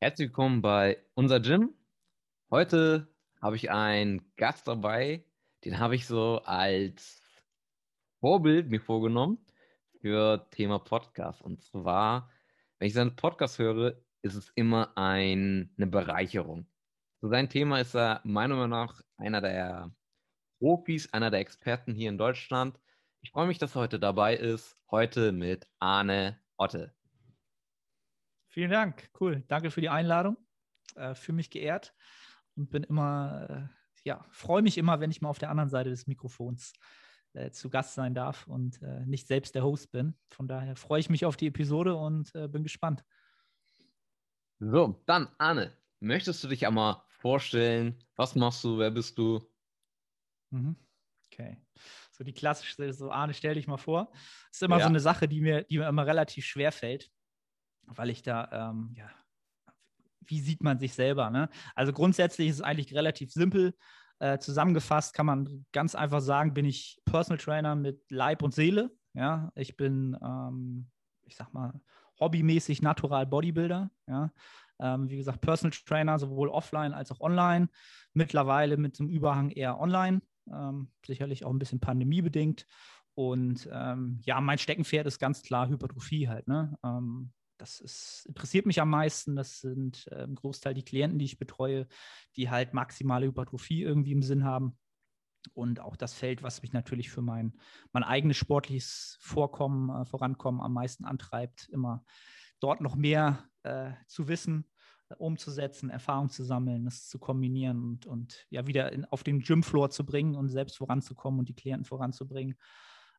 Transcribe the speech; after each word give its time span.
Herzlich 0.00 0.28
willkommen 0.28 0.62
bei 0.62 1.02
unser 1.14 1.40
Gym. 1.40 1.74
Heute 2.52 3.08
habe 3.42 3.56
ich 3.56 3.72
einen 3.72 4.32
Gast 4.36 4.68
dabei, 4.68 5.24
den 5.64 5.80
habe 5.80 5.96
ich 5.96 6.06
so 6.06 6.40
als 6.44 7.20
Vorbild 8.20 8.70
mir 8.70 8.80
vorgenommen 8.80 9.44
für 10.00 10.48
Thema 10.52 10.78
Podcast. 10.78 11.42
Und 11.42 11.64
zwar, 11.64 12.30
wenn 12.78 12.86
ich 12.86 12.94
seinen 12.94 13.16
Podcast 13.16 13.58
höre, 13.58 14.00
ist 14.22 14.36
es 14.36 14.50
immer 14.54 14.96
ein, 14.96 15.74
eine 15.76 15.88
Bereicherung. 15.88 16.68
So 17.20 17.28
sein 17.28 17.48
Thema 17.48 17.80
ist 17.80 17.96
er 17.96 18.20
meiner 18.22 18.54
Meinung 18.54 18.70
nach 18.70 19.02
einer 19.16 19.40
der 19.40 19.92
Profis, 20.60 21.12
einer 21.12 21.32
der 21.32 21.40
Experten 21.40 21.92
hier 21.92 22.08
in 22.08 22.18
Deutschland. 22.18 22.78
Ich 23.20 23.32
freue 23.32 23.48
mich, 23.48 23.58
dass 23.58 23.74
er 23.74 23.80
heute 23.80 23.98
dabei 23.98 24.36
ist. 24.36 24.78
Heute 24.92 25.32
mit 25.32 25.66
Arne 25.80 26.38
Otte. 26.56 26.94
Vielen 28.58 28.72
Dank, 28.72 29.08
cool. 29.20 29.44
Danke 29.46 29.70
für 29.70 29.80
die 29.80 29.88
Einladung. 29.88 30.36
Äh, 30.96 31.14
Fühle 31.14 31.36
mich 31.36 31.48
geehrt 31.48 31.94
und 32.56 32.70
bin 32.70 32.82
immer, 32.82 33.46
äh, 33.48 33.88
ja, 34.02 34.26
freue 34.32 34.62
mich 34.62 34.78
immer, 34.78 34.98
wenn 34.98 35.12
ich 35.12 35.20
mal 35.20 35.28
auf 35.28 35.38
der 35.38 35.50
anderen 35.50 35.70
Seite 35.70 35.90
des 35.90 36.08
Mikrofons 36.08 36.72
äh, 37.34 37.52
zu 37.52 37.70
Gast 37.70 37.94
sein 37.94 38.16
darf 38.16 38.48
und 38.48 38.82
äh, 38.82 39.06
nicht 39.06 39.28
selbst 39.28 39.54
der 39.54 39.62
Host 39.62 39.92
bin. 39.92 40.18
Von 40.32 40.48
daher 40.48 40.74
freue 40.74 40.98
ich 40.98 41.08
mich 41.08 41.24
auf 41.24 41.36
die 41.36 41.46
Episode 41.46 41.94
und 41.94 42.34
äh, 42.34 42.48
bin 42.48 42.64
gespannt. 42.64 43.04
So, 44.58 45.00
dann 45.06 45.28
Arne, 45.38 45.72
möchtest 46.00 46.42
du 46.42 46.48
dich 46.48 46.66
einmal 46.66 47.00
vorstellen? 47.10 48.02
Was 48.16 48.34
machst 48.34 48.64
du? 48.64 48.76
Wer 48.76 48.90
bist 48.90 49.16
du? 49.18 49.40
Mhm. 50.50 50.74
Okay. 51.26 51.64
So 52.10 52.24
die 52.24 52.34
klassische, 52.34 52.92
so 52.92 53.12
Arne, 53.12 53.34
stell 53.34 53.54
dich 53.54 53.68
mal 53.68 53.76
vor. 53.76 54.10
Das 54.48 54.54
ist 54.54 54.62
immer 54.64 54.78
ja. 54.78 54.82
so 54.82 54.88
eine 54.88 54.98
Sache, 54.98 55.28
die 55.28 55.40
mir, 55.40 55.62
die 55.62 55.78
mir 55.78 55.86
immer 55.86 56.08
relativ 56.08 56.44
schwer 56.44 56.72
fällt 56.72 57.12
weil 57.88 58.10
ich 58.10 58.22
da, 58.22 58.70
ähm, 58.70 58.92
ja, 58.94 59.08
wie 60.26 60.40
sieht 60.40 60.62
man 60.62 60.78
sich 60.78 60.94
selber? 60.94 61.30
Ne? 61.30 61.48
Also 61.74 61.92
grundsätzlich 61.92 62.48
ist 62.48 62.56
es 62.56 62.62
eigentlich 62.62 62.94
relativ 62.94 63.32
simpel. 63.32 63.74
Äh, 64.20 64.38
zusammengefasst 64.38 65.14
kann 65.14 65.26
man 65.26 65.66
ganz 65.72 65.94
einfach 65.94 66.20
sagen, 66.20 66.54
bin 66.54 66.64
ich 66.64 67.00
Personal 67.04 67.38
Trainer 67.38 67.76
mit 67.76 68.10
Leib 68.10 68.42
und 68.42 68.54
Seele. 68.54 68.90
Ja, 69.14 69.50
ich 69.54 69.76
bin, 69.76 70.16
ähm, 70.22 70.90
ich 71.24 71.36
sag 71.36 71.52
mal, 71.52 71.80
hobbymäßig 72.20 72.82
Natural 72.82 73.26
Bodybuilder. 73.26 73.90
Ja, 74.06 74.32
ähm, 74.80 75.08
wie 75.08 75.16
gesagt, 75.16 75.40
Personal 75.40 75.72
Trainer 75.86 76.18
sowohl 76.18 76.48
offline 76.48 76.92
als 76.92 77.10
auch 77.10 77.20
online. 77.20 77.68
Mittlerweile 78.12 78.76
mit 78.76 78.96
zum 78.96 79.08
Überhang 79.08 79.50
eher 79.50 79.80
online. 79.80 80.20
Ähm, 80.52 80.90
sicherlich 81.06 81.44
auch 81.44 81.50
ein 81.50 81.58
bisschen 81.58 81.80
pandemiebedingt. 81.80 82.66
Und 83.14 83.68
ähm, 83.72 84.20
ja, 84.24 84.40
mein 84.40 84.58
Steckenpferd 84.58 85.06
ist 85.06 85.18
ganz 85.18 85.42
klar 85.42 85.68
Hypertrophie 85.68 86.28
halt. 86.28 86.46
Ne? 86.46 86.76
Das 87.58 87.80
ist, 87.80 88.24
interessiert 88.26 88.66
mich 88.66 88.80
am 88.80 88.90
meisten. 88.90 89.36
Das 89.36 89.60
sind 89.60 90.06
äh, 90.08 90.24
im 90.24 90.34
Großteil 90.34 90.74
die 90.74 90.84
Klienten, 90.84 91.18
die 91.18 91.24
ich 91.24 91.38
betreue, 91.38 91.86
die 92.36 92.50
halt 92.50 92.72
maximale 92.72 93.26
Hypertrophie 93.26 93.82
irgendwie 93.82 94.12
im 94.12 94.22
Sinn 94.22 94.44
haben. 94.44 94.78
Und 95.54 95.80
auch 95.80 95.96
das 95.96 96.14
Feld, 96.14 96.42
was 96.42 96.62
mich 96.62 96.72
natürlich 96.72 97.10
für 97.10 97.22
mein, 97.22 97.58
mein 97.92 98.04
eigenes 98.04 98.36
sportliches 98.36 99.18
Vorkommen, 99.20 99.90
äh, 99.90 100.04
Vorankommen 100.04 100.60
am 100.60 100.72
meisten 100.72 101.04
antreibt, 101.04 101.68
immer 101.68 102.04
dort 102.60 102.80
noch 102.80 102.96
mehr 102.96 103.44
äh, 103.62 103.92
zu 104.06 104.28
wissen, 104.28 104.64
äh, 105.08 105.14
umzusetzen, 105.14 105.90
Erfahrung 105.90 106.30
zu 106.30 106.44
sammeln, 106.44 106.84
das 106.84 107.08
zu 107.08 107.18
kombinieren 107.18 107.82
und, 107.82 108.06
und 108.06 108.46
ja 108.50 108.66
wieder 108.66 108.92
in, 108.92 109.04
auf 109.06 109.22
den 109.22 109.40
Gymfloor 109.40 109.90
zu 109.90 110.04
bringen 110.04 110.34
und 110.34 110.48
selbst 110.48 110.76
voranzukommen 110.76 111.40
und 111.40 111.48
die 111.48 111.54
Klienten 111.54 111.84
voranzubringen. 111.84 112.56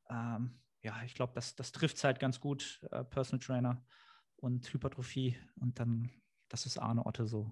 Ähm, 0.10 0.60
ja, 0.82 0.96
ich 1.06 1.14
glaube, 1.14 1.34
das, 1.36 1.56
das 1.56 1.72
trifft 1.72 1.98
es 1.98 2.04
halt 2.04 2.20
ganz 2.20 2.40
gut, 2.40 2.80
äh, 2.92 3.04
Personal 3.04 3.40
Trainer 3.40 3.84
und 4.42 4.72
Hypertrophie. 4.74 5.38
Und 5.60 5.80
dann, 5.80 6.10
das 6.48 6.66
ist 6.66 6.78
Arne 6.78 7.06
Otte 7.06 7.28
so. 7.28 7.52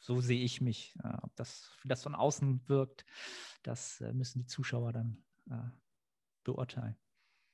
So 0.00 0.20
sehe 0.20 0.42
ich 0.42 0.60
mich. 0.60 0.94
Äh, 1.02 1.16
ob 1.22 1.34
das, 1.36 1.70
wie 1.82 1.88
das 1.88 2.02
von 2.02 2.14
außen 2.14 2.68
wirkt, 2.68 3.04
das 3.62 4.00
äh, 4.00 4.12
müssen 4.12 4.40
die 4.40 4.46
Zuschauer 4.46 4.92
dann 4.92 5.22
äh, 5.50 5.70
beurteilen. 6.44 6.96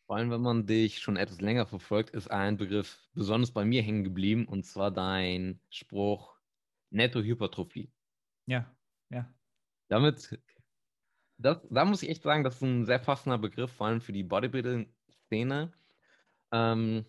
Vor 0.06 0.16
allem, 0.16 0.30
wenn 0.30 0.42
man 0.42 0.66
dich 0.66 1.00
schon 1.00 1.16
etwas 1.16 1.40
länger 1.40 1.66
verfolgt, 1.66 2.10
ist 2.10 2.30
ein 2.30 2.58
Begriff 2.58 3.08
besonders 3.14 3.50
bei 3.50 3.64
mir 3.64 3.82
hängen 3.82 4.04
geblieben, 4.04 4.46
und 4.46 4.64
zwar 4.66 4.90
dein 4.90 5.60
Spruch 5.70 6.36
Netto-Hypertrophie. 6.90 7.90
Ja, 8.46 8.70
ja. 9.08 9.32
Damit, 9.88 10.38
das, 11.38 11.58
da 11.70 11.84
muss 11.86 12.02
ich 12.02 12.10
echt 12.10 12.22
sagen, 12.22 12.44
das 12.44 12.56
ist 12.56 12.62
ein 12.62 12.84
sehr 12.84 12.98
passender 12.98 13.38
Begriff, 13.38 13.72
vor 13.72 13.86
allem 13.86 14.02
für 14.02 14.12
die 14.12 14.22
Bodybuilding-Szene. 14.22 15.72
Ähm, 16.52 17.06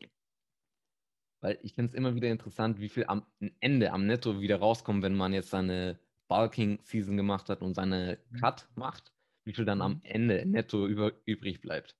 weil 1.45 1.59
ich 1.61 1.75
finde 1.75 1.89
es 1.89 1.93
immer 1.93 2.15
wieder 2.15 2.29
interessant, 2.29 2.79
wie 2.79 2.89
viel 2.89 3.05
am 3.05 3.23
Ende, 3.59 3.91
am 3.91 4.07
Netto 4.07 4.41
wieder 4.41 4.57
rauskommt, 4.57 5.03
wenn 5.03 5.13
man 5.13 5.31
jetzt 5.31 5.51
seine 5.51 5.99
Bulking-Season 6.27 7.15
gemacht 7.15 7.49
hat 7.49 7.61
und 7.61 7.75
seine 7.75 8.17
mhm. 8.31 8.37
Cut 8.39 8.67
macht, 8.73 9.13
wie 9.43 9.53
viel 9.53 9.63
dann 9.63 9.79
am 9.83 9.93
mhm. 9.93 10.01
Ende 10.05 10.43
netto 10.47 10.87
über, 10.87 11.11
übrig 11.25 11.61
bleibt. 11.61 11.95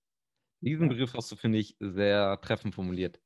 Diesen 0.62 0.90
Begriff 0.90 1.14
hast 1.14 1.32
du, 1.32 1.36
finde 1.36 1.60
ich, 1.60 1.78
sehr 1.80 2.42
treffend 2.42 2.74
formuliert. 2.74 3.22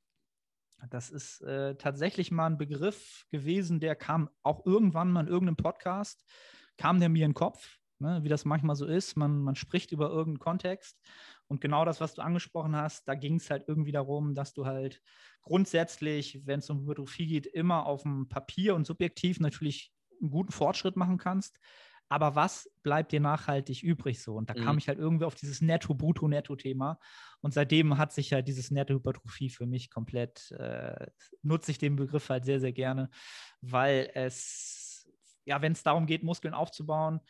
Das 0.89 1.09
ist 1.09 1.39
äh, 1.39 1.75
tatsächlich 1.75 2.31
mal 2.31 2.47
ein 2.47 2.57
Begriff 2.57 3.25
gewesen, 3.31 3.79
der 3.79 3.95
kam 3.95 4.29
auch 4.43 4.65
irgendwann 4.65 5.11
mal 5.11 5.21
in 5.21 5.27
irgendeinem 5.27 5.55
Podcast, 5.55 6.25
kam 6.75 6.99
der 6.99 7.07
mir 7.07 7.23
in 7.23 7.31
den 7.31 7.35
Kopf, 7.35 7.78
ne, 7.99 8.19
wie 8.23 8.29
das 8.29 8.45
manchmal 8.45 8.75
so 8.75 8.85
ist. 8.85 9.15
Man, 9.17 9.39
man 9.39 9.55
spricht 9.55 9.91
über 9.91 10.09
irgendeinen 10.09 10.39
Kontext 10.39 10.97
und 11.47 11.61
genau 11.61 11.85
das, 11.85 11.99
was 11.99 12.13
du 12.13 12.21
angesprochen 12.21 12.75
hast, 12.75 13.07
da 13.07 13.15
ging 13.15 13.35
es 13.35 13.49
halt 13.49 13.65
irgendwie 13.67 13.91
darum, 13.91 14.35
dass 14.35 14.53
du 14.53 14.65
halt 14.65 15.01
grundsätzlich, 15.41 16.41
wenn 16.45 16.59
es 16.59 16.69
um 16.69 16.81
Hypertrophie 16.81 17.27
geht, 17.27 17.47
immer 17.47 17.85
auf 17.85 18.03
dem 18.03 18.29
Papier 18.29 18.75
und 18.75 18.85
subjektiv 18.85 19.39
natürlich 19.39 19.91
einen 20.21 20.31
guten 20.31 20.51
Fortschritt 20.51 20.95
machen 20.95 21.17
kannst. 21.17 21.59
Aber 22.11 22.35
was 22.35 22.69
bleibt 22.81 23.11
dir 23.11 23.19
nachhaltig 23.19 23.83
übrig 23.83 24.21
so? 24.21 24.35
Und 24.35 24.49
da 24.49 24.55
mhm. 24.55 24.63
kam 24.63 24.77
ich 24.79 24.87
halt 24.87 24.97
irgendwie 24.97 25.25
auf 25.25 25.35
dieses 25.35 25.61
Netto-Brutto-Netto-Thema. 25.61 26.99
Und 27.41 27.53
seitdem 27.53 27.97
hat 27.99 28.11
sich 28.11 28.33
halt 28.33 28.47
dieses 28.47 28.71
Netto-Hypertrophie 28.71 29.49
für 29.49 29.67
mich 29.67 29.91
komplett, 29.91 30.51
äh, 30.51 31.07
nutze 31.43 31.69
ich 31.69 31.77
den 31.77 31.95
Begriff 31.95 32.29
halt 32.29 32.45
sehr, 32.45 32.59
sehr 32.59 32.73
gerne, 32.73 33.09
weil 33.61 34.09
es, 34.15 35.07
ja, 35.45 35.61
wenn 35.61 35.73
es 35.73 35.83
darum 35.83 36.07
geht, 36.07 36.23
Muskeln 36.23 36.55
aufzubauen, 36.55 37.21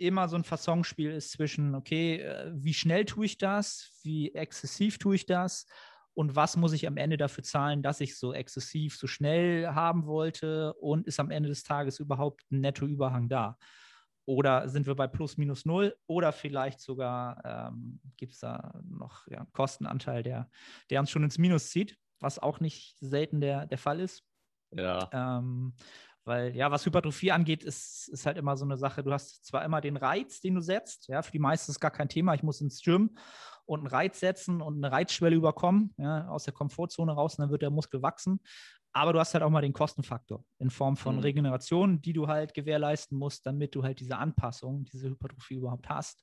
immer 0.00 0.28
so 0.28 0.36
ein 0.36 0.44
Fassonspiel 0.44 1.10
ist 1.10 1.32
zwischen, 1.32 1.74
okay, 1.74 2.20
äh, 2.20 2.52
wie 2.54 2.74
schnell 2.74 3.04
tue 3.04 3.26
ich 3.26 3.38
das, 3.38 3.90
wie 4.02 4.34
exzessiv 4.34 4.98
tue 4.98 5.14
ich 5.14 5.26
das 5.26 5.66
und 6.14 6.34
was 6.34 6.56
muss 6.56 6.72
ich 6.72 6.86
am 6.86 6.96
Ende 6.96 7.16
dafür 7.16 7.44
zahlen, 7.44 7.82
dass 7.82 8.00
ich 8.00 8.18
so 8.18 8.32
exzessiv, 8.32 8.96
so 8.96 9.06
schnell 9.06 9.68
haben 9.68 10.06
wollte 10.06 10.72
und 10.74 11.06
ist 11.06 11.20
am 11.20 11.30
Ende 11.30 11.48
des 11.48 11.62
Tages 11.62 12.00
überhaupt 12.00 12.42
ein 12.50 12.60
Nettoüberhang 12.60 13.28
da? 13.28 13.58
Oder 14.24 14.68
sind 14.68 14.86
wir 14.86 14.94
bei 14.94 15.06
plus 15.06 15.36
minus 15.36 15.64
null 15.64 15.96
oder 16.06 16.32
vielleicht 16.32 16.80
sogar 16.80 17.42
ähm, 17.44 18.00
gibt 18.16 18.32
es 18.32 18.40
da 18.40 18.80
noch 18.84 19.26
ja, 19.28 19.38
einen 19.38 19.52
Kostenanteil, 19.52 20.22
der, 20.22 20.48
der 20.88 21.00
uns 21.00 21.10
schon 21.10 21.24
ins 21.24 21.38
Minus 21.38 21.70
zieht, 21.70 21.98
was 22.20 22.38
auch 22.38 22.60
nicht 22.60 22.96
selten 23.00 23.40
der, 23.40 23.66
der 23.66 23.78
Fall 23.78 24.00
ist. 24.00 24.22
Ja. 24.72 25.08
Ähm, 25.12 25.74
weil, 26.24 26.54
ja, 26.54 26.70
was 26.70 26.84
Hypertrophie 26.84 27.32
angeht, 27.32 27.64
ist, 27.64 28.08
ist 28.08 28.26
halt 28.26 28.36
immer 28.36 28.56
so 28.56 28.64
eine 28.64 28.76
Sache. 28.76 29.02
Du 29.02 29.12
hast 29.12 29.44
zwar 29.44 29.64
immer 29.64 29.80
den 29.80 29.96
Reiz, 29.96 30.40
den 30.40 30.54
du 30.54 30.60
setzt. 30.60 31.08
Ja, 31.08 31.22
für 31.22 31.32
die 31.32 31.38
meisten 31.38 31.70
ist 31.70 31.76
es 31.76 31.80
gar 31.80 31.90
kein 31.90 32.08
Thema. 32.08 32.34
Ich 32.34 32.42
muss 32.42 32.60
ins 32.60 32.82
Gym 32.82 33.16
und 33.64 33.80
einen 33.80 33.88
Reiz 33.88 34.20
setzen 34.20 34.60
und 34.60 34.76
eine 34.76 34.92
Reizschwelle 34.92 35.36
überkommen, 35.36 35.94
ja, 35.96 36.28
aus 36.28 36.44
der 36.44 36.52
Komfortzone 36.52 37.12
raus, 37.12 37.38
und 37.38 37.42
dann 37.42 37.50
wird 37.50 37.62
der 37.62 37.70
Muskel 37.70 38.02
wachsen. 38.02 38.40
Aber 38.92 39.12
du 39.12 39.20
hast 39.20 39.34
halt 39.34 39.44
auch 39.44 39.50
mal 39.50 39.62
den 39.62 39.72
Kostenfaktor 39.72 40.44
in 40.58 40.70
Form 40.70 40.96
von 40.96 41.16
mhm. 41.16 41.22
Regeneration, 41.22 42.02
die 42.02 42.12
du 42.12 42.26
halt 42.26 42.54
gewährleisten 42.54 43.16
musst, 43.16 43.46
damit 43.46 43.74
du 43.74 43.84
halt 43.84 44.00
diese 44.00 44.18
Anpassung, 44.18 44.84
diese 44.84 45.08
Hypertrophie 45.08 45.54
überhaupt 45.54 45.88
hast. 45.88 46.22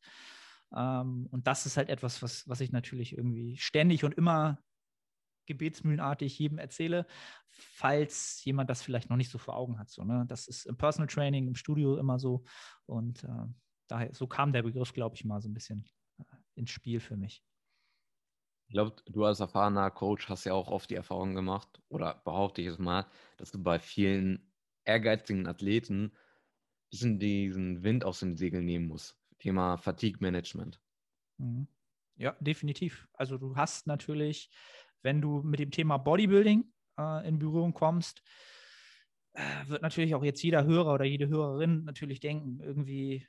Ähm, 0.75 1.27
und 1.31 1.47
das 1.47 1.65
ist 1.65 1.77
halt 1.77 1.89
etwas, 1.89 2.21
was, 2.21 2.47
was 2.47 2.59
ich 2.59 2.71
natürlich 2.71 3.15
irgendwie 3.17 3.55
ständig 3.57 4.03
und 4.03 4.13
immer 4.15 4.59
gebetsmühlenartig 5.47 6.38
jedem 6.38 6.59
erzähle, 6.59 7.07
falls 7.49 8.44
jemand 8.44 8.69
das 8.69 8.81
vielleicht 8.81 9.09
noch 9.09 9.17
nicht 9.17 9.31
so 9.31 9.38
vor 9.38 9.55
Augen 9.55 9.79
hat. 9.79 9.89
So, 9.89 10.03
ne? 10.03 10.25
Das 10.27 10.47
ist 10.47 10.65
im 10.65 10.77
Personal 10.77 11.07
Training, 11.07 11.47
im 11.47 11.55
Studio 11.55 11.97
immer 11.97 12.19
so. 12.19 12.44
Und 12.85 13.23
äh, 13.23 13.45
daher, 13.88 14.13
so 14.13 14.27
kam 14.27 14.53
der 14.53 14.63
Begriff, 14.63 14.94
glaube 14.94 15.15
ich, 15.15 15.25
mal 15.25 15.41
so 15.41 15.49
ein 15.49 15.53
bisschen 15.53 15.89
äh, 16.19 16.23
ins 16.55 16.69
Spiel 16.69 16.99
für 16.99 17.17
mich. 17.17 17.44
Ich 18.67 18.73
glaube, 18.73 18.95
du 19.05 19.23
als 19.23 19.39
erfahrener 19.39 19.89
Coach 19.91 20.27
hast 20.29 20.44
ja 20.44 20.53
auch 20.53 20.67
oft 20.67 20.89
die 20.89 20.95
Erfahrung 20.95 21.33
gemacht, 21.33 21.81
oder 21.88 22.21
behaupte 22.25 22.61
ich 22.61 22.67
es 22.67 22.77
mal, 22.77 23.07
dass 23.38 23.51
du 23.51 23.63
bei 23.63 23.79
vielen 23.79 24.51
ehrgeizigen 24.83 25.47
Athleten 25.47 26.11
bisschen 26.89 27.19
diesen 27.19 27.83
Wind 27.83 28.05
aus 28.05 28.19
den 28.19 28.38
Segeln 28.38 28.65
nehmen 28.65 28.88
musst. 28.88 29.17
Thema 29.39 29.77
Fatigue 29.77 30.19
Management. 30.21 30.81
Mhm. 31.38 31.67
Ja, 32.15 32.35
definitiv. 32.39 33.07
Also 33.13 33.38
du 33.38 33.55
hast 33.55 33.88
natürlich 33.88 34.50
wenn 35.03 35.21
du 35.21 35.41
mit 35.41 35.59
dem 35.59 35.71
Thema 35.71 35.97
Bodybuilding 35.97 36.71
äh, 36.99 37.27
in 37.27 37.39
Berührung 37.39 37.73
kommst, 37.73 38.21
äh, 39.33 39.41
wird 39.67 39.81
natürlich 39.81 40.15
auch 40.15 40.23
jetzt 40.23 40.41
jeder 40.44 40.65
Hörer 40.65 40.94
oder 40.94 41.05
jede 41.05 41.27
Hörerin 41.27 41.83
natürlich 41.83 42.19
denken, 42.19 42.59
irgendwie, 42.61 43.27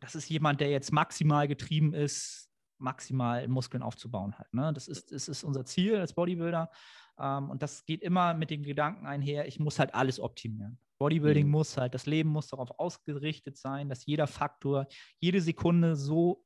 das 0.00 0.14
ist 0.14 0.28
jemand, 0.28 0.60
der 0.60 0.70
jetzt 0.70 0.92
maximal 0.92 1.48
getrieben 1.48 1.94
ist, 1.94 2.48
maximal 2.78 3.46
Muskeln 3.48 3.82
aufzubauen 3.82 4.36
halt. 4.38 4.52
Ne? 4.52 4.72
Das, 4.72 4.88
ist, 4.88 5.12
das 5.12 5.28
ist 5.28 5.44
unser 5.44 5.64
Ziel 5.64 5.96
als 5.96 6.14
Bodybuilder. 6.14 6.70
Ähm, 7.18 7.50
und 7.50 7.62
das 7.62 7.84
geht 7.84 8.02
immer 8.02 8.34
mit 8.34 8.50
dem 8.50 8.62
Gedanken 8.62 9.06
einher, 9.06 9.46
ich 9.46 9.60
muss 9.60 9.78
halt 9.78 9.94
alles 9.94 10.20
optimieren. 10.20 10.78
Bodybuilding 10.98 11.46
mhm. 11.46 11.52
muss 11.52 11.76
halt, 11.76 11.94
das 11.94 12.06
Leben 12.06 12.30
muss 12.30 12.48
darauf 12.48 12.78
ausgerichtet 12.78 13.56
sein, 13.56 13.88
dass 13.88 14.06
jeder 14.06 14.26
Faktor, 14.26 14.86
jede 15.18 15.40
Sekunde 15.40 15.96
so 15.96 16.44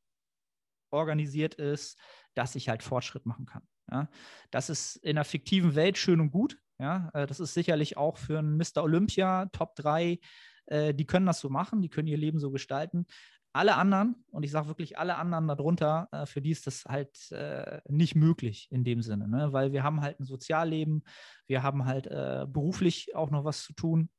organisiert 0.90 1.54
ist, 1.54 1.98
dass 2.34 2.54
ich 2.54 2.68
halt 2.68 2.82
Fortschritt 2.82 3.26
machen 3.26 3.46
kann. 3.46 3.66
Ja? 3.90 4.08
Das 4.50 4.70
ist 4.70 4.96
in 4.96 5.16
einer 5.16 5.24
fiktiven 5.24 5.74
Welt 5.74 5.98
schön 5.98 6.20
und 6.20 6.30
gut. 6.30 6.58
Ja? 6.78 7.10
Äh, 7.14 7.26
das 7.26 7.40
ist 7.40 7.54
sicherlich 7.54 7.96
auch 7.96 8.16
für 8.18 8.38
einen 8.38 8.56
Mr. 8.56 8.82
Olympia 8.82 9.46
Top 9.52 9.74
3, 9.76 10.18
äh, 10.66 10.94
die 10.94 11.06
können 11.06 11.26
das 11.26 11.40
so 11.40 11.48
machen, 11.48 11.82
die 11.82 11.88
können 11.88 12.08
ihr 12.08 12.18
Leben 12.18 12.38
so 12.38 12.50
gestalten 12.50 13.06
alle 13.56 13.76
anderen, 13.76 14.16
und 14.30 14.42
ich 14.42 14.50
sage 14.50 14.68
wirklich 14.68 14.98
alle 14.98 15.16
anderen 15.16 15.48
darunter, 15.48 16.08
äh, 16.12 16.26
für 16.26 16.42
die 16.42 16.50
ist 16.50 16.66
das 16.66 16.84
halt 16.84 17.32
äh, 17.32 17.80
nicht 17.88 18.14
möglich 18.14 18.68
in 18.70 18.84
dem 18.84 19.00
Sinne, 19.00 19.28
ne? 19.28 19.50
weil 19.50 19.72
wir 19.72 19.82
haben 19.82 20.02
halt 20.02 20.20
ein 20.20 20.26
Sozialleben, 20.26 21.02
wir 21.46 21.62
haben 21.62 21.86
halt 21.86 22.06
äh, 22.06 22.44
beruflich 22.46 23.16
auch 23.16 23.30
noch 23.30 23.44
was 23.44 23.62
zu 23.62 23.72
tun. 23.72 24.10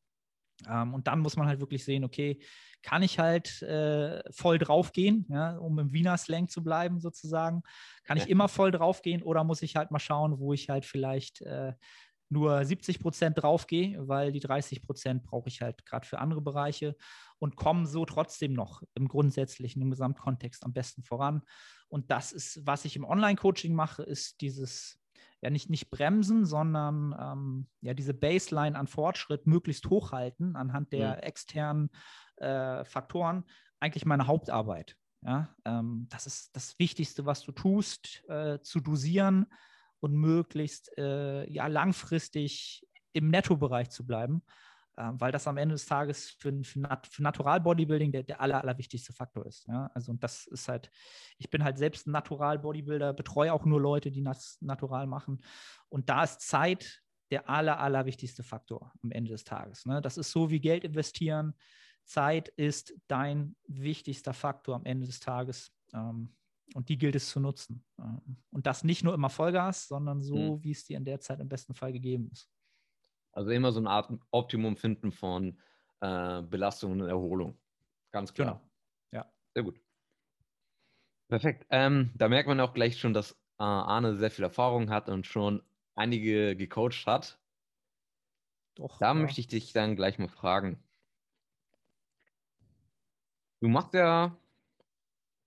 Ähm, 0.68 0.94
und 0.94 1.08
dann 1.08 1.20
muss 1.20 1.36
man 1.36 1.48
halt 1.48 1.60
wirklich 1.60 1.84
sehen, 1.84 2.04
okay, 2.04 2.40
kann 2.84 3.04
ich 3.04 3.20
halt 3.20 3.62
äh, 3.64 4.22
voll 4.32 4.60
draufgehen, 4.60 5.26
ja, 5.30 5.58
um 5.58 5.78
im 5.80 5.92
Wiener 5.94 6.18
Slang 6.18 6.48
zu 6.48 6.64
bleiben 6.64 7.00
sozusagen? 7.00 7.64
Kann 8.04 8.18
ich 8.18 8.30
immer 8.30 8.48
voll 8.48 8.72
draufgehen 8.72 9.24
oder 9.24 9.44
muss 9.44 9.62
ich 9.62 9.76
halt 9.76 9.92
mal 9.92 10.00
schauen, 10.00 10.40
wo 10.40 10.54
ich 10.54 10.70
halt 10.70 10.86
vielleicht 10.86 11.42
äh, 11.42 11.74
nur 12.30 12.64
70 12.64 13.00
Prozent 13.00 13.42
draufgehe, 13.42 14.08
weil 14.08 14.32
die 14.32 14.40
30 14.40 14.84
Prozent 14.84 15.24
brauche 15.24 15.48
ich 15.50 15.62
halt 15.62 15.86
gerade 15.86 16.08
für 16.08 16.20
andere 16.20 16.42
Bereiche 16.42 16.96
und 17.40 17.56
komme 17.56 17.88
so 17.88 18.06
trotzdem 18.06 18.54
noch 18.54 18.84
im 18.96 19.08
grundsätzlichen, 19.08 19.82
im 19.82 19.92
Gesamtkontext 19.92 20.64
am 20.64 20.74
besten 20.74 21.04
voran. 21.04 21.42
Und 21.88 22.12
das 22.12 22.34
ist, 22.34 22.66
was 22.66 22.86
ich 22.86 22.96
im 22.96 23.06
Online-Coaching 23.06 23.74
mache, 23.74 24.04
ist 24.04 24.42
dieses, 24.42 25.00
ja 25.42 25.50
nicht, 25.50 25.70
nicht 25.70 25.90
bremsen, 25.90 26.46
sondern 26.46 27.16
ähm, 27.20 27.68
ja 27.82 27.94
diese 27.94 28.14
Baseline 28.14 28.78
an 28.78 28.88
Fortschritt 28.88 29.46
möglichst 29.48 29.90
hochhalten 29.90 30.56
anhand 30.56 30.94
der 30.94 31.18
mhm. 31.18 31.24
externen 31.24 31.90
äh, 32.38 32.84
Faktoren, 32.86 33.44
eigentlich 33.80 34.06
meine 34.06 34.28
Hauptarbeit. 34.28 34.96
Ja, 35.22 35.56
ähm, 35.66 36.08
das 36.10 36.28
ist 36.28 36.56
das 36.56 36.78
Wichtigste, 36.80 37.26
was 37.26 37.42
du 37.42 37.52
tust, 37.52 38.24
äh, 38.30 38.60
zu 38.62 38.80
dosieren 38.80 39.48
und 40.00 40.14
möglichst 40.14 40.96
äh, 40.98 41.50
ja, 41.50 41.68
langfristig 41.68 42.88
im 43.14 43.30
Nettobereich 43.30 43.90
zu 43.90 44.06
bleiben, 44.06 44.44
weil 44.98 45.32
das 45.32 45.48
am 45.48 45.58
Ende 45.58 45.76
des 45.76 45.86
Tages 45.86 46.32
für, 46.40 46.64
für, 46.64 46.80
Nat 46.80 47.08
für 47.08 47.22
Natural 47.22 47.62
Bodybuilding 47.62 48.12
der, 48.12 48.24
der 48.24 48.42
aller, 48.42 48.62
allerwichtigste 48.62 49.14
Faktor 49.14 49.46
ist. 49.46 49.68
Ja? 49.68 49.92
Also 49.94 50.12
und 50.12 50.24
das 50.24 50.48
ist 50.48 50.68
halt, 50.68 50.90
ich 51.38 51.50
bin 51.50 51.64
halt 51.64 51.78
selbst 51.78 52.08
ein 52.08 52.12
Natural 52.12 52.60
Bodybuilder, 52.60 53.14
betreue 53.14 53.54
auch 53.54 53.66
nur 53.66 53.80
Leute, 53.80 54.12
die 54.12 54.24
das 54.24 54.58
natural 54.62 55.08
machen. 55.08 55.42
Und 55.90 56.10
da 56.10 56.24
ist 56.24 56.42
Zeit 56.42 57.04
der 57.30 57.50
aller, 57.50 57.80
allerwichtigste 57.80 58.44
Faktor 58.44 58.92
am 59.04 59.12
Ende 59.12 59.32
des 59.32 59.44
Tages. 59.44 59.86
Ne? 59.86 60.02
Das 60.02 60.18
ist 60.18 60.32
so 60.32 60.50
wie 60.50 60.60
Geld 60.60 60.84
investieren. 60.84 61.54
Zeit 62.04 62.48
ist 62.50 62.94
dein 63.08 63.56
wichtigster 63.68 64.34
Faktor 64.34 64.76
am 64.76 64.86
Ende 64.86 65.06
des 65.06 65.20
Tages. 65.20 65.74
Ähm, 65.94 66.34
und 66.74 66.90
die 66.90 66.98
gilt 66.98 67.16
es 67.16 67.30
zu 67.30 67.40
nutzen. 67.40 67.84
Ähm, 68.00 68.38
und 68.50 68.66
das 68.66 68.84
nicht 68.84 69.04
nur 69.04 69.14
immer 69.14 69.30
Vollgas, 69.30 69.88
sondern 69.88 70.22
so, 70.22 70.36
mhm. 70.36 70.64
wie 70.64 70.72
es 70.72 70.86
dir 70.86 70.98
in 70.98 71.06
der 71.06 71.20
Zeit 71.20 71.40
im 71.40 71.50
besten 71.50 71.74
Fall 71.74 71.94
gegeben 71.94 72.30
ist. 72.32 72.50
Also 73.38 73.52
immer 73.52 73.72
so 73.72 73.80
eine 73.80 73.92
Art 73.92 74.12
Optimum 74.32 74.78
finden 74.78 75.12
von 75.12 75.60
äh, 76.02 76.42
Belastung 76.42 76.94
und 76.94 77.02
Erholung. 77.02 77.56
Ganz 78.12 78.34
klar. 78.34 78.54
Genau. 78.54 78.72
Ja. 79.12 79.32
Sehr 79.54 79.62
gut. 79.62 79.80
Perfekt. 81.28 81.68
Ähm, 81.70 82.10
da 82.16 82.30
merkt 82.30 82.48
man 82.48 82.60
auch 82.60 82.74
gleich 82.74 83.00
schon, 83.00 83.14
dass 83.14 83.34
äh, 83.34 83.64
Arne 83.64 84.18
sehr 84.18 84.32
viel 84.32 84.44
Erfahrung 84.44 84.90
hat 84.90 85.08
und 85.08 85.28
schon 85.28 85.62
einige 85.94 86.56
gecoacht 86.56 87.06
hat. 87.06 87.40
Doch. 88.74 88.98
Da 88.98 89.10
ja. 89.10 89.14
möchte 89.14 89.40
ich 89.40 89.48
dich 89.48 89.72
dann 89.72 89.96
gleich 89.96 90.18
mal 90.18 90.30
fragen. 90.30 90.84
Du 93.60 93.68
machst 93.68 93.94
ja 93.94 94.36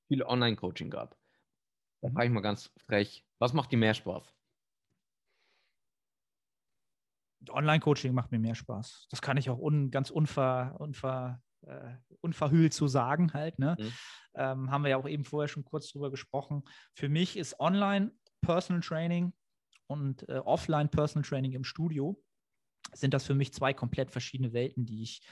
viel 0.07 0.23
Online-Coaching 0.23 0.91
gab. 0.91 1.17
Da 2.03 2.09
mhm. 2.09 2.13
frage 2.13 2.27
ich 2.27 2.33
mal 2.33 2.41
ganz 2.41 2.71
frech, 2.87 3.25
was 3.41 3.53
macht 3.53 3.73
dir 3.73 3.79
mehr 3.79 3.95
Spaß? 3.95 4.33
Online-Coaching 7.49 8.13
macht 8.13 8.33
mir 8.33 8.39
mehr 8.39 8.55
Spaß. 8.55 9.07
Das 9.11 9.23
kann 9.23 9.37
ich 9.37 9.49
auch 9.51 9.59
un, 9.59 9.91
ganz 9.91 10.11
unver, 10.11 10.77
unver, 10.79 11.43
äh, 11.63 11.95
unverhüllt 12.21 12.75
so 12.75 12.87
sagen 12.87 13.33
halt. 13.33 13.59
Ne? 13.59 13.77
Mhm. 13.79 13.93
Ähm, 14.35 14.71
haben 14.71 14.83
wir 14.83 14.91
ja 14.91 14.97
auch 14.97 15.09
eben 15.09 15.25
vorher 15.25 15.49
schon 15.49 15.65
kurz 15.65 15.91
drüber 15.91 16.11
gesprochen. 16.11 16.65
Für 16.95 17.09
mich 17.09 17.37
ist 17.37 17.59
Online 17.59 18.13
Personal 18.43 18.83
Training 18.83 19.33
und 19.87 20.29
äh, 20.29 20.39
Offline 20.39 20.89
Personal 20.89 21.27
Training 21.27 21.53
im 21.53 21.65
Studio 21.65 22.23
sind 22.93 23.15
das 23.15 23.25
für 23.25 23.35
mich 23.35 23.53
zwei 23.53 23.73
komplett 23.73 24.11
verschiedene 24.11 24.53
Welten, 24.53 24.85
die 24.85 25.03
ich 25.03 25.23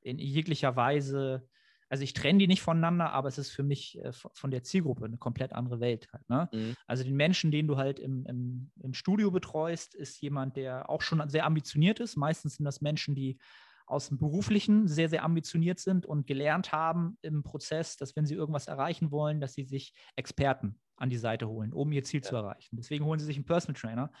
in 0.00 0.18
jeglicher 0.18 0.76
Weise 0.76 1.48
also 1.88 2.04
ich 2.04 2.12
trenne 2.12 2.38
die 2.38 2.46
nicht 2.46 2.62
voneinander, 2.62 3.12
aber 3.12 3.28
es 3.28 3.38
ist 3.38 3.50
für 3.50 3.62
mich 3.62 3.98
äh, 4.02 4.12
von 4.12 4.50
der 4.50 4.62
Zielgruppe 4.62 5.04
eine 5.04 5.18
komplett 5.18 5.52
andere 5.52 5.80
Welt. 5.80 6.08
Halt, 6.12 6.28
ne? 6.28 6.48
mhm. 6.52 6.76
Also 6.86 7.04
den 7.04 7.16
Menschen, 7.16 7.50
den 7.50 7.66
du 7.66 7.76
halt 7.76 7.98
im, 7.98 8.26
im, 8.26 8.70
im, 8.82 8.94
Studio 8.94 9.30
betreust, 9.30 9.94
ist 9.94 10.20
jemand, 10.20 10.56
der 10.56 10.90
auch 10.90 11.02
schon 11.02 11.28
sehr 11.28 11.46
ambitioniert 11.46 12.00
ist. 12.00 12.16
Meistens 12.16 12.56
sind 12.56 12.64
das 12.64 12.80
Menschen, 12.80 13.14
die 13.14 13.38
aus 13.86 14.08
dem 14.08 14.18
Beruflichen 14.18 14.86
sehr, 14.86 15.08
sehr 15.08 15.24
ambitioniert 15.24 15.80
sind 15.80 16.04
und 16.04 16.26
gelernt 16.26 16.72
haben 16.72 17.16
im 17.22 17.42
Prozess, 17.42 17.96
dass 17.96 18.14
wenn 18.16 18.26
sie 18.26 18.34
irgendwas 18.34 18.66
erreichen 18.66 19.10
wollen, 19.10 19.40
dass 19.40 19.54
sie 19.54 19.64
sich 19.64 19.94
Experten 20.14 20.78
an 20.96 21.08
die 21.08 21.16
Seite 21.16 21.48
holen, 21.48 21.72
um 21.72 21.90
ihr 21.92 22.04
Ziel 22.04 22.20
ja. 22.22 22.28
zu 22.28 22.36
erreichen. 22.36 22.76
Deswegen 22.76 23.06
holen 23.06 23.18
sie 23.18 23.24
sich 23.24 23.36
einen 23.36 23.46
Personal 23.46 23.80
Trainer, 23.80 24.12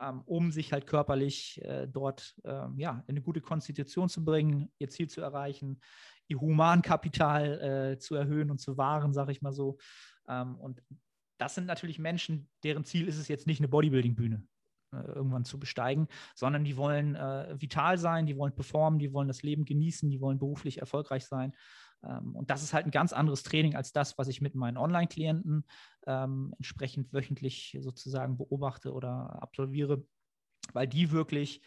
ähm, 0.00 0.22
um 0.24 0.50
sich 0.50 0.72
halt 0.72 0.86
körperlich 0.86 1.60
äh, 1.62 1.86
dort 1.88 2.34
ähm, 2.44 2.78
ja, 2.78 3.04
in 3.06 3.16
eine 3.16 3.22
gute 3.22 3.42
Konstitution 3.42 4.08
zu 4.08 4.24
bringen, 4.24 4.72
ihr 4.78 4.88
Ziel 4.88 5.08
zu 5.08 5.20
erreichen, 5.20 5.80
ihr 6.28 6.40
Humankapital 6.40 7.92
äh, 7.92 7.98
zu 7.98 8.14
erhöhen 8.14 8.50
und 8.50 8.58
zu 8.58 8.76
wahren, 8.76 9.12
sage 9.12 9.32
ich 9.32 9.42
mal 9.42 9.52
so. 9.52 9.78
Ähm, 10.28 10.56
und 10.56 10.82
das 11.38 11.54
sind 11.54 11.66
natürlich 11.66 11.98
Menschen, 11.98 12.48
deren 12.62 12.84
Ziel 12.84 13.08
ist 13.08 13.18
es 13.18 13.28
jetzt 13.28 13.46
nicht, 13.46 13.60
eine 13.60 13.68
Bodybuilding-Bühne 13.68 14.46
äh, 14.92 14.96
irgendwann 15.12 15.44
zu 15.44 15.58
besteigen, 15.58 16.06
sondern 16.34 16.64
die 16.64 16.76
wollen 16.76 17.16
äh, 17.16 17.54
vital 17.58 17.98
sein, 17.98 18.26
die 18.26 18.36
wollen 18.36 18.54
performen, 18.54 18.98
die 18.98 19.12
wollen 19.12 19.28
das 19.28 19.42
Leben 19.42 19.64
genießen, 19.64 20.10
die 20.10 20.20
wollen 20.20 20.38
beruflich 20.38 20.78
erfolgreich 20.78 21.24
sein. 21.24 21.54
Ähm, 22.04 22.36
und 22.36 22.50
das 22.50 22.62
ist 22.62 22.72
halt 22.72 22.86
ein 22.86 22.90
ganz 22.90 23.12
anderes 23.12 23.42
Training 23.42 23.74
als 23.74 23.92
das, 23.92 24.18
was 24.18 24.28
ich 24.28 24.40
mit 24.40 24.54
meinen 24.54 24.76
Online-Klienten 24.76 25.64
ähm, 26.06 26.54
entsprechend 26.58 27.12
wöchentlich 27.12 27.76
sozusagen 27.80 28.36
beobachte 28.36 28.92
oder 28.92 29.42
absolviere, 29.42 30.04
weil 30.72 30.86
die 30.86 31.10
wirklich 31.10 31.62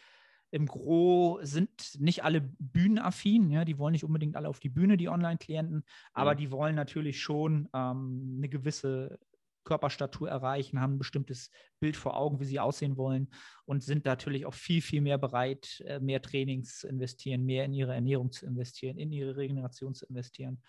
im 0.50 0.66
Gro 0.66 1.38
sind 1.42 2.00
nicht 2.00 2.24
alle 2.24 2.40
bühnenaffin, 2.40 3.50
ja, 3.50 3.64
die 3.64 3.78
wollen 3.78 3.92
nicht 3.92 4.04
unbedingt 4.04 4.36
alle 4.36 4.48
auf 4.48 4.60
die 4.60 4.68
Bühne, 4.68 4.96
die 4.96 5.08
Online-Klienten, 5.08 5.84
aber 6.12 6.34
mhm. 6.34 6.38
die 6.38 6.50
wollen 6.50 6.74
natürlich 6.74 7.20
schon 7.20 7.68
ähm, 7.74 8.34
eine 8.38 8.48
gewisse 8.48 9.18
Körperstatur 9.66 10.30
erreichen, 10.30 10.80
haben 10.80 10.94
ein 10.94 10.98
bestimmtes 10.98 11.50
Bild 11.80 11.96
vor 11.96 12.16
Augen, 12.16 12.40
wie 12.40 12.44
sie 12.44 12.60
aussehen 12.60 12.96
wollen 12.96 13.28
und 13.66 13.82
sind 13.82 14.06
natürlich 14.06 14.46
auch 14.46 14.54
viel, 14.54 14.80
viel 14.80 15.02
mehr 15.02 15.18
bereit, 15.18 15.82
äh, 15.86 16.00
mehr 16.00 16.22
Trainings 16.22 16.78
zu 16.78 16.88
investieren, 16.88 17.44
mehr 17.44 17.66
in 17.66 17.74
ihre 17.74 17.94
Ernährung 17.94 18.32
zu 18.32 18.46
investieren, 18.46 18.96
in 18.96 19.12
ihre 19.12 19.36
Regeneration 19.36 19.94
zu 19.94 20.06
investieren. 20.06 20.62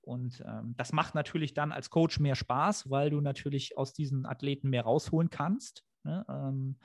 Und 0.00 0.42
ähm, 0.46 0.74
das 0.76 0.92
macht 0.92 1.16
natürlich 1.16 1.52
dann 1.52 1.72
als 1.72 1.90
Coach 1.90 2.20
mehr 2.20 2.36
Spaß, 2.36 2.88
weil 2.88 3.10
du 3.10 3.20
natürlich 3.20 3.76
aus 3.76 3.92
diesen 3.92 4.24
Athleten 4.24 4.70
mehr 4.70 4.84
rausholen 4.84 5.30
kannst. 5.30 5.84
Ne? 6.04 6.24
Ähm, 6.28 6.76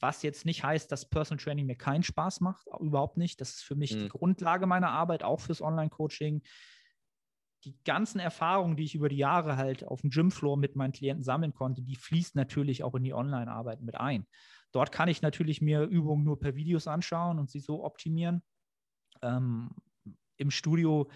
was 0.00 0.22
jetzt 0.22 0.44
nicht 0.44 0.64
heißt, 0.64 0.90
dass 0.90 1.08
Personal 1.08 1.42
Training 1.42 1.66
mir 1.66 1.76
keinen 1.76 2.02
Spaß 2.02 2.40
macht, 2.40 2.66
überhaupt 2.80 3.16
nicht. 3.16 3.40
Das 3.40 3.50
ist 3.50 3.62
für 3.62 3.74
mich 3.74 3.94
mhm. 3.94 4.00
die 4.00 4.08
Grundlage 4.08 4.66
meiner 4.66 4.90
Arbeit, 4.90 5.22
auch 5.22 5.40
fürs 5.40 5.62
Online-Coaching. 5.62 6.42
Die 7.64 7.76
ganzen 7.84 8.20
Erfahrungen, 8.20 8.76
die 8.76 8.84
ich 8.84 8.94
über 8.94 9.08
die 9.08 9.16
Jahre 9.16 9.56
halt 9.56 9.84
auf 9.84 10.02
dem 10.02 10.10
Gymfloor 10.10 10.56
mit 10.56 10.76
meinen 10.76 10.92
Klienten 10.92 11.24
sammeln 11.24 11.52
konnte, 11.52 11.82
die 11.82 11.96
fließt 11.96 12.36
natürlich 12.36 12.84
auch 12.84 12.94
in 12.94 13.02
die 13.02 13.14
Online-Arbeit 13.14 13.82
mit 13.82 13.96
ein. 13.96 14.26
Dort 14.72 14.92
kann 14.92 15.08
ich 15.08 15.22
natürlich 15.22 15.60
mir 15.60 15.82
Übungen 15.82 16.24
nur 16.24 16.38
per 16.38 16.54
Videos 16.54 16.86
anschauen 16.86 17.38
und 17.38 17.50
sie 17.50 17.60
so 17.60 17.84
optimieren. 17.84 18.42
Ähm, 19.22 19.70
Im 20.36 20.50
Studio 20.50 21.08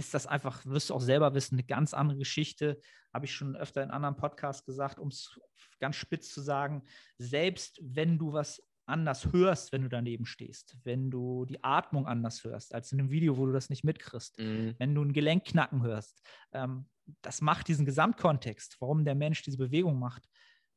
ist 0.00 0.14
das 0.14 0.26
einfach, 0.26 0.64
wirst 0.64 0.90
du 0.90 0.94
auch 0.94 1.00
selber 1.00 1.34
wissen, 1.34 1.54
eine 1.54 1.64
ganz 1.64 1.94
andere 1.94 2.18
Geschichte. 2.18 2.80
Habe 3.12 3.26
ich 3.26 3.34
schon 3.34 3.54
öfter 3.54 3.82
in 3.82 3.90
anderen 3.90 4.16
Podcasts 4.16 4.64
gesagt, 4.64 4.98
um 4.98 5.08
es 5.08 5.38
ganz 5.78 5.96
spitz 5.96 6.32
zu 6.32 6.40
sagen. 6.40 6.82
Selbst 7.18 7.78
wenn 7.82 8.18
du 8.18 8.32
was 8.32 8.62
anders 8.86 9.32
hörst, 9.32 9.72
wenn 9.72 9.82
du 9.82 9.88
daneben 9.88 10.26
stehst, 10.26 10.76
wenn 10.84 11.10
du 11.10 11.44
die 11.44 11.62
Atmung 11.62 12.06
anders 12.06 12.42
hörst, 12.42 12.74
als 12.74 12.90
in 12.90 12.98
einem 12.98 13.10
Video, 13.10 13.36
wo 13.36 13.46
du 13.46 13.52
das 13.52 13.70
nicht 13.70 13.84
mitkriegst, 13.84 14.38
mhm. 14.38 14.74
wenn 14.78 14.94
du 14.94 15.04
ein 15.04 15.12
Gelenkknacken 15.12 15.82
hörst, 15.82 16.20
ähm, 16.52 16.88
das 17.22 17.42
macht 17.42 17.68
diesen 17.68 17.84
Gesamtkontext, 17.86 18.76
warum 18.80 19.04
der 19.04 19.14
Mensch 19.14 19.42
diese 19.42 19.58
Bewegung 19.58 19.98
macht, 19.98 20.28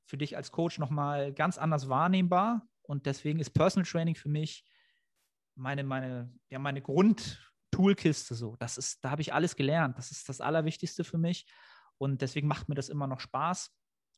für 0.05 0.17
dich 0.17 0.35
als 0.35 0.51
Coach 0.51 0.79
nochmal 0.79 1.33
ganz 1.33 1.57
anders 1.57 1.87
wahrnehmbar. 1.87 2.67
Und 2.81 3.05
deswegen 3.05 3.39
ist 3.39 3.51
Personal 3.51 3.89
Training 3.89 4.15
für 4.15 4.29
mich 4.29 4.65
meine, 5.55 5.83
meine, 5.83 6.31
ja, 6.49 6.59
meine 6.59 6.81
Grund, 6.81 7.52
Toolkiste 7.73 8.35
so. 8.35 8.55
Das 8.57 8.77
ist, 8.77 9.03
da 9.03 9.11
habe 9.11 9.21
ich 9.21 9.33
alles 9.33 9.55
gelernt. 9.55 9.97
Das 9.97 10.11
ist 10.11 10.29
das 10.29 10.41
Allerwichtigste 10.41 11.03
für 11.03 11.17
mich. 11.17 11.45
Und 11.97 12.21
deswegen 12.21 12.47
macht 12.47 12.69
mir 12.69 12.75
das 12.75 12.89
immer 12.89 13.07
noch 13.07 13.19
Spaß. 13.19 13.71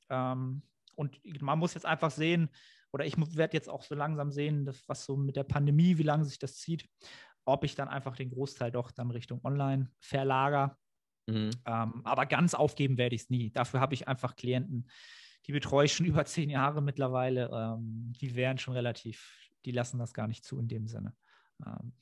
Ähm, 0.10 0.64
und 0.96 1.20
man 1.42 1.60
muss 1.60 1.74
jetzt 1.74 1.86
einfach 1.86 2.12
sehen, 2.12 2.50
oder 2.92 3.06
ich 3.06 3.16
werde 3.18 3.58
jetzt 3.58 3.70
auch 3.70 3.84
so 3.84 3.96
langsam 3.96 4.32
sehen, 4.32 4.70
was 4.88 5.06
so 5.06 5.18
mit 5.18 5.36
der 5.36 5.44
Pandemie, 5.44 5.98
wie 5.98 6.04
lange 6.04 6.24
sich 6.24 6.40
das 6.40 6.58
zieht, 6.58 6.88
ob 7.44 7.64
ich 7.64 7.76
dann 7.76 7.90
einfach 7.90 8.16
den 8.16 8.30
Großteil 8.30 8.72
doch 8.72 8.92
dann 8.92 9.12
Richtung 9.12 9.44
Online 9.44 9.92
verlager. 10.00 10.78
Mhm. 11.28 11.52
Ähm, 11.66 12.02
aber 12.06 12.26
ganz 12.26 12.54
aufgeben 12.54 12.98
werde 12.98 13.16
ich 13.16 13.24
es 13.24 13.30
nie. 13.30 13.52
Dafür 13.52 13.80
habe 13.80 13.94
ich 13.94 14.08
einfach 14.08 14.36
Klienten, 14.36 14.90
die 15.46 15.52
betreue 15.52 15.86
ich 15.86 15.94
schon 15.94 16.06
über 16.06 16.26
zehn 16.26 16.50
Jahre 16.50 16.82
mittlerweile. 16.82 17.50
Ähm, 17.54 18.14
die 18.20 18.36
wären 18.36 18.58
schon 18.58 18.74
relativ, 18.74 19.50
die 19.66 19.72
lassen 19.72 20.00
das 20.00 20.14
gar 20.14 20.28
nicht 20.28 20.46
zu 20.46 20.60
in 20.60 20.68
dem 20.68 20.88
Sinne. 20.88 21.16
Ähm. 21.66 21.94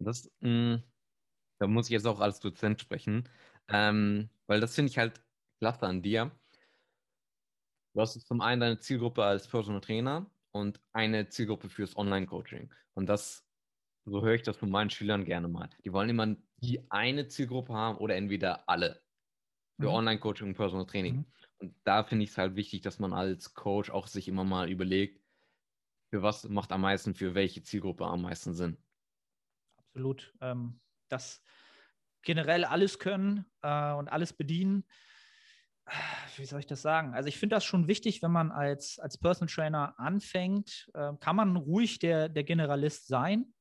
Das, 0.00 0.30
mh, 0.40 0.76
mm, 0.76 0.82
da 1.60 1.66
muss 1.66 1.86
ich 1.86 1.92
jetzt 1.92 2.06
auch 2.06 2.20
als 2.20 2.40
Dozent 2.40 2.80
sprechen, 2.80 3.28
ähm, 3.68 4.30
weil 4.46 4.60
das 4.60 4.74
finde 4.74 4.90
ich 4.90 4.98
halt 4.98 5.20
klasse 5.60 5.86
an 5.86 6.02
dir. 6.02 6.30
Du 7.94 8.00
hast 8.00 8.18
zum 8.26 8.40
einen 8.40 8.60
deine 8.60 8.78
Zielgruppe 8.78 9.24
als 9.24 9.46
Personal 9.48 9.80
Trainer 9.80 10.30
und 10.52 10.80
eine 10.92 11.28
Zielgruppe 11.28 11.68
fürs 11.68 11.96
Online-Coaching. 11.96 12.72
Und 12.94 13.06
das, 13.06 13.46
so 14.06 14.22
höre 14.22 14.34
ich 14.34 14.42
das 14.42 14.56
von 14.56 14.70
meinen 14.70 14.90
Schülern 14.90 15.24
gerne 15.24 15.48
mal. 15.48 15.68
Die 15.84 15.92
wollen 15.92 16.08
immer 16.08 16.36
die 16.56 16.90
eine 16.90 17.28
Zielgruppe 17.28 17.72
haben 17.72 17.98
oder 17.98 18.16
entweder 18.16 18.68
alle 18.68 19.02
für 19.78 19.88
mhm. 19.88 19.94
Online-Coaching 19.94 20.48
und 20.48 20.54
Personal 20.54 20.86
Training. 20.86 21.16
Mhm. 21.16 21.26
Und 21.58 21.74
da 21.84 22.04
finde 22.04 22.24
ich 22.24 22.30
es 22.30 22.38
halt 22.38 22.56
wichtig, 22.56 22.80
dass 22.82 22.98
man 22.98 23.12
als 23.12 23.54
Coach 23.54 23.90
auch 23.90 24.06
sich 24.06 24.28
immer 24.28 24.44
mal 24.44 24.70
überlegt, 24.70 25.20
für 26.10 26.22
was 26.22 26.48
macht 26.48 26.72
am 26.72 26.80
meisten, 26.80 27.14
für 27.14 27.34
welche 27.34 27.62
Zielgruppe 27.62 28.06
am 28.06 28.22
meisten 28.22 28.54
Sinn. 28.54 28.76
Absolut. 29.92 30.34
Ähm, 30.40 30.80
das 31.08 31.42
generell 32.22 32.64
alles 32.64 32.98
können 32.98 33.46
äh, 33.62 33.92
und 33.92 34.08
alles 34.08 34.32
bedienen 34.32 34.84
wie 36.36 36.44
soll 36.44 36.60
ich 36.60 36.66
das 36.66 36.82
sagen? 36.82 37.14
Also 37.14 37.28
ich 37.28 37.38
finde 37.38 37.56
das 37.56 37.64
schon 37.64 37.88
wichtig, 37.88 38.22
wenn 38.22 38.30
man 38.30 38.50
als, 38.52 38.98
als 38.98 39.18
Personal 39.18 39.52
Trainer 39.52 39.94
anfängt, 39.98 40.90
äh, 40.94 41.12
kann 41.20 41.36
man 41.36 41.56
ruhig 41.56 41.98
der, 41.98 42.28
der 42.28 42.44
Generalist 42.44 43.08
sein, 43.08 43.52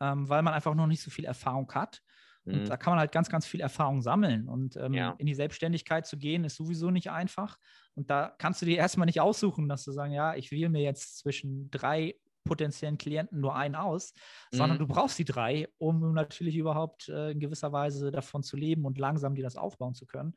ähm, 0.00 0.28
weil 0.28 0.42
man 0.42 0.54
einfach 0.54 0.74
noch 0.74 0.86
nicht 0.86 1.02
so 1.02 1.10
viel 1.10 1.24
Erfahrung 1.24 1.70
hat. 1.72 2.00
Und 2.44 2.62
mhm. 2.62 2.64
da 2.66 2.76
kann 2.76 2.92
man 2.92 3.00
halt 3.00 3.12
ganz, 3.12 3.28
ganz 3.28 3.46
viel 3.46 3.60
Erfahrung 3.60 4.02
sammeln. 4.02 4.48
Und 4.48 4.76
ähm, 4.76 4.94
ja. 4.94 5.14
in 5.18 5.26
die 5.26 5.34
Selbstständigkeit 5.34 6.06
zu 6.06 6.18
gehen, 6.18 6.44
ist 6.44 6.56
sowieso 6.56 6.90
nicht 6.90 7.10
einfach. 7.10 7.56
Und 7.94 8.10
da 8.10 8.34
kannst 8.38 8.62
du 8.62 8.66
dir 8.66 8.78
erstmal 8.78 9.06
nicht 9.06 9.20
aussuchen, 9.20 9.68
dass 9.68 9.84
du 9.84 9.92
sagen, 9.92 10.12
ja, 10.12 10.34
ich 10.34 10.50
wähle 10.50 10.70
mir 10.70 10.82
jetzt 10.82 11.18
zwischen 11.18 11.70
drei 11.70 12.14
potenziellen 12.44 12.98
Klienten 12.98 13.40
nur 13.40 13.54
einen 13.54 13.74
aus, 13.74 14.12
mhm. 14.52 14.56
sondern 14.56 14.78
du 14.78 14.86
brauchst 14.86 15.18
die 15.18 15.24
drei, 15.24 15.68
um 15.78 16.12
natürlich 16.14 16.56
überhaupt 16.56 17.08
äh, 17.08 17.32
in 17.32 17.40
gewisser 17.40 17.72
Weise 17.72 18.10
davon 18.10 18.42
zu 18.42 18.56
leben 18.56 18.84
und 18.84 18.98
langsam 18.98 19.34
dir 19.34 19.44
das 19.44 19.56
aufbauen 19.56 19.94
zu 19.94 20.06
können. 20.06 20.34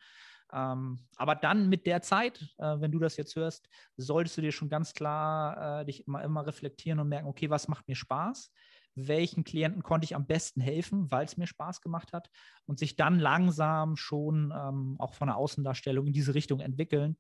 Ähm, 0.51 0.99
aber 1.15 1.35
dann 1.35 1.67
mit 1.69 1.87
der 1.87 2.01
Zeit, 2.01 2.41
äh, 2.59 2.79
wenn 2.79 2.91
du 2.91 2.99
das 2.99 3.17
jetzt 3.17 3.35
hörst, 3.35 3.67
solltest 3.97 4.37
du 4.37 4.41
dir 4.41 4.51
schon 4.51 4.69
ganz 4.69 4.93
klar 4.93 5.81
äh, 5.81 5.85
dich 5.85 6.07
immer, 6.07 6.23
immer 6.23 6.45
reflektieren 6.45 6.99
und 6.99 7.09
merken, 7.09 7.27
okay, 7.27 7.49
was 7.49 7.67
macht 7.67 7.87
mir 7.87 7.95
Spaß? 7.95 8.51
Welchen 8.95 9.43
Klienten 9.43 9.81
konnte 9.81 10.05
ich 10.05 10.15
am 10.15 10.27
besten 10.27 10.61
helfen, 10.61 11.09
weil 11.09 11.25
es 11.25 11.37
mir 11.37 11.47
Spaß 11.47 11.81
gemacht 11.81 12.13
hat? 12.13 12.29
Und 12.65 12.77
sich 12.77 12.95
dann 12.95 13.17
langsam 13.17 13.95
schon 13.95 14.53
ähm, 14.55 14.95
auch 14.99 15.15
von 15.15 15.27
der 15.27 15.37
Außendarstellung 15.37 16.05
in 16.05 16.13
diese 16.13 16.35
Richtung 16.35 16.59
entwickeln 16.59 17.17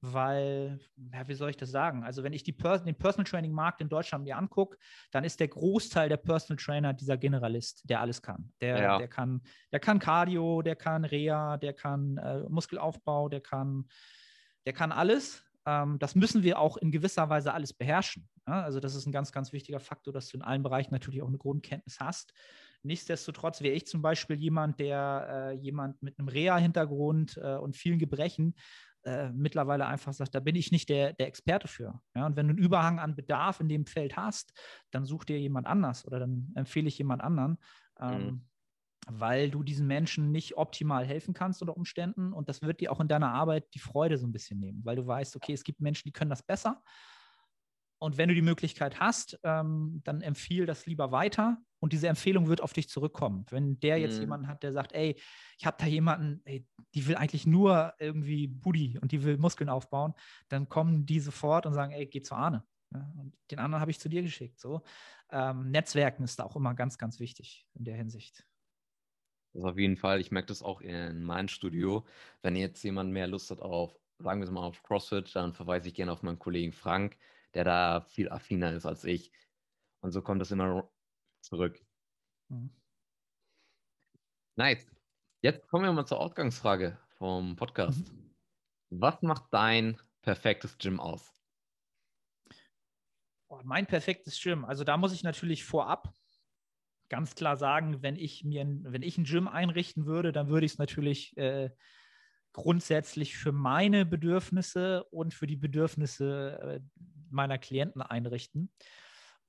weil, 0.00 0.78
ja, 1.12 1.26
wie 1.26 1.34
soll 1.34 1.50
ich 1.50 1.56
das 1.56 1.70
sagen? 1.70 2.04
Also, 2.04 2.22
wenn 2.22 2.32
ich 2.32 2.44
die 2.44 2.52
Pers 2.52 2.84
den 2.84 2.94
Personal 2.94 3.24
Training 3.24 3.52
Markt 3.52 3.80
in 3.80 3.88
Deutschland 3.88 4.24
mir 4.24 4.36
angucke, 4.36 4.78
dann 5.10 5.24
ist 5.24 5.40
der 5.40 5.48
Großteil 5.48 6.08
der 6.08 6.16
Personal 6.18 6.62
Trainer 6.62 6.94
dieser 6.94 7.16
Generalist, 7.16 7.88
der 7.88 8.00
alles 8.00 8.22
kann. 8.22 8.52
Der, 8.60 8.80
ja. 8.80 8.98
der 8.98 9.08
kann, 9.08 9.42
der 9.72 9.80
kann 9.80 9.98
Cardio, 9.98 10.62
der 10.62 10.76
kann 10.76 11.04
Reha, 11.04 11.56
der 11.56 11.72
kann 11.72 12.16
äh, 12.18 12.40
Muskelaufbau, 12.48 13.28
der 13.28 13.40
kann, 13.40 13.88
der 14.66 14.72
kann 14.72 14.92
alles. 14.92 15.44
Ähm, 15.66 15.98
das 15.98 16.14
müssen 16.14 16.44
wir 16.44 16.60
auch 16.60 16.76
in 16.76 16.92
gewisser 16.92 17.28
Weise 17.28 17.52
alles 17.52 17.72
beherrschen. 17.72 18.28
Ja? 18.46 18.62
Also, 18.62 18.78
das 18.78 18.94
ist 18.94 19.06
ein 19.06 19.12
ganz, 19.12 19.32
ganz 19.32 19.52
wichtiger 19.52 19.80
Faktor, 19.80 20.12
dass 20.12 20.28
du 20.28 20.36
in 20.36 20.42
allen 20.42 20.62
Bereichen 20.62 20.92
natürlich 20.92 21.22
auch 21.22 21.28
eine 21.28 21.38
Grundkenntnis 21.38 21.98
hast. 21.98 22.32
Nichtsdestotrotz 22.84 23.60
wäre 23.60 23.74
ich 23.74 23.86
zum 23.86 24.02
Beispiel 24.02 24.36
jemand, 24.36 24.78
der 24.78 25.50
äh, 25.50 25.56
jemand 25.56 26.00
mit 26.02 26.16
einem 26.18 26.28
Reha-Hintergrund 26.28 27.36
äh, 27.42 27.56
und 27.56 27.76
vielen 27.76 27.98
Gebrechen 27.98 28.54
äh, 29.04 29.30
mittlerweile 29.30 29.86
einfach 29.86 30.12
sagt, 30.12 30.34
da 30.34 30.40
bin 30.40 30.56
ich 30.56 30.72
nicht 30.72 30.88
der, 30.88 31.12
der 31.12 31.28
Experte 31.28 31.68
für. 31.68 32.00
Ja, 32.14 32.26
und 32.26 32.36
wenn 32.36 32.48
du 32.48 32.52
einen 32.52 32.62
Überhang 32.62 32.98
an 32.98 33.16
Bedarf 33.16 33.60
in 33.60 33.68
dem 33.68 33.86
Feld 33.86 34.16
hast, 34.16 34.52
dann 34.90 35.04
such 35.04 35.24
dir 35.24 35.38
jemand 35.38 35.66
anders 35.66 36.06
oder 36.06 36.20
dann 36.20 36.52
empfehle 36.54 36.88
ich 36.88 36.98
jemand 36.98 37.22
anderen. 37.22 37.58
Ähm, 38.00 38.24
mhm. 38.24 38.44
Weil 39.10 39.50
du 39.50 39.62
diesen 39.62 39.86
Menschen 39.86 40.32
nicht 40.32 40.58
optimal 40.58 41.06
helfen 41.06 41.32
kannst 41.32 41.62
unter 41.62 41.76
Umständen 41.76 42.32
und 42.32 42.48
das 42.48 42.60
wird 42.60 42.80
dir 42.80 42.92
auch 42.92 43.00
in 43.00 43.08
deiner 43.08 43.32
Arbeit 43.32 43.72
die 43.72 43.78
Freude 43.78 44.18
so 44.18 44.26
ein 44.26 44.32
bisschen 44.32 44.58
nehmen, 44.58 44.84
weil 44.84 44.96
du 44.96 45.06
weißt, 45.06 45.34
okay, 45.36 45.54
es 45.54 45.64
gibt 45.64 45.80
Menschen, 45.80 46.04
die 46.04 46.12
können 46.12 46.30
das 46.30 46.42
besser 46.42 46.82
und 47.98 48.16
wenn 48.16 48.28
du 48.28 48.34
die 48.34 48.42
Möglichkeit 48.42 49.00
hast, 49.00 49.38
ähm, 49.42 50.00
dann 50.04 50.20
empfiehl 50.20 50.66
das 50.66 50.86
lieber 50.86 51.10
weiter 51.10 51.58
und 51.80 51.92
diese 51.92 52.08
Empfehlung 52.08 52.48
wird 52.48 52.60
auf 52.60 52.72
dich 52.72 52.88
zurückkommen. 52.88 53.44
Wenn 53.50 53.78
der 53.80 53.98
jetzt 53.98 54.16
mhm. 54.16 54.22
jemanden 54.22 54.48
hat, 54.48 54.62
der 54.62 54.72
sagt, 54.72 54.92
ey, 54.92 55.20
ich 55.58 55.66
habe 55.66 55.76
da 55.78 55.86
jemanden, 55.86 56.40
ey, 56.44 56.66
die 56.94 57.06
will 57.06 57.16
eigentlich 57.16 57.46
nur 57.46 57.94
irgendwie 57.98 58.46
Booty 58.46 58.98
und 59.00 59.12
die 59.12 59.22
will 59.22 59.38
Muskeln 59.38 59.68
aufbauen, 59.68 60.14
dann 60.48 60.68
kommen 60.68 61.06
die 61.06 61.20
sofort 61.20 61.66
und 61.66 61.74
sagen, 61.74 61.92
ey, 61.92 62.06
geh 62.06 62.22
zu 62.22 62.34
Arne. 62.34 62.64
Ja, 62.92 63.12
und 63.16 63.36
den 63.50 63.58
anderen 63.58 63.80
habe 63.80 63.90
ich 63.90 63.98
zu 63.98 64.08
dir 64.08 64.22
geschickt. 64.22 64.58
So. 64.58 64.82
Ähm, 65.30 65.70
Netzwerken 65.70 66.24
ist 66.24 66.38
da 66.38 66.44
auch 66.44 66.56
immer 66.56 66.74
ganz, 66.74 66.98
ganz 66.98 67.20
wichtig 67.20 67.66
in 67.74 67.84
der 67.84 67.96
Hinsicht. 67.96 68.46
Das 69.52 69.64
auf 69.64 69.78
jeden 69.78 69.96
Fall. 69.96 70.20
Ich 70.20 70.30
merke 70.30 70.46
das 70.46 70.62
auch 70.62 70.80
in 70.80 71.22
meinem 71.22 71.48
Studio. 71.48 72.06
Wenn 72.42 72.56
jetzt 72.56 72.82
jemand 72.82 73.12
mehr 73.12 73.26
Lust 73.26 73.50
hat 73.50 73.60
auf, 73.60 73.98
sagen 74.18 74.40
wir 74.40 74.46
es 74.46 74.50
mal, 74.50 74.62
auf 74.62 74.82
CrossFit, 74.82 75.34
dann 75.34 75.52
verweise 75.52 75.88
ich 75.88 75.94
gerne 75.94 76.12
auf 76.12 76.22
meinen 76.22 76.38
Kollegen 76.38 76.72
Frank 76.72 77.16
der 77.54 77.64
da 77.64 78.00
viel 78.02 78.28
affiner 78.28 78.72
ist 78.72 78.86
als 78.86 79.04
ich. 79.04 79.32
Und 80.00 80.12
so 80.12 80.22
kommt 80.22 80.40
das 80.40 80.50
immer 80.50 80.90
zurück. 81.40 81.84
Mhm. 82.48 82.70
Nice. 84.56 84.90
Jetzt 85.40 85.68
kommen 85.68 85.84
wir 85.84 85.92
mal 85.92 86.06
zur 86.06 86.20
Ausgangsfrage 86.20 86.98
vom 87.18 87.56
Podcast. 87.56 88.12
Mhm. 88.12 88.34
Was 88.90 89.22
macht 89.22 89.52
dein 89.52 90.00
perfektes 90.22 90.78
Gym 90.78 90.98
aus? 90.98 91.32
Oh, 93.48 93.60
mein 93.64 93.86
perfektes 93.86 94.40
Gym. 94.42 94.64
Also 94.64 94.84
da 94.84 94.96
muss 94.96 95.12
ich 95.12 95.22
natürlich 95.22 95.64
vorab 95.64 96.12
ganz 97.08 97.34
klar 97.34 97.56
sagen, 97.56 98.02
wenn 98.02 98.16
ich 98.16 98.44
mir, 98.44 98.66
wenn 98.82 99.02
ich 99.02 99.18
ein 99.18 99.24
Gym 99.24 99.48
einrichten 99.48 100.06
würde, 100.06 100.32
dann 100.32 100.48
würde 100.48 100.66
ich 100.66 100.72
es 100.72 100.78
natürlich 100.78 101.36
äh, 101.36 101.70
grundsätzlich 102.52 103.36
für 103.36 103.52
meine 103.52 104.04
Bedürfnisse 104.04 105.04
und 105.04 105.34
für 105.34 105.46
die 105.46 105.56
Bedürfnisse 105.56 106.58
äh, 106.60 106.80
meiner 107.30 107.58
Klienten 107.58 108.02
einrichten. 108.02 108.70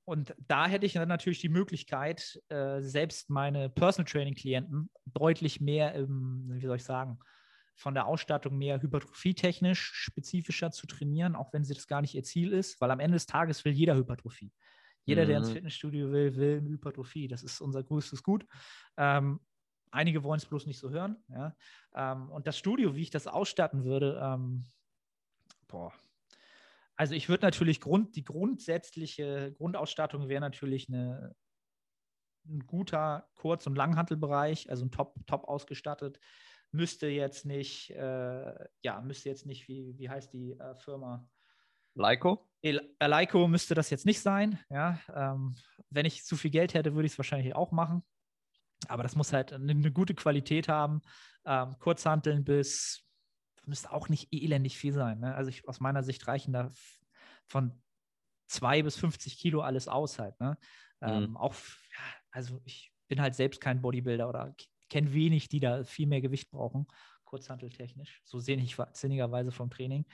Und 0.04 0.34
da 0.48 0.66
hätte 0.66 0.86
ich 0.86 0.94
dann 0.94 1.08
natürlich 1.08 1.40
die 1.40 1.48
Möglichkeit, 1.48 2.42
äh, 2.48 2.80
selbst 2.80 3.30
meine 3.30 3.68
Personal 3.68 4.10
Training 4.10 4.34
Klienten 4.34 4.90
deutlich 5.04 5.60
mehr, 5.60 5.94
im, 5.94 6.48
wie 6.50 6.66
soll 6.66 6.76
ich 6.76 6.84
sagen, 6.84 7.18
von 7.74 7.94
der 7.94 8.06
Ausstattung 8.06 8.58
mehr 8.58 8.82
hypertrophietechnisch 8.82 9.80
spezifischer 9.80 10.70
zu 10.70 10.86
trainieren, 10.86 11.36
auch 11.36 11.52
wenn 11.52 11.64
sie 11.64 11.74
das 11.74 11.86
gar 11.86 12.00
nicht 12.00 12.14
ihr 12.14 12.24
Ziel 12.24 12.52
ist, 12.52 12.80
weil 12.80 12.90
am 12.90 13.00
Ende 13.00 13.16
des 13.16 13.26
Tages 13.26 13.64
will 13.64 13.72
jeder 13.72 13.94
Hypertrophie. 13.94 14.52
Jeder, 15.04 15.22
mhm. 15.24 15.28
der 15.28 15.38
ins 15.38 15.48
mhm. 15.48 15.54
Fitnessstudio 15.54 16.12
will, 16.12 16.36
will 16.36 16.60
Hypertrophie. 16.60 17.28
Das 17.28 17.42
ist 17.42 17.60
unser 17.60 17.82
größtes 17.82 18.22
Gut. 18.22 18.46
Ähm, 18.96 19.40
einige 19.90 20.22
wollen 20.22 20.38
es 20.38 20.46
bloß 20.46 20.66
nicht 20.66 20.78
so 20.78 20.90
hören. 20.90 21.16
Ja? 21.28 21.56
Ähm, 21.94 22.30
und 22.30 22.46
das 22.46 22.58
Studio, 22.58 22.94
wie 22.96 23.02
ich 23.02 23.10
das 23.10 23.26
ausstatten 23.26 23.84
würde, 23.84 24.20
ähm, 24.22 24.64
boah, 25.68 25.92
also 27.00 27.14
ich 27.14 27.30
würde 27.30 27.46
natürlich 27.46 27.80
Grund, 27.80 28.14
die 28.14 28.24
grundsätzliche 28.24 29.54
Grundausstattung 29.56 30.28
wäre 30.28 30.42
natürlich 30.42 30.86
eine, 30.90 31.34
ein 32.46 32.66
guter 32.66 33.26
Kurz- 33.36 33.66
und 33.66 33.74
Langhantelbereich, 33.74 34.68
also 34.68 34.84
ein 34.84 34.90
top, 34.90 35.14
top 35.26 35.44
ausgestattet. 35.44 36.20
Müsste 36.72 37.06
jetzt 37.06 37.46
nicht, 37.46 37.88
äh, 37.92 38.52
ja, 38.82 39.00
müsste 39.00 39.30
jetzt 39.30 39.46
nicht, 39.46 39.66
wie, 39.66 39.96
wie 39.96 40.10
heißt 40.10 40.30
die 40.34 40.52
äh, 40.58 40.74
Firma? 40.74 41.26
Leico? 41.94 42.50
Äh, 42.60 42.78
Leico 43.00 43.48
müsste 43.48 43.74
das 43.74 43.88
jetzt 43.88 44.04
nicht 44.04 44.20
sein. 44.20 44.58
Ja, 44.68 45.00
ähm, 45.14 45.54
wenn 45.88 46.04
ich 46.04 46.26
zu 46.26 46.36
viel 46.36 46.50
Geld 46.50 46.74
hätte, 46.74 46.94
würde 46.94 47.06
ich 47.06 47.12
es 47.12 47.18
wahrscheinlich 47.18 47.56
auch 47.56 47.72
machen. 47.72 48.02
Aber 48.88 49.02
das 49.02 49.16
muss 49.16 49.32
halt 49.32 49.54
eine, 49.54 49.72
eine 49.72 49.90
gute 49.90 50.14
Qualität 50.14 50.68
haben. 50.68 51.00
Ähm, 51.46 51.78
Kurzhanteln 51.78 52.44
bis 52.44 53.09
müsste 53.66 53.92
auch 53.92 54.08
nicht 54.08 54.32
elendig 54.32 54.76
viel 54.76 54.92
sein. 54.92 55.20
Ne? 55.20 55.34
Also 55.34 55.50
ich, 55.50 55.68
aus 55.68 55.80
meiner 55.80 56.02
Sicht 56.02 56.26
reichen 56.26 56.52
da 56.52 56.70
von 57.46 57.80
zwei 58.46 58.82
bis 58.82 58.96
50 58.96 59.38
Kilo 59.38 59.60
alles 59.60 59.88
aus 59.88 60.18
halt. 60.18 60.38
Ne? 60.40 60.58
Ähm, 61.00 61.30
mhm. 61.30 61.36
Auch, 61.36 61.54
also 62.30 62.60
ich 62.64 62.92
bin 63.08 63.20
halt 63.20 63.34
selbst 63.34 63.60
kein 63.60 63.80
Bodybuilder 63.80 64.28
oder 64.28 64.54
kenne 64.88 65.12
wenig, 65.12 65.48
die 65.48 65.60
da 65.60 65.84
viel 65.84 66.06
mehr 66.06 66.20
Gewicht 66.20 66.50
brauchen, 66.50 66.86
kurzhanteltechnisch. 67.24 68.22
So 68.24 68.38
sehe 68.38 68.56
ich 68.56 68.76
sinnigerweise 68.92 69.52
vom 69.52 69.70
Training. 69.70 70.04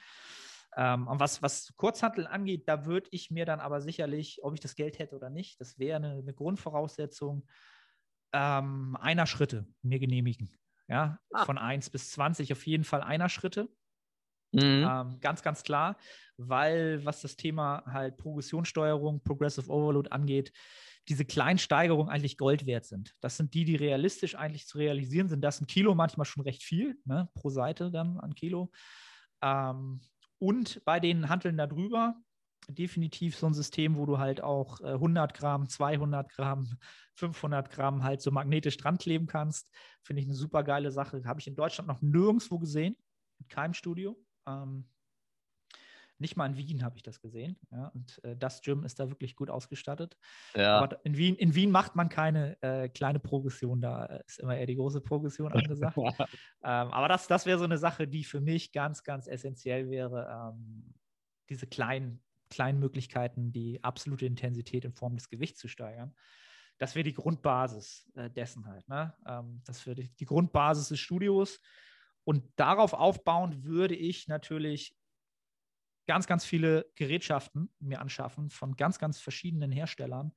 Ähm, 0.77 1.09
und 1.09 1.19
was, 1.19 1.43
was 1.43 1.73
Kurzhantel 1.77 2.27
angeht, 2.27 2.69
da 2.69 2.85
würde 2.85 3.09
ich 3.11 3.31
mir 3.31 3.47
dann 3.47 3.61
aber 3.61 3.81
sicherlich, 3.81 4.41
ob 4.43 4.55
ich 4.55 4.61
das 4.61 4.75
Geld 4.75 4.99
hätte 4.99 5.17
oder 5.17 5.31
nicht, 5.31 5.59
das 5.61 5.79
wäre 5.79 5.97
eine, 5.97 6.13
eine 6.19 6.35
Grundvoraussetzung, 6.35 7.47
ähm, 8.33 8.97
einer 9.01 9.27
Schritte 9.27 9.67
mir 9.83 9.99
genehmigen. 9.99 10.51
Ja, 10.89 11.19
ah. 11.33 11.45
von 11.45 11.59
1 11.59 11.91
bis 11.91 12.11
20 12.13 12.53
auf 12.53 12.67
jeden 12.67 12.85
Fall 12.85 13.03
einer 13.03 13.29
Schritte. 13.29 13.69
Mhm. 14.53 14.87
Ähm, 14.89 15.21
ganz, 15.21 15.43
ganz 15.43 15.63
klar, 15.63 15.97
weil 16.37 17.05
was 17.05 17.21
das 17.21 17.37
Thema 17.37 17.83
halt 17.87 18.17
Progressionssteuerung, 18.17 19.23
Progressive 19.23 19.71
Overload 19.71 20.11
angeht, 20.11 20.53
diese 21.09 21.25
kleinen 21.25 21.59
Steigerungen 21.59 22.11
eigentlich 22.11 22.37
Gold 22.37 22.67
wert 22.67 22.85
sind. 22.85 23.15
Das 23.21 23.37
sind 23.37 23.55
die, 23.55 23.65
die 23.65 23.77
realistisch 23.77 24.35
eigentlich 24.35 24.67
zu 24.67 24.79
realisieren 24.79 25.29
sind. 25.29 25.43
Das 25.43 25.57
ist 25.57 25.63
ein 25.63 25.67
Kilo 25.67 25.95
manchmal 25.95 26.25
schon 26.25 26.43
recht 26.43 26.63
viel, 26.63 26.99
ne, 27.05 27.29
pro 27.35 27.51
Seite 27.51 27.91
dann 27.91 28.19
an 28.19 28.35
Kilo. 28.35 28.71
Ähm, 29.43 30.01
und 30.39 30.85
bei 30.85 31.01
den 31.01 31.29
Handeln 31.29 31.57
darüber 31.57 32.17
definitiv 32.69 33.37
so 33.37 33.47
ein 33.47 33.55
System, 33.55 33.97
wo 33.97 34.07
du 34.07 34.19
halt 34.19 34.43
auch 34.43 34.81
100 34.81 35.31
äh, 35.31 35.39
Gramm, 35.39 35.69
200 35.69 36.29
Gramm, 36.31 36.77
500 37.15 37.71
Gramm 37.71 38.03
halt 38.03 38.21
so 38.21 38.31
magnetisch 38.31 38.77
dran 38.77 38.99
kleben 38.99 39.27
kannst. 39.27 39.71
Finde 40.03 40.23
ich 40.23 40.27
eine 40.27 40.35
super 40.35 40.63
geile 40.63 40.91
Sache. 40.91 41.23
Habe 41.25 41.41
ich 41.41 41.47
in 41.47 41.55
Deutschland 41.55 41.89
noch 41.89 42.03
nirgendwo 42.03 42.59
gesehen, 42.59 42.97
in 43.39 43.49
keinem 43.49 43.75
Studio. 43.75 44.17
Ähm, 44.47 44.89
nicht 46.19 46.37
mal 46.37 46.47
in 46.47 46.57
Wien 46.57 46.83
habe 46.83 46.97
ich 46.97 47.03
das 47.03 47.21
gesehen. 47.21 47.59
Ja, 47.71 47.89
und 47.89 48.25
äh, 48.25 48.37
das 48.37 48.63
Gym 48.63 48.85
ist 48.85 48.99
da 48.99 49.11
wirklich 49.11 49.37
gut 49.37 49.51
ausgestattet. 49.51 50.17
Ja. 50.55 50.79
Aber 50.79 51.05
in 51.05 51.17
Wien, 51.17 51.37
in 51.37 51.55
Wien 51.55 51.71
macht 51.71 51.95
man 51.95 52.09
keine 52.09 52.61
äh, 52.63 52.89
kleine 52.89 53.21
Progression, 53.21 53.81
da 53.81 54.07
ist 54.27 54.39
immer 54.39 54.57
eher 54.57 54.67
die 54.67 54.77
große 54.77 55.03
Progression 55.03 55.53
angesagt. 55.53 55.97
ähm, 56.27 56.29
aber 56.63 57.09
das, 57.09 57.27
das 57.27 57.45
wäre 57.45 57.59
so 57.59 57.65
eine 57.65 57.79
Sache, 57.79 58.09
die 58.09 58.25
für 58.25 58.41
mich 58.41 58.73
ganz, 58.73 59.05
ganz 59.05 59.27
essentiell 59.27 59.91
wäre, 59.91 60.55
ähm, 60.55 60.95
diese 61.49 61.67
kleinen, 61.67 62.23
kleinen 62.51 62.79
Möglichkeiten, 62.79 63.53
die 63.53 63.83
absolute 63.83 64.27
Intensität 64.27 64.85
in 64.85 64.93
Form 64.93 65.17
des 65.17 65.29
Gewichts 65.29 65.59
zu 65.59 65.69
steigern. 65.69 66.15
Das 66.79 66.95
wäre 66.95 67.05
die 67.05 67.15
Grundbasis 67.15 68.11
äh, 68.15 68.31
dessen 68.31 68.67
halt. 68.67 68.89
Ne? 68.89 69.15
Ähm, 69.27 69.63
das 69.65 69.87
wäre 69.87 69.97
die, 69.97 70.15
die 70.17 70.27
Grundbasis 70.27 70.89
des 70.89 71.01
Studios. 71.01 71.61
Und 72.25 72.45
darauf 72.57 72.93
aufbauend 72.93 73.65
würde 73.65 73.95
ich 73.95 74.29
natürlich 74.29 74.97
ganz, 76.07 76.27
ganz 76.27 76.45
viele 76.45 76.91
Gerätschaften 76.95 77.71
mir 77.79 78.01
anschaffen 78.01 78.51
von 78.51 78.77
ganz, 78.77 78.99
ganz 78.99 79.19
verschiedenen 79.19 79.73
Herstellern, 79.73 80.33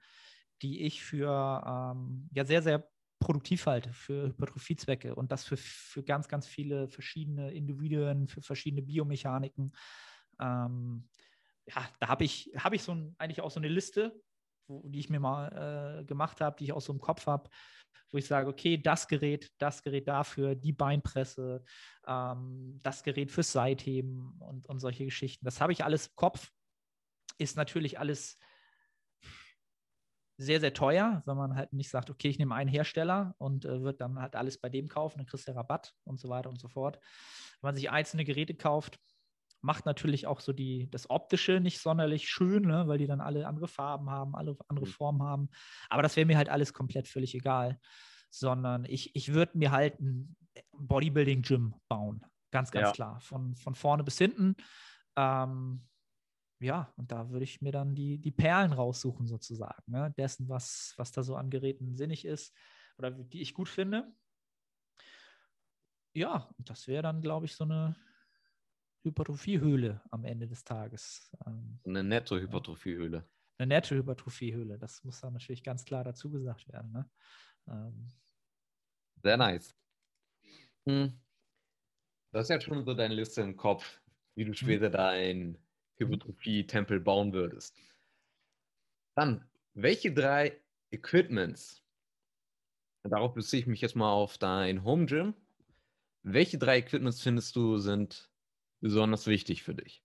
die 0.62 0.82
ich 0.82 1.04
für 1.04 1.64
ähm, 1.66 2.30
ja 2.34 2.46
sehr, 2.46 2.62
sehr 2.62 2.90
produktiv 3.20 3.66
halte 3.66 3.92
für 3.94 4.30
Hypertrophiezwecke 4.30 5.14
und 5.14 5.32
das 5.32 5.44
für, 5.44 5.58
für 5.58 6.04
ganz, 6.04 6.28
ganz 6.28 6.48
viele 6.48 6.88
verschiedene 6.88 7.52
Individuen, 7.52 8.28
für 8.28 8.42
verschiedene 8.42 8.82
Biomechaniken. 8.82 9.74
Ähm, 10.40 11.10
ja, 11.76 11.90
da 12.00 12.08
habe 12.08 12.24
ich, 12.24 12.52
hab 12.58 12.74
ich 12.74 12.84
so 12.84 12.94
ein, 12.94 13.16
eigentlich 13.18 13.42
auch 13.42 13.52
so 13.52 13.60
eine 13.60 13.68
Liste, 13.68 14.20
wo, 14.68 14.88
die 14.88 15.00
ich 15.00 15.10
mir 15.10 15.20
mal 15.20 16.00
äh, 16.02 16.06
gemacht 16.06 16.42
habe, 16.42 16.56
die 16.58 16.66
ich 16.66 16.74
auch 16.74 16.82
so 16.82 16.94
im 16.94 17.02
Kopf 17.02 17.28
habe, 17.28 17.50
wo 18.12 18.18
ich 18.18 18.26
sage, 18.26 18.48
okay, 18.48 18.78
das 18.78 19.08
Gerät, 19.08 19.52
das 19.58 19.84
Gerät 19.84 20.08
dafür, 20.08 20.56
die 20.56 20.74
Beinpresse, 20.74 21.64
ähm, 22.08 22.80
das 22.82 23.04
Gerät 23.04 23.32
fürs 23.32 23.52
Seitheben 23.52 24.36
und, 24.40 24.68
und 24.68 24.80
solche 24.80 25.06
Geschichten. 25.06 25.46
Das 25.46 25.62
habe 25.62 25.74
ich 25.74 25.84
alles 25.84 26.08
im 26.08 26.16
Kopf. 26.16 26.52
Ist 27.38 27.56
natürlich 27.56 28.00
alles 28.00 28.38
sehr, 30.38 30.60
sehr 30.62 30.74
teuer, 30.74 31.22
wenn 31.26 31.36
man 31.36 31.56
halt 31.56 31.74
nicht 31.74 31.90
sagt, 31.90 32.10
okay, 32.10 32.30
ich 32.30 32.40
nehme 32.40 32.56
einen 32.56 32.70
Hersteller 32.70 33.36
und 33.38 33.66
äh, 33.66 33.82
wird 33.82 34.00
dann 34.00 34.20
halt 34.20 34.36
alles 34.36 34.58
bei 34.58 34.70
dem 34.70 34.88
kaufen, 34.88 35.18
dann 35.18 35.28
kriegst 35.28 35.48
du 35.48 35.52
Rabatt 35.52 35.94
und 36.06 36.20
so 36.20 36.30
weiter 36.30 36.50
und 36.50 36.60
so 36.60 36.70
fort. 36.70 36.98
Wenn 37.62 37.70
man 37.70 37.76
sich 37.76 37.90
einzelne 37.90 38.24
Geräte 38.24 38.56
kauft, 38.56 39.00
macht 39.62 39.86
natürlich 39.86 40.28
auch 40.28 40.40
so 40.40 40.54
die, 40.54 40.90
das 40.90 41.10
Optische 41.10 41.60
nicht 41.60 41.80
sonderlich 41.80 42.30
schön, 42.30 42.64
ne, 42.64 42.88
weil 42.88 42.98
die 42.98 43.08
dann 43.08 43.22
alle 43.22 43.48
andere 43.48 43.68
Farben 43.68 44.10
haben, 44.10 44.36
alle 44.36 44.58
andere 44.68 44.86
mhm. 44.86 44.92
Formen 44.92 45.24
haben. 45.24 45.50
Aber 45.90 46.02
das 46.02 46.16
wäre 46.16 46.26
mir 46.26 46.38
halt 46.38 46.50
alles 46.50 46.74
komplett 46.74 47.08
völlig 47.08 47.36
egal. 47.36 47.80
Sondern 48.32 48.86
ich, 48.86 49.16
ich 49.16 49.34
würde 49.34 49.58
mir 49.58 49.72
halt 49.72 50.00
ein 50.00 50.36
Bodybuilding-Gym 50.72 51.74
bauen. 51.88 52.24
Ganz, 52.52 52.72
ganz 52.72 52.90
ja. 52.90 52.92
klar. 52.92 53.20
Von, 53.22 53.56
von 53.56 53.76
vorne 53.76 54.04
bis 54.04 54.18
hinten. 54.18 54.56
Ähm, 55.16 55.88
ja, 56.62 56.94
und 56.98 57.12
da 57.12 57.30
würde 57.30 57.44
ich 57.44 57.62
mir 57.62 57.72
dann 57.72 57.96
die, 57.96 58.20
die 58.20 58.32
Perlen 58.32 58.74
raussuchen, 58.74 59.28
sozusagen, 59.28 59.82
ne? 59.88 60.14
dessen, 60.18 60.50
was, 60.50 60.94
was 60.98 61.12
da 61.12 61.24
so 61.24 61.36
an 61.36 61.50
Geräten 61.50 61.96
sinnig 61.96 62.26
ist 62.26 62.54
oder 62.98 63.12
die 63.12 63.42
ich 63.42 63.54
gut 63.54 63.70
finde. 63.70 64.12
Ja, 66.14 66.50
das 66.58 66.88
wäre 66.88 67.04
dann, 67.04 67.22
glaube 67.22 67.46
ich, 67.46 67.56
so 67.56 67.64
eine, 67.64 67.96
Hypertrophiehöhle 69.04 70.02
am 70.12 70.26
Ende 70.26 70.48
des 70.48 70.64
Tages. 70.64 71.32
Ähm, 71.46 71.80
eine 71.86 72.04
Netto-Hypertrophiehöhle. 72.04 73.28
Eine 73.58 73.76
Netto-Hypertrophiehöhle, 73.76 74.78
das 74.78 75.04
muss 75.04 75.22
da 75.22 75.30
natürlich 75.30 75.64
ganz 75.64 75.86
klar 75.86 76.04
dazu 76.04 76.30
gesagt 76.30 76.68
werden. 76.72 76.92
Ne? 76.92 77.10
Ähm, 77.68 78.12
Sehr 79.24 79.38
nice. 79.38 79.76
Hm. 80.86 81.20
Du 82.32 82.40
hast 82.40 82.50
ja 82.50 82.62
schon 82.62 82.86
so 82.86 82.94
deine 82.94 83.16
Liste 83.16 83.42
im 83.42 83.56
Kopf, 83.56 84.02
wie 84.36 84.46
du 84.46 84.52
mhm. 84.52 84.56
später 84.56 84.86
hm. 84.88 84.92
dein 84.92 85.58
Hypertrophie-Tempel 85.98 87.00
bauen 87.00 87.34
würdest. 87.34 87.76
Dann, 89.16 89.50
welche 89.74 90.14
drei 90.14 90.62
Equipments, 90.92 91.84
darauf 93.04 93.34
beziehe 93.34 93.62
ich 93.62 93.68
mich 93.68 93.82
jetzt 93.82 93.96
mal 93.96 94.12
auf 94.12 94.38
dein 94.38 94.84
Home 94.84 95.06
Gym, 95.06 95.34
welche 96.24 96.58
drei 96.58 96.80
Equipments 96.80 97.22
findest 97.22 97.56
du 97.56 97.78
sind 97.78 98.29
besonders 98.80 99.28
wichtig 99.28 99.64
für 99.64 99.76
dich? 99.76 100.04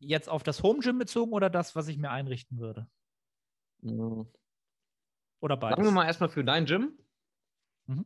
Jetzt 0.00 0.28
auf 0.28 0.42
das 0.42 0.62
Home 0.62 0.80
Gym 0.80 0.98
bezogen 0.98 1.32
oder 1.32 1.50
das, 1.50 1.74
was 1.74 1.88
ich 1.88 1.98
mir 1.98 2.10
einrichten 2.10 2.58
würde? 2.58 2.88
Ja. 3.82 4.26
Oder 5.40 5.56
beides? 5.56 5.76
Sagen 5.76 5.88
wir 5.88 5.92
mal 5.92 6.06
erstmal 6.06 6.28
für 6.28 6.44
dein 6.44 6.66
Gym. 6.66 6.98
Mhm. 7.86 8.04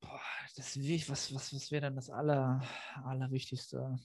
Boah, 0.00 0.20
das, 0.56 0.78
was, 0.78 1.34
was, 1.34 1.54
was 1.54 1.70
wäre 1.70 1.82
dann 1.82 1.96
das 1.96 2.08
Aller, 2.10 2.62
Allerwichtigste? 3.04 3.98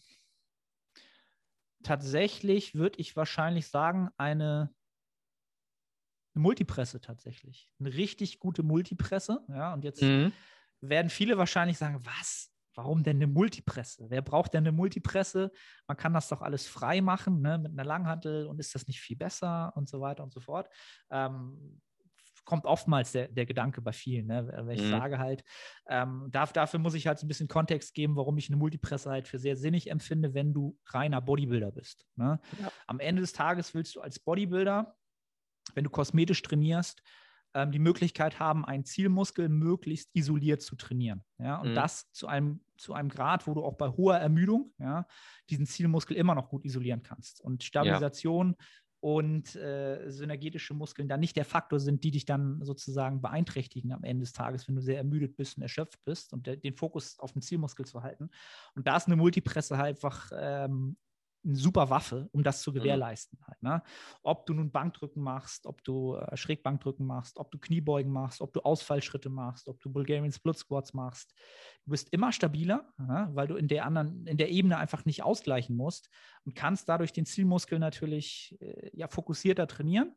Tatsächlich 1.83 2.75
würde 2.75 2.99
ich 2.99 3.15
wahrscheinlich 3.15 3.67
sagen, 3.67 4.09
eine, 4.17 4.73
eine 6.35 6.41
Multipresse 6.43 7.01
tatsächlich. 7.01 7.71
Eine 7.79 7.93
richtig 7.93 8.39
gute 8.39 8.61
Multipresse. 8.61 9.43
Ja, 9.47 9.73
und 9.73 9.83
jetzt 9.83 10.01
mhm 10.01 10.33
werden 10.81 11.09
viele 11.09 11.37
wahrscheinlich 11.37 11.77
sagen, 11.77 12.01
was? 12.03 12.49
Warum 12.73 13.03
denn 13.03 13.17
eine 13.17 13.27
Multipresse? 13.27 14.05
Wer 14.09 14.21
braucht 14.21 14.53
denn 14.53 14.63
eine 14.63 14.71
Multipresse? 14.71 15.51
Man 15.87 15.97
kann 15.97 16.13
das 16.13 16.29
doch 16.29 16.41
alles 16.41 16.67
frei 16.67 17.01
machen 17.01 17.41
ne, 17.41 17.57
mit 17.57 17.73
einer 17.73 17.83
Langhantel 17.83 18.47
und 18.47 18.59
ist 18.59 18.73
das 18.73 18.87
nicht 18.87 19.01
viel 19.01 19.17
besser 19.17 19.73
und 19.75 19.89
so 19.89 19.99
weiter 19.99 20.23
und 20.23 20.33
so 20.33 20.39
fort. 20.39 20.69
Ähm, 21.09 21.81
kommt 22.45 22.65
oftmals 22.65 23.11
der, 23.11 23.27
der 23.27 23.45
Gedanke 23.45 23.81
bei 23.81 23.91
vielen, 23.91 24.27
ne? 24.27 24.51
weil 24.65 24.77
ich 24.77 24.85
mhm. 24.85 24.89
sage 24.89 25.19
halt, 25.19 25.43
ähm, 25.87 26.27
darf, 26.31 26.53
dafür 26.53 26.79
muss 26.79 26.93
ich 26.93 27.07
halt 27.07 27.19
so 27.19 27.25
ein 27.25 27.27
bisschen 27.27 27.47
Kontext 27.47 27.93
geben, 27.93 28.15
warum 28.15 28.37
ich 28.37 28.49
eine 28.49 28.57
Multipresse 28.57 29.09
halt 29.09 29.27
für 29.27 29.39
sehr 29.39 29.55
sinnig 29.55 29.89
empfinde, 29.89 30.33
wenn 30.33 30.53
du 30.53 30.77
reiner 30.87 31.21
Bodybuilder 31.21 31.71
bist. 31.71 32.07
Ne? 32.15 32.39
Ja. 32.59 32.71
Am 32.87 32.99
Ende 32.99 33.21
des 33.21 33.33
Tages 33.33 33.73
willst 33.73 33.95
du 33.95 34.01
als 34.01 34.19
Bodybuilder, 34.19 34.95
wenn 35.75 35.83
du 35.83 35.89
kosmetisch 35.89 36.41
trainierst, 36.41 37.01
ähm, 37.53 37.71
die 37.71 37.79
Möglichkeit 37.79 38.39
haben, 38.39 38.65
einen 38.65 38.85
Zielmuskel 38.85 39.49
möglichst 39.49 40.09
isoliert 40.13 40.61
zu 40.61 40.75
trainieren. 40.75 41.23
Ja, 41.37 41.57
und 41.57 41.71
mhm. 41.71 41.75
das 41.75 42.11
zu 42.11 42.27
einem, 42.27 42.61
zu 42.77 42.93
einem 42.93 43.09
Grad, 43.09 43.47
wo 43.47 43.53
du 43.53 43.63
auch 43.63 43.75
bei 43.75 43.89
hoher 43.89 44.17
Ermüdung 44.17 44.73
ja, 44.77 45.05
diesen 45.49 45.65
Zielmuskel 45.65 46.15
immer 46.15 46.35
noch 46.35 46.49
gut 46.49 46.65
isolieren 46.65 47.03
kannst. 47.03 47.41
Und 47.41 47.63
Stabilisation 47.63 48.55
ja. 48.57 48.65
und 49.01 49.55
äh, 49.55 50.09
synergetische 50.09 50.73
Muskeln 50.73 51.07
dann 51.07 51.19
nicht 51.19 51.35
der 51.35 51.45
Faktor 51.45 51.79
sind, 51.79 52.03
die 52.03 52.11
dich 52.11 52.25
dann 52.25 52.63
sozusagen 52.63 53.21
beeinträchtigen 53.21 53.91
am 53.91 54.03
Ende 54.03 54.23
des 54.23 54.33
Tages, 54.33 54.67
wenn 54.67 54.75
du 54.75 54.81
sehr 54.81 54.97
ermüdet 54.97 55.35
bist 55.35 55.57
und 55.57 55.63
erschöpft 55.63 56.03
bist 56.05 56.33
und 56.33 56.47
de 56.47 56.55
den 56.55 56.75
Fokus 56.75 57.19
auf 57.19 57.33
den 57.33 57.41
Zielmuskel 57.41 57.85
zu 57.85 58.01
halten. 58.01 58.29
Und 58.75 58.87
da 58.87 58.95
ist 58.95 59.07
eine 59.07 59.17
Multipresse 59.17 59.77
halt 59.77 59.97
einfach 59.97 60.31
ähm, 60.33 60.95
eine 61.43 61.55
super 61.55 61.89
Waffe, 61.89 62.29
um 62.31 62.43
das 62.43 62.61
zu 62.61 62.71
mhm. 62.71 62.75
gewährleisten. 62.75 63.39
Mhm. 63.39 63.47
Halt, 63.47 63.63
ne? 63.63 63.83
Ob 64.23 64.45
du 64.45 64.53
nun 64.53 64.71
Bankdrücken 64.71 65.21
machst, 65.21 65.65
ob 65.65 65.83
du 65.83 66.15
äh, 66.15 66.37
Schrägbankdrücken 66.37 67.05
machst, 67.05 67.37
ob 67.37 67.51
du 67.51 67.57
Kniebeugen 67.57 68.11
machst, 68.11 68.41
ob 68.41 68.53
du 68.53 68.61
Ausfallschritte 68.61 69.29
machst, 69.29 69.67
ob 69.67 69.79
du 69.81 69.91
Bulgarian 69.91 70.31
Split 70.31 70.57
Squats 70.57 70.93
machst. 70.93 71.33
Du 71.85 71.91
bist 71.91 72.09
immer 72.11 72.31
stabiler, 72.31 72.93
ja? 72.99 73.29
weil 73.33 73.47
du 73.47 73.55
in 73.55 73.67
der 73.67 73.85
anderen, 73.85 74.25
in 74.27 74.37
der 74.37 74.49
Ebene 74.49 74.77
einfach 74.77 75.05
nicht 75.05 75.23
ausgleichen 75.23 75.75
musst 75.75 76.09
und 76.45 76.55
kannst 76.55 76.89
dadurch 76.89 77.13
den 77.13 77.25
Zielmuskel 77.25 77.79
natürlich 77.79 78.57
äh, 78.59 78.89
ja, 78.93 79.07
fokussierter 79.07 79.67
trainieren. 79.67 80.15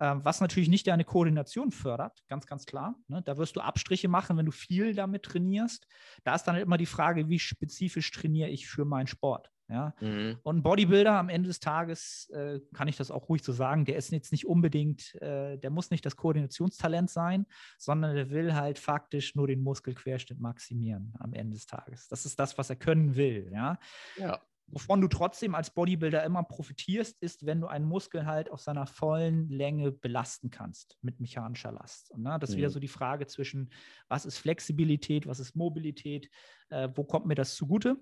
Ähm, 0.00 0.24
was 0.24 0.40
natürlich 0.40 0.68
nicht 0.68 0.86
deine 0.88 1.04
Koordination 1.04 1.70
fördert, 1.70 2.24
ganz, 2.26 2.46
ganz 2.46 2.66
klar. 2.66 2.96
Ne? 3.06 3.22
Da 3.22 3.36
wirst 3.36 3.54
du 3.54 3.60
Abstriche 3.60 4.08
machen, 4.08 4.36
wenn 4.36 4.46
du 4.46 4.52
viel 4.52 4.94
damit 4.94 5.22
trainierst. 5.22 5.86
Da 6.24 6.34
ist 6.34 6.44
dann 6.44 6.56
immer 6.56 6.78
die 6.78 6.86
Frage, 6.86 7.28
wie 7.28 7.38
spezifisch 7.38 8.10
trainiere 8.10 8.48
ich 8.48 8.66
für 8.66 8.84
meinen 8.84 9.06
Sport. 9.06 9.50
Ja? 9.68 9.94
Mhm. 10.00 10.38
Und 10.42 10.58
ein 10.58 10.62
Bodybuilder 10.62 11.12
am 11.12 11.28
Ende 11.28 11.48
des 11.48 11.60
Tages, 11.60 12.28
äh, 12.34 12.60
kann 12.74 12.88
ich 12.88 12.96
das 12.96 13.10
auch 13.10 13.28
ruhig 13.28 13.42
so 13.42 13.52
sagen, 13.52 13.84
der 13.84 13.96
ist 13.96 14.12
jetzt 14.12 14.32
nicht 14.32 14.46
unbedingt, 14.46 15.14
äh, 15.22 15.58
der 15.58 15.70
muss 15.70 15.90
nicht 15.90 16.04
das 16.04 16.16
Koordinationstalent 16.16 17.10
sein, 17.10 17.46
sondern 17.78 18.14
der 18.14 18.30
will 18.30 18.54
halt 18.54 18.78
faktisch 18.78 19.34
nur 19.34 19.46
den 19.46 19.62
Muskelquerschnitt 19.62 20.40
maximieren 20.40 21.14
am 21.18 21.32
Ende 21.32 21.54
des 21.54 21.66
Tages. 21.66 22.08
Das 22.08 22.26
ist 22.26 22.38
das, 22.38 22.58
was 22.58 22.70
er 22.70 22.76
können 22.76 23.16
will. 23.16 23.50
Ja. 23.52 23.78
ja. 24.16 24.40
Wovon 24.66 25.00
du 25.00 25.08
trotzdem 25.08 25.54
als 25.54 25.70
Bodybuilder 25.70 26.24
immer 26.24 26.42
profitierst, 26.42 27.20
ist, 27.20 27.44
wenn 27.44 27.60
du 27.60 27.66
einen 27.66 27.84
Muskel 27.84 28.24
halt 28.24 28.50
auf 28.50 28.60
seiner 28.60 28.86
vollen 28.86 29.48
Länge 29.50 29.92
belasten 29.92 30.50
kannst 30.50 30.96
mit 31.02 31.20
mechanischer 31.20 31.70
Last. 31.70 32.10
Und, 32.10 32.22
ne, 32.22 32.38
das 32.40 32.50
ist 32.50 32.56
mhm. 32.56 32.60
wieder 32.60 32.70
so 32.70 32.80
die 32.80 32.88
Frage 32.88 33.26
zwischen, 33.26 33.70
was 34.08 34.24
ist 34.24 34.38
Flexibilität, 34.38 35.26
was 35.26 35.38
ist 35.38 35.54
Mobilität, 35.54 36.30
äh, 36.70 36.88
wo 36.94 37.04
kommt 37.04 37.26
mir 37.26 37.34
das 37.34 37.54
zugute? 37.56 37.98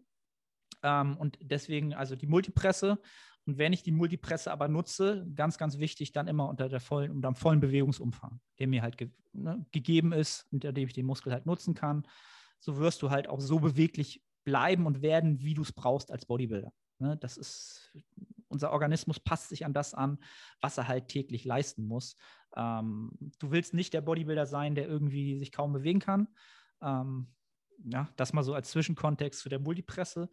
Ähm, 0.83 1.17
und 1.17 1.39
deswegen 1.41 1.95
also 1.95 2.17
die 2.17 2.27
Multipresse. 2.27 2.99
Und 3.45 3.59
wenn 3.59 3.73
ich 3.73 3.83
die 3.83 3.93
Multipresse 3.93 4.53
aber 4.53 4.69
nutze, 4.69 5.27
ganz, 5.35 5.59
ganz 5.59 5.79
wichtig, 5.79 6.13
dann 6.13 6.29
immer 6.29 6.49
unter 6.49 6.69
der 6.69 6.81
vollen, 6.81 7.11
unter 7.11 7.31
dem 7.31 7.35
vollen 7.35 7.61
Bewegungsumfang, 7.61 8.41
der 8.59 8.69
mir 8.69 8.83
halt 8.83 8.97
ge 8.97 9.11
ne, 9.33 9.65
gegeben 9.73 10.13
ist, 10.13 10.47
unter 10.53 10.73
dem 10.73 10.87
ich 10.87 10.95
den 10.95 11.07
Muskel 11.07 11.33
halt 11.33 11.47
nutzen 11.47 11.75
kann. 11.75 12.07
So 12.61 12.79
wirst 12.79 13.03
du 13.03 13.11
halt 13.11 13.29
auch 13.29 13.41
so 13.41 13.59
beweglich 13.59 14.23
bleiben 14.45 14.87
und 14.87 15.03
werden, 15.03 15.41
wie 15.43 15.55
du 15.55 15.63
es 15.63 15.73
brauchst 15.73 16.13
als 16.13 16.27
Bodybuilder. 16.27 16.73
Ne? 16.99 17.17
Das 17.17 17.37
ist, 17.37 17.93
unser 18.49 18.71
Organismus 18.71 19.19
passt 19.19 19.49
sich 19.49 19.65
an 19.65 19.73
das 19.73 19.95
an, 19.95 20.19
was 20.61 20.79
er 20.79 20.87
halt 20.87 21.09
täglich 21.09 21.45
leisten 21.45 21.85
muss. 21.85 22.17
Ähm, 22.57 23.11
du 23.39 23.51
willst 23.51 23.75
nicht 23.75 23.93
der 23.93 24.03
Bodybuilder 24.03 24.47
sein, 24.47 24.75
der 24.75 24.87
irgendwie 24.87 25.39
sich 25.39 25.51
kaum 25.51 25.73
bewegen 25.73 26.01
kann. 26.01 26.29
Ähm, 26.81 27.29
ja, 27.85 28.09
das 28.17 28.33
mal 28.33 28.43
so 28.43 28.55
als 28.55 28.71
Zwischenkontext 28.71 29.41
zu 29.41 29.49
der 29.49 29.59
Multipresse. 29.59 30.29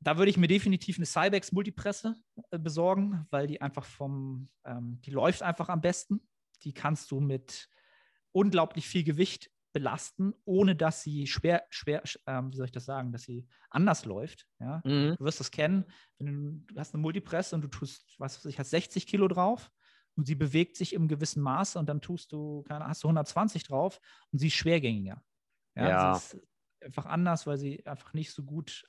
Da 0.00 0.16
würde 0.16 0.30
ich 0.30 0.36
mir 0.36 0.48
definitiv 0.48 0.96
eine 0.96 1.06
Cybex 1.06 1.52
Multipresse 1.52 2.14
äh, 2.50 2.58
besorgen, 2.58 3.26
weil 3.30 3.46
die 3.46 3.60
einfach 3.60 3.84
vom, 3.84 4.48
ähm, 4.64 5.00
die 5.02 5.10
läuft 5.10 5.42
einfach 5.42 5.68
am 5.68 5.80
besten. 5.80 6.20
Die 6.62 6.72
kannst 6.72 7.10
du 7.10 7.20
mit 7.20 7.68
unglaublich 8.32 8.86
viel 8.86 9.04
Gewicht 9.04 9.50
belasten, 9.72 10.34
ohne 10.44 10.74
dass 10.74 11.02
sie 11.02 11.26
schwer, 11.26 11.64
schwer, 11.70 12.02
ähm, 12.26 12.52
wie 12.52 12.56
soll 12.56 12.66
ich 12.66 12.72
das 12.72 12.84
sagen, 12.84 13.12
dass 13.12 13.22
sie 13.22 13.46
anders 13.70 14.04
läuft. 14.04 14.46
Ja? 14.60 14.80
Mhm. 14.84 15.16
Du 15.18 15.24
wirst 15.24 15.40
das 15.40 15.50
kennen, 15.50 15.84
wenn 16.18 16.26
du, 16.66 16.74
du 16.74 16.80
hast 16.80 16.94
eine 16.94 17.02
Multipresse 17.02 17.54
und 17.54 17.62
du 17.62 17.68
tust, 17.68 18.14
was 18.18 18.38
weiß 18.38 18.46
ich, 18.46 18.58
hast 18.58 18.70
60 18.70 19.06
Kilo 19.06 19.28
drauf 19.28 19.70
und 20.16 20.26
sie 20.26 20.34
bewegt 20.34 20.76
sich 20.76 20.94
im 20.94 21.06
gewissen 21.06 21.42
Maße 21.42 21.78
und 21.78 21.88
dann 21.88 22.00
tust 22.00 22.32
du, 22.32 22.62
keine, 22.62 22.86
hast 22.86 23.04
du 23.04 23.08
120 23.08 23.64
drauf 23.64 24.00
und 24.32 24.38
sie 24.38 24.48
ist 24.48 24.54
schwergängiger. 24.54 25.22
Ja, 25.78 25.88
ja. 25.88 26.14
Sie 26.14 26.36
ist 26.36 26.46
einfach 26.84 27.06
anders, 27.06 27.46
weil 27.46 27.58
sie 27.58 27.84
einfach 27.86 28.12
nicht 28.12 28.32
so 28.32 28.42
gut 28.44 28.84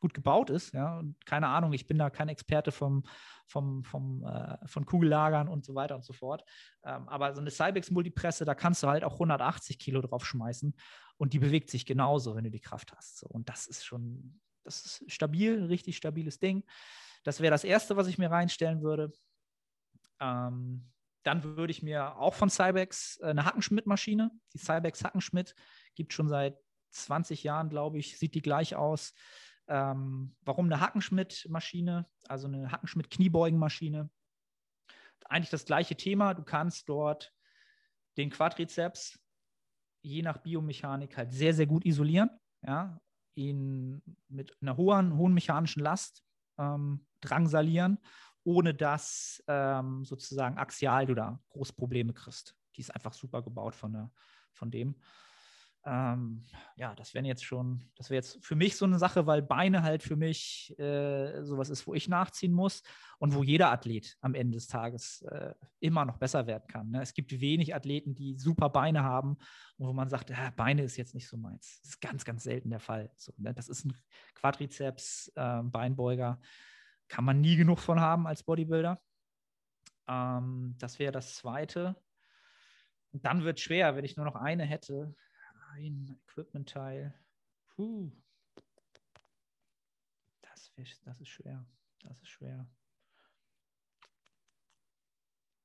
gut 0.00 0.14
gebaut 0.14 0.50
ist. 0.50 0.72
Ja, 0.72 0.98
und 0.98 1.16
keine 1.26 1.48
Ahnung, 1.48 1.72
ich 1.72 1.86
bin 1.86 1.98
da 1.98 2.10
kein 2.10 2.28
Experte 2.28 2.72
vom, 2.72 3.04
vom, 3.46 3.84
vom, 3.84 4.24
äh, 4.24 4.56
von 4.66 4.86
Kugellagern 4.86 5.48
und 5.48 5.64
so 5.64 5.74
weiter 5.74 5.96
und 5.96 6.04
so 6.04 6.12
fort. 6.12 6.44
Ähm, 6.84 7.08
aber 7.08 7.34
so 7.34 7.40
eine 7.40 7.50
Cybex 7.50 7.90
Multipresse, 7.90 8.44
da 8.44 8.54
kannst 8.54 8.82
du 8.82 8.88
halt 8.88 9.04
auch 9.04 9.14
180 9.14 9.78
Kilo 9.78 10.00
drauf 10.00 10.24
schmeißen 10.24 10.74
und 11.16 11.32
die 11.32 11.38
bewegt 11.38 11.70
sich 11.70 11.86
genauso, 11.86 12.36
wenn 12.36 12.44
du 12.44 12.50
die 12.50 12.60
Kraft 12.60 12.92
hast. 12.96 13.18
So. 13.18 13.26
Und 13.26 13.48
das 13.48 13.66
ist 13.66 13.84
schon, 13.84 14.40
das 14.64 14.84
ist 14.84 15.12
stabil, 15.12 15.64
richtig 15.64 15.96
stabiles 15.96 16.38
Ding. 16.38 16.64
Das 17.24 17.40
wäre 17.40 17.50
das 17.50 17.64
Erste, 17.64 17.96
was 17.96 18.06
ich 18.06 18.18
mir 18.18 18.30
reinstellen 18.30 18.82
würde. 18.82 19.12
Ähm, 20.20 20.90
dann 21.24 21.42
würde 21.42 21.72
ich 21.72 21.82
mir 21.82 22.16
auch 22.16 22.34
von 22.34 22.48
Cybex 22.48 23.18
äh, 23.20 23.26
eine 23.26 23.44
Hackenschmidt-Maschine, 23.44 24.30
die 24.54 24.58
Cybex 24.58 25.04
Hackenschmidt, 25.04 25.54
gibt 25.98 26.14
schon 26.14 26.28
seit 26.28 26.56
20 26.90 27.42
Jahren, 27.42 27.68
glaube 27.68 27.98
ich, 27.98 28.18
sieht 28.18 28.34
die 28.34 28.40
gleich 28.40 28.74
aus. 28.76 29.12
Ähm, 29.66 30.34
warum 30.42 30.66
eine 30.66 30.80
Hackenschmidt-Maschine, 30.80 32.06
also 32.26 32.46
eine 32.46 32.72
Hackenschmidt-Kniebeugenmaschine? 32.72 34.08
Eigentlich 35.26 35.50
das 35.50 35.66
gleiche 35.66 35.96
Thema. 35.96 36.32
Du 36.32 36.42
kannst 36.42 36.88
dort 36.88 37.34
den 38.16 38.30
Quadrizeps 38.30 39.18
je 40.00 40.22
nach 40.22 40.38
Biomechanik 40.38 41.16
halt 41.16 41.32
sehr, 41.32 41.52
sehr 41.52 41.66
gut 41.66 41.84
isolieren. 41.84 42.30
Ja? 42.62 42.98
Ihn 43.34 44.00
mit 44.28 44.56
einer 44.62 44.76
hohen, 44.76 45.16
hohen 45.16 45.34
mechanischen 45.34 45.82
Last 45.82 46.24
ähm, 46.56 47.06
drangsalieren, 47.20 47.98
ohne 48.44 48.72
dass 48.72 49.42
ähm, 49.48 50.04
sozusagen 50.04 50.56
axial 50.56 51.06
du 51.06 51.14
da 51.14 51.42
groß 51.50 51.72
Probleme 51.72 52.14
kriegst. 52.14 52.56
Die 52.76 52.80
ist 52.80 52.94
einfach 52.94 53.12
super 53.12 53.42
gebaut 53.42 53.74
von, 53.74 53.92
der, 53.92 54.10
von 54.52 54.70
dem. 54.70 54.94
Ähm, 55.90 56.44
ja, 56.76 56.94
das 56.94 57.14
wäre 57.14 57.24
jetzt 57.24 57.44
schon, 57.44 57.82
das 57.96 58.10
wäre 58.10 58.16
jetzt 58.16 58.44
für 58.44 58.54
mich 58.54 58.76
so 58.76 58.84
eine 58.84 58.98
Sache, 58.98 59.26
weil 59.26 59.40
Beine 59.40 59.82
halt 59.82 60.02
für 60.02 60.16
mich 60.16 60.78
äh, 60.78 61.42
sowas 61.44 61.70
ist, 61.70 61.86
wo 61.86 61.94
ich 61.94 62.08
nachziehen 62.08 62.52
muss 62.52 62.82
und 63.18 63.34
wo 63.34 63.42
jeder 63.42 63.70
Athlet 63.72 64.18
am 64.20 64.34
Ende 64.34 64.56
des 64.56 64.66
Tages 64.66 65.22
äh, 65.22 65.54
immer 65.80 66.04
noch 66.04 66.18
besser 66.18 66.46
werden 66.46 66.66
kann. 66.68 66.90
Ne? 66.90 67.00
Es 67.00 67.14
gibt 67.14 67.40
wenig 67.40 67.74
Athleten, 67.74 68.14
die 68.14 68.36
super 68.36 68.68
Beine 68.68 69.02
haben 69.02 69.38
und 69.78 69.86
wo 69.88 69.94
man 69.94 70.10
sagt, 70.10 70.30
äh, 70.30 70.52
Beine 70.54 70.82
ist 70.82 70.98
jetzt 70.98 71.14
nicht 71.14 71.26
so 71.26 71.38
meins. 71.38 71.80
Das 71.80 71.92
ist 71.92 72.00
ganz, 72.02 72.26
ganz 72.26 72.42
selten 72.42 72.68
der 72.68 72.80
Fall. 72.80 73.10
So, 73.16 73.32
ne? 73.38 73.54
Das 73.54 73.70
ist 73.70 73.86
ein 73.86 73.96
Quadrizeps, 74.34 75.32
ähm, 75.36 75.70
Beinbeuger, 75.70 76.38
kann 77.08 77.24
man 77.24 77.40
nie 77.40 77.56
genug 77.56 77.78
von 77.78 77.98
haben 77.98 78.26
als 78.26 78.42
Bodybuilder. 78.42 79.00
Ähm, 80.06 80.74
das 80.78 80.98
wäre 80.98 81.12
das 81.12 81.36
Zweite. 81.36 81.96
Und 83.10 83.24
dann 83.24 83.42
wird 83.42 83.56
es 83.56 83.64
schwer, 83.64 83.96
wenn 83.96 84.04
ich 84.04 84.18
nur 84.18 84.26
noch 84.26 84.34
eine 84.34 84.64
hätte 84.64 85.14
ein 85.72 86.20
Equipment-Teil. 86.24 87.14
Puh. 87.68 88.12
Das, 90.42 90.72
das 91.04 91.20
ist 91.20 91.28
schwer. 91.28 91.66
Das 92.00 92.20
ist 92.20 92.28
schwer. 92.28 92.68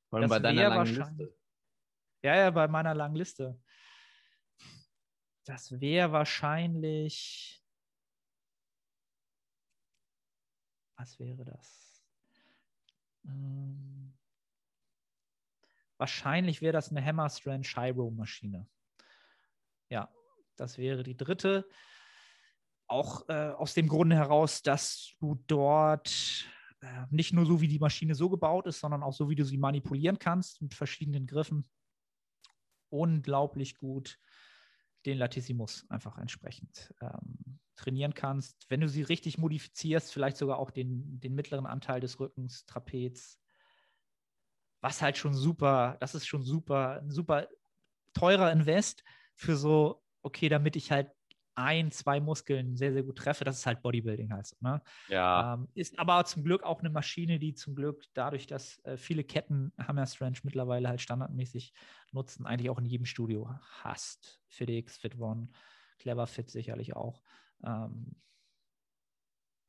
Vor 0.09 0.19
allem 0.19 0.29
bei 0.29 0.39
deiner 0.39 0.69
langen 0.69 0.95
Liste. 0.95 1.37
Ja, 2.21 2.35
ja, 2.35 2.51
bei 2.51 2.67
meiner 2.67 2.93
langen 2.93 3.15
Liste. 3.15 3.59
Das 5.43 5.79
wäre 5.79 6.11
wahrscheinlich. 6.11 7.65
Was 10.95 11.19
wäre 11.19 11.43
das? 11.43 12.05
Ähm, 13.25 14.17
wahrscheinlich 15.97 16.61
wäre 16.61 16.73
das 16.73 16.91
eine 16.91 17.03
Hammerstrand 17.03 17.65
Shiro 17.65 18.09
Maschine. 18.11 18.69
Ja, 19.93 20.09
das 20.55 20.79
wäre 20.79 21.03
die 21.03 21.15
dritte. 21.15 21.69
Auch 22.87 23.29
äh, 23.29 23.51
aus 23.51 23.75
dem 23.75 23.87
Grunde 23.87 24.15
heraus, 24.15 24.63
dass 24.63 25.13
du 25.19 25.35
dort 25.45 26.47
äh, 26.81 27.05
nicht 27.11 27.31
nur 27.31 27.45
so, 27.45 27.61
wie 27.61 27.67
die 27.67 27.77
Maschine 27.77 28.15
so 28.15 28.27
gebaut 28.27 28.65
ist, 28.65 28.79
sondern 28.79 29.03
auch 29.03 29.13
so, 29.13 29.29
wie 29.29 29.35
du 29.35 29.45
sie 29.45 29.59
manipulieren 29.59 30.17
kannst 30.17 30.63
mit 30.63 30.73
verschiedenen 30.73 31.27
Griffen. 31.27 31.69
Unglaublich 32.89 33.77
gut 33.77 34.17
den 35.05 35.19
Latissimus 35.19 35.85
einfach 35.89 36.17
entsprechend 36.17 36.91
ähm, 36.99 37.59
trainieren 37.75 38.15
kannst. 38.15 38.65
Wenn 38.69 38.81
du 38.81 38.89
sie 38.89 39.03
richtig 39.03 39.37
modifizierst, 39.37 40.11
vielleicht 40.11 40.37
sogar 40.37 40.57
auch 40.57 40.71
den, 40.71 41.19
den 41.19 41.35
mittleren 41.35 41.67
Anteil 41.67 41.99
des 41.99 42.19
Rückens, 42.19 42.65
Trapez, 42.65 43.39
was 44.81 45.03
halt 45.03 45.19
schon 45.19 45.35
super, 45.35 45.97
das 45.99 46.15
ist 46.15 46.25
schon 46.25 46.41
super, 46.41 46.99
ein 46.99 47.11
super 47.11 47.47
teurer 48.13 48.51
Invest, 48.51 49.03
für 49.35 49.55
so, 49.55 50.03
okay, 50.21 50.49
damit 50.49 50.75
ich 50.75 50.91
halt 50.91 51.09
ein, 51.55 51.91
zwei 51.91 52.19
Muskeln 52.19 52.75
sehr, 52.75 52.93
sehr 52.93 53.03
gut 53.03 53.17
treffe. 53.17 53.43
Das 53.43 53.57
ist 53.57 53.65
halt 53.65 53.81
Bodybuilding 53.81 54.33
halt 54.33 54.47
so. 54.47 54.55
Ne? 54.61 54.81
Ja. 55.07 55.53
Ähm, 55.53 55.67
ist 55.75 55.99
aber 55.99 56.25
zum 56.25 56.43
Glück 56.43 56.63
auch 56.63 56.79
eine 56.79 56.89
Maschine, 56.89 57.39
die 57.39 57.53
zum 57.53 57.75
Glück 57.75 58.05
dadurch, 58.13 58.47
dass 58.47 58.79
äh, 58.85 58.97
viele 58.97 59.23
Ketten 59.23 59.71
Hammer 59.77 60.07
Strange 60.07 60.39
mittlerweile 60.43 60.89
halt 60.89 61.01
standardmäßig 61.01 61.73
nutzen, 62.11 62.45
eigentlich 62.45 62.69
auch 62.69 62.79
in 62.79 62.85
jedem 62.85 63.05
Studio 63.05 63.49
hast. 63.83 64.41
FitX, 64.47 64.97
Fit 64.97 65.19
One, 65.19 65.49
Clever 65.99 66.27
Fit 66.27 66.49
sicherlich 66.49 66.95
auch. 66.95 67.21
Ähm, 67.63 68.15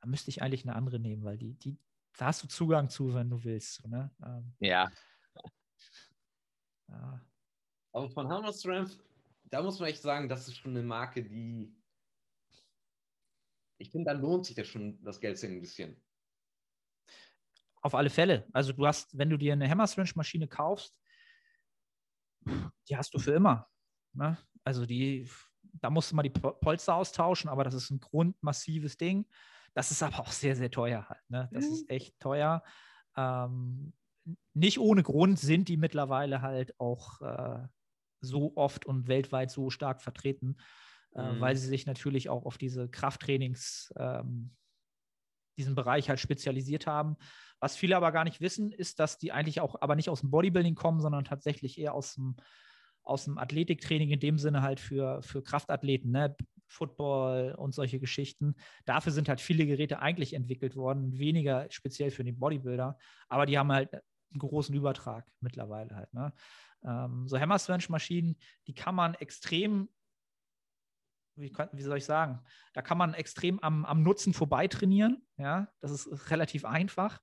da 0.01 0.07
müsste 0.07 0.29
ich 0.29 0.41
eigentlich 0.41 0.65
eine 0.65 0.75
andere 0.75 0.99
nehmen, 0.99 1.23
weil 1.23 1.37
die, 1.37 1.53
die, 1.53 1.77
da 2.17 2.27
hast 2.27 2.43
du 2.43 2.47
Zugang 2.47 2.89
zu, 2.89 3.13
wenn 3.13 3.29
du 3.29 3.43
willst. 3.43 3.75
So, 3.75 3.87
ne? 3.87 4.11
ähm, 4.23 4.53
ja. 4.59 4.89
ja. 6.89 7.21
Aber 7.91 8.09
von 8.09 8.27
Hammer 8.27 8.51
Strength 8.51 8.99
da 9.45 9.61
muss 9.61 9.79
man 9.79 9.89
echt 9.89 10.01
sagen, 10.01 10.29
das 10.29 10.47
ist 10.47 10.57
schon 10.57 10.71
eine 10.71 10.83
Marke, 10.83 11.23
die. 11.23 11.75
Ich 13.77 13.91
finde, 13.91 14.11
da 14.11 14.17
lohnt 14.17 14.45
sich 14.45 14.55
das 14.55 14.67
schon, 14.67 15.03
das 15.03 15.19
Geld 15.19 15.37
zu 15.37 15.47
investieren. 15.47 16.01
Auf 17.81 17.93
alle 17.93 18.09
Fälle. 18.09 18.47
Also 18.53 18.73
du 18.73 18.87
hast, 18.87 19.17
wenn 19.17 19.29
du 19.29 19.37
dir 19.37 19.53
eine 19.53 19.69
Hammerstrange-Maschine 19.69 20.47
kaufst, 20.47 20.99
die 22.89 22.97
hast 22.97 23.13
du 23.13 23.19
für 23.19 23.33
immer. 23.33 23.69
Ne? 24.13 24.37
Also 24.63 24.85
die, 24.85 25.29
da 25.61 25.89
musst 25.89 26.11
du 26.11 26.15
mal 26.15 26.23
die 26.23 26.29
Polster 26.29 26.95
austauschen, 26.95 27.49
aber 27.49 27.63
das 27.63 27.73
ist 27.73 27.91
ein 27.91 27.99
grundmassives 27.99 28.97
Ding. 28.97 29.27
Das 29.73 29.91
ist 29.91 30.01
aber 30.01 30.21
auch 30.21 30.31
sehr, 30.31 30.55
sehr 30.55 30.71
teuer 30.71 31.07
halt. 31.07 31.29
Ne? 31.29 31.49
Das 31.51 31.65
mhm. 31.65 31.73
ist 31.73 31.89
echt 31.89 32.19
teuer. 32.19 32.63
Ähm, 33.17 33.93
nicht 34.53 34.79
ohne 34.79 35.03
Grund 35.03 35.37
sind 35.37 35.67
die 35.67 35.77
mittlerweile 35.77 36.41
halt 36.41 36.79
auch 36.79 37.21
äh, 37.21 37.67
so 38.25 38.53
oft 38.55 38.85
und 38.85 39.07
weltweit 39.07 39.51
so 39.51 39.69
stark 39.69 40.01
vertreten, 40.01 40.57
äh, 41.15 41.33
mhm. 41.33 41.39
weil 41.39 41.55
sie 41.55 41.67
sich 41.67 41.85
natürlich 41.85 42.29
auch 42.29 42.45
auf 42.45 42.57
diese 42.57 42.89
Krafttrainings, 42.89 43.93
ähm, 43.97 44.51
diesen 45.57 45.75
Bereich 45.75 46.09
halt 46.09 46.19
spezialisiert 46.19 46.85
haben. 46.85 47.15
Was 47.59 47.77
viele 47.77 47.95
aber 47.95 48.11
gar 48.11 48.25
nicht 48.25 48.41
wissen, 48.41 48.71
ist, 48.71 48.99
dass 48.99 49.17
die 49.17 49.31
eigentlich 49.31 49.61
auch 49.61 49.81
aber 49.81 49.95
nicht 49.95 50.09
aus 50.09 50.21
dem 50.21 50.31
Bodybuilding 50.31 50.75
kommen, 50.75 50.99
sondern 50.99 51.23
tatsächlich 51.23 51.79
eher 51.79 51.93
aus 51.93 52.15
dem, 52.15 52.35
aus 53.03 53.25
dem 53.25 53.37
Athletiktraining 53.37 54.09
in 54.09 54.19
dem 54.19 54.37
Sinne 54.37 54.61
halt 54.61 54.79
für, 54.79 55.21
für 55.21 55.41
Kraftathleten. 55.41 56.11
Ne? 56.11 56.35
Football 56.67 57.55
und 57.57 57.73
solche 57.73 57.99
Geschichten. 57.99 58.55
Dafür 58.85 59.11
sind 59.11 59.29
halt 59.29 59.41
viele 59.41 59.65
Geräte 59.65 59.99
eigentlich 59.99 60.33
entwickelt 60.33 60.75
worden, 60.75 61.17
weniger 61.17 61.67
speziell 61.69 62.11
für 62.11 62.23
den 62.23 62.39
Bodybuilder, 62.39 62.97
aber 63.29 63.45
die 63.45 63.57
haben 63.57 63.71
halt 63.71 63.93
einen 63.93 64.39
großen 64.39 64.75
Übertrag 64.75 65.31
mittlerweile 65.39 65.95
halt. 65.95 66.13
Ne? 66.13 66.33
Ähm, 66.83 67.27
so 67.27 67.39
Hammer 67.39 67.59
Strength 67.59 67.89
Maschinen, 67.89 68.35
die 68.67 68.73
kann 68.73 68.95
man 68.95 69.13
extrem 69.15 69.89
wie, 71.37 71.51
wie, 71.73 71.81
soll 71.81 71.97
ich 71.97 72.05
sagen, 72.05 72.39
da 72.73 72.81
kann 72.81 72.97
man 72.97 73.13
extrem 73.13 73.59
am, 73.59 73.85
am 73.85 74.03
Nutzen 74.03 74.33
vorbei 74.33 74.67
trainieren. 74.67 75.21
Ja, 75.37 75.67
das 75.81 75.91
ist 75.91 76.31
relativ 76.31 76.65
einfach. 76.65 77.19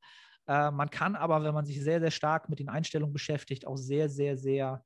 Äh, 0.46 0.70
man 0.70 0.90
kann 0.90 1.16
aber, 1.16 1.42
wenn 1.44 1.54
man 1.54 1.64
sich 1.64 1.80
sehr, 1.80 2.00
sehr 2.00 2.10
stark 2.10 2.48
mit 2.48 2.58
den 2.58 2.68
Einstellungen 2.68 3.12
beschäftigt, 3.12 3.66
auch 3.66 3.76
sehr, 3.76 4.08
sehr, 4.08 4.36
sehr 4.36 4.84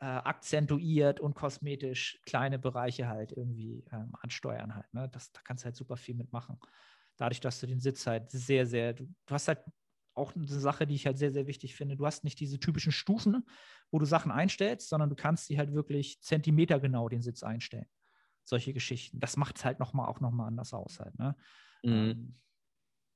äh, 0.00 0.06
akzentuiert 0.06 1.20
und 1.20 1.34
kosmetisch 1.34 2.20
kleine 2.24 2.58
Bereiche 2.58 3.08
halt 3.08 3.32
irgendwie 3.32 3.84
ähm, 3.92 4.12
ansteuern 4.20 4.74
halt. 4.74 4.92
Ne? 4.92 5.08
Das, 5.12 5.32
da 5.32 5.40
kannst 5.44 5.64
du 5.64 5.66
halt 5.66 5.76
super 5.76 5.96
viel 5.96 6.14
mitmachen. 6.14 6.58
Dadurch, 7.16 7.40
dass 7.40 7.60
du 7.60 7.66
den 7.66 7.80
Sitz 7.80 8.06
halt 8.06 8.30
sehr, 8.30 8.66
sehr, 8.66 8.92
du, 8.92 9.04
du 9.04 9.34
hast 9.34 9.48
halt 9.48 9.60
auch 10.16 10.34
eine 10.34 10.46
Sache, 10.46 10.86
die 10.86 10.94
ich 10.94 11.06
halt 11.06 11.18
sehr, 11.18 11.32
sehr 11.32 11.46
wichtig 11.46 11.76
finde. 11.76 11.96
Du 11.96 12.06
hast 12.06 12.24
nicht 12.24 12.40
diese 12.40 12.58
typischen 12.58 12.92
Stufen, 12.92 13.46
wo 13.90 13.98
du 13.98 14.06
Sachen 14.06 14.32
einstellst, 14.32 14.88
sondern 14.88 15.10
du 15.10 15.16
kannst 15.16 15.46
sie 15.46 15.58
halt 15.58 15.72
wirklich 15.72 16.20
zentimetergenau 16.22 17.08
den 17.08 17.22
Sitz 17.22 17.42
einstellen. 17.42 17.86
Solche 18.44 18.72
Geschichten. 18.72 19.20
Das 19.20 19.36
macht 19.36 19.58
es 19.58 19.64
halt 19.64 19.78
noch 19.78 19.92
mal, 19.92 20.06
auch 20.06 20.20
nochmal 20.20 20.48
anders 20.48 20.72
aus 20.72 21.00
halt. 21.00 21.18
Ne? 21.18 21.36
Mhm. 21.82 21.92
Ähm, 21.92 22.40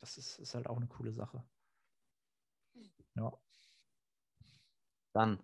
das 0.01 0.19
ist, 0.19 0.39
ist 0.39 0.55
halt 0.55 0.67
auch 0.67 0.77
eine 0.77 0.89
coole 0.89 1.13
Sache. 1.13 1.43
Ja. 3.15 3.33
Dann 5.13 5.41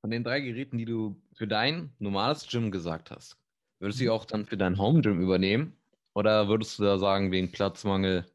von 0.00 0.10
den 0.10 0.24
drei 0.24 0.40
Geräten, 0.40 0.78
die 0.78 0.86
du 0.86 1.20
für 1.34 1.46
dein 1.46 1.94
normales 1.98 2.48
Gym 2.48 2.70
gesagt 2.70 3.10
hast, 3.10 3.38
würdest 3.80 4.00
du 4.00 4.04
die 4.04 4.08
mhm. 4.08 4.14
auch 4.14 4.24
dann 4.24 4.46
für 4.46 4.56
dein 4.56 4.78
Home 4.78 5.02
Gym 5.02 5.20
übernehmen? 5.20 5.76
Oder 6.14 6.48
würdest 6.48 6.78
du 6.78 6.84
da 6.84 6.98
sagen, 6.98 7.30
wegen 7.30 7.52
Platzmangel 7.52 8.26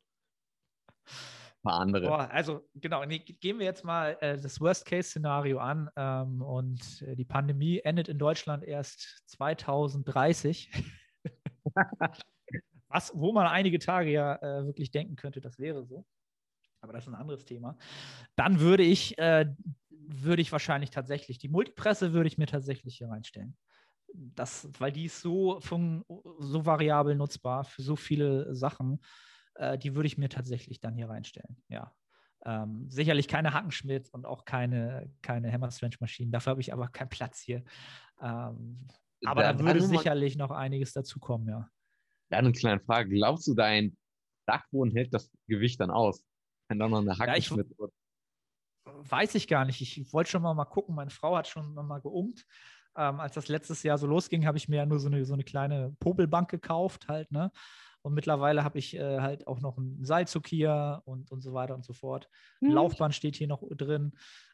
paar 1.66 1.82
andere? 1.82 2.08
Boah, 2.08 2.30
also 2.32 2.66
genau, 2.76 3.04
nee, 3.04 3.20
gehen 3.20 3.60
wir 3.60 3.66
jetzt 3.66 3.84
mal 3.84 4.18
äh, 4.22 4.38
das 4.38 4.62
Worst-Case-Szenario 4.62 5.60
an 5.60 5.90
ähm, 5.98 6.42
und 6.42 7.02
äh, 7.02 7.16
die 7.16 7.26
Pandemie 7.26 7.82
endet 7.84 8.08
in 8.08 8.18
Deutschland 8.18 8.64
erst 8.64 9.22
2030. 9.28 10.72
Was, 12.88 13.12
wo 13.14 13.34
man 13.34 13.48
einige 13.48 13.80
Tage 13.80 14.12
ja 14.12 14.36
äh, 14.36 14.66
wirklich 14.66 14.92
denken 14.92 15.18
könnte, 15.18 15.42
das 15.42 15.60
wäre 15.60 15.84
so 15.84 16.06
aber 16.86 16.94
das 16.94 17.04
ist 17.04 17.14
ein 17.14 17.20
anderes 17.20 17.46
Thema. 17.46 17.78
Dann 18.36 18.60
würde 18.60 18.84
ich, 18.84 19.18
äh, 19.18 19.48
würde 19.90 20.42
ich 20.42 20.52
wahrscheinlich 20.52 20.92
tatsächlich, 20.92 21.40
die 21.40 21.50
Multipresse 21.50 22.14
würde 22.14 22.28
ich 22.28 22.38
mir 22.38 22.46
tatsächlich 22.46 22.98
hier 22.98 23.10
reinstellen. 23.10 23.58
Das, 24.14 24.70
weil 24.80 24.92
die 24.92 25.06
ist 25.06 25.20
so, 25.20 25.60
von, 25.60 26.06
so 26.40 26.66
variabel 26.66 27.16
nutzbar 27.16 27.66
für 27.66 27.82
so 27.82 27.96
viele 27.96 28.56
Sachen, 28.56 29.02
äh, 29.56 29.78
die 29.78 29.96
würde 29.96 30.08
ich 30.08 30.18
mir 30.18 30.30
tatsächlich 30.30 30.80
dann 30.80 30.96
hier 30.96 31.10
reinstellen, 31.10 31.58
ja. 31.70 31.94
Ähm, 32.46 32.88
sicherlich 32.92 33.28
keine 33.28 33.54
Hackenschmidt 33.54 34.10
und 34.14 34.26
auch 34.26 34.46
keine, 34.46 35.12
keine 35.24 35.52
Hammer 35.52 35.72
Strange 35.72 35.96
Maschinen. 36.00 36.32
Dafür 36.32 36.52
habe 36.52 36.62
ich 36.62 36.72
aber 36.72 36.88
keinen 36.90 37.10
Platz 37.10 37.42
hier. 37.42 37.64
Ähm, 38.22 38.88
aber 39.26 39.42
da, 39.42 39.54
da 39.54 39.60
würde 39.66 39.82
sicherlich 39.82 40.38
noch 40.38 40.52
einiges 40.52 40.94
dazukommen, 40.94 41.48
ja. 41.48 41.70
Ja, 42.30 42.38
eine 42.38 42.52
kleine 42.52 42.80
Frage. 42.82 43.10
Glaubst 43.10 43.48
du, 43.48 43.56
dein 43.56 43.98
Dachboden 44.48 44.94
hält 44.94 45.14
das 45.14 45.32
Gewicht 45.48 45.80
dann 45.80 45.90
aus? 45.90 46.24
Wenn 46.68 46.80
da 46.80 46.88
noch 46.88 47.00
eine 47.00 47.18
Hacke 47.18 47.32
ja, 47.32 47.38
ich, 47.38 47.52
Weiß 48.86 49.36
ich 49.36 49.48
gar 49.48 49.66
nicht. 49.66 49.82
Ich 49.82 50.14
wollte 50.14 50.32
schon 50.32 50.42
mal, 50.42 50.54
mal 50.54 50.66
gucken. 50.66 50.96
Meine 50.96 51.10
Frau 51.10 51.36
hat 51.36 51.48
schon 51.48 51.74
mal 51.74 52.00
geummt. 52.00 52.46
Ähm, 52.98 53.20
als 53.20 53.34
das 53.36 53.48
letztes 53.48 53.84
Jahr 53.84 53.98
so 53.98 54.08
losging, 54.08 54.46
habe 54.46 54.58
ich 54.58 54.70
mir 54.70 54.78
ja 54.78 54.86
nur 54.86 55.00
so 55.00 55.08
eine, 55.08 55.26
so 55.26 55.34
eine 55.34 55.44
kleine 55.44 55.96
Popelbank 56.00 56.50
gekauft 56.50 57.08
halt, 57.08 57.32
ne? 57.32 57.52
Und 58.02 58.14
mittlerweile 58.14 58.64
habe 58.64 58.78
ich 58.78 58.96
äh, 58.96 59.20
halt 59.20 59.48
auch 59.48 59.62
noch 59.62 59.80
einen 59.80 60.06
Seilzug 60.06 60.46
hier 60.46 61.02
und, 61.06 61.32
und 61.32 61.42
so 61.42 61.54
weiter 61.54 61.74
und 61.74 61.84
so 61.84 61.94
fort. 61.94 62.30
Hm. 62.60 62.70
Laufband 62.70 63.16
steht 63.16 63.36
hier 63.36 63.48
noch 63.48 63.64
drin. 63.72 64.14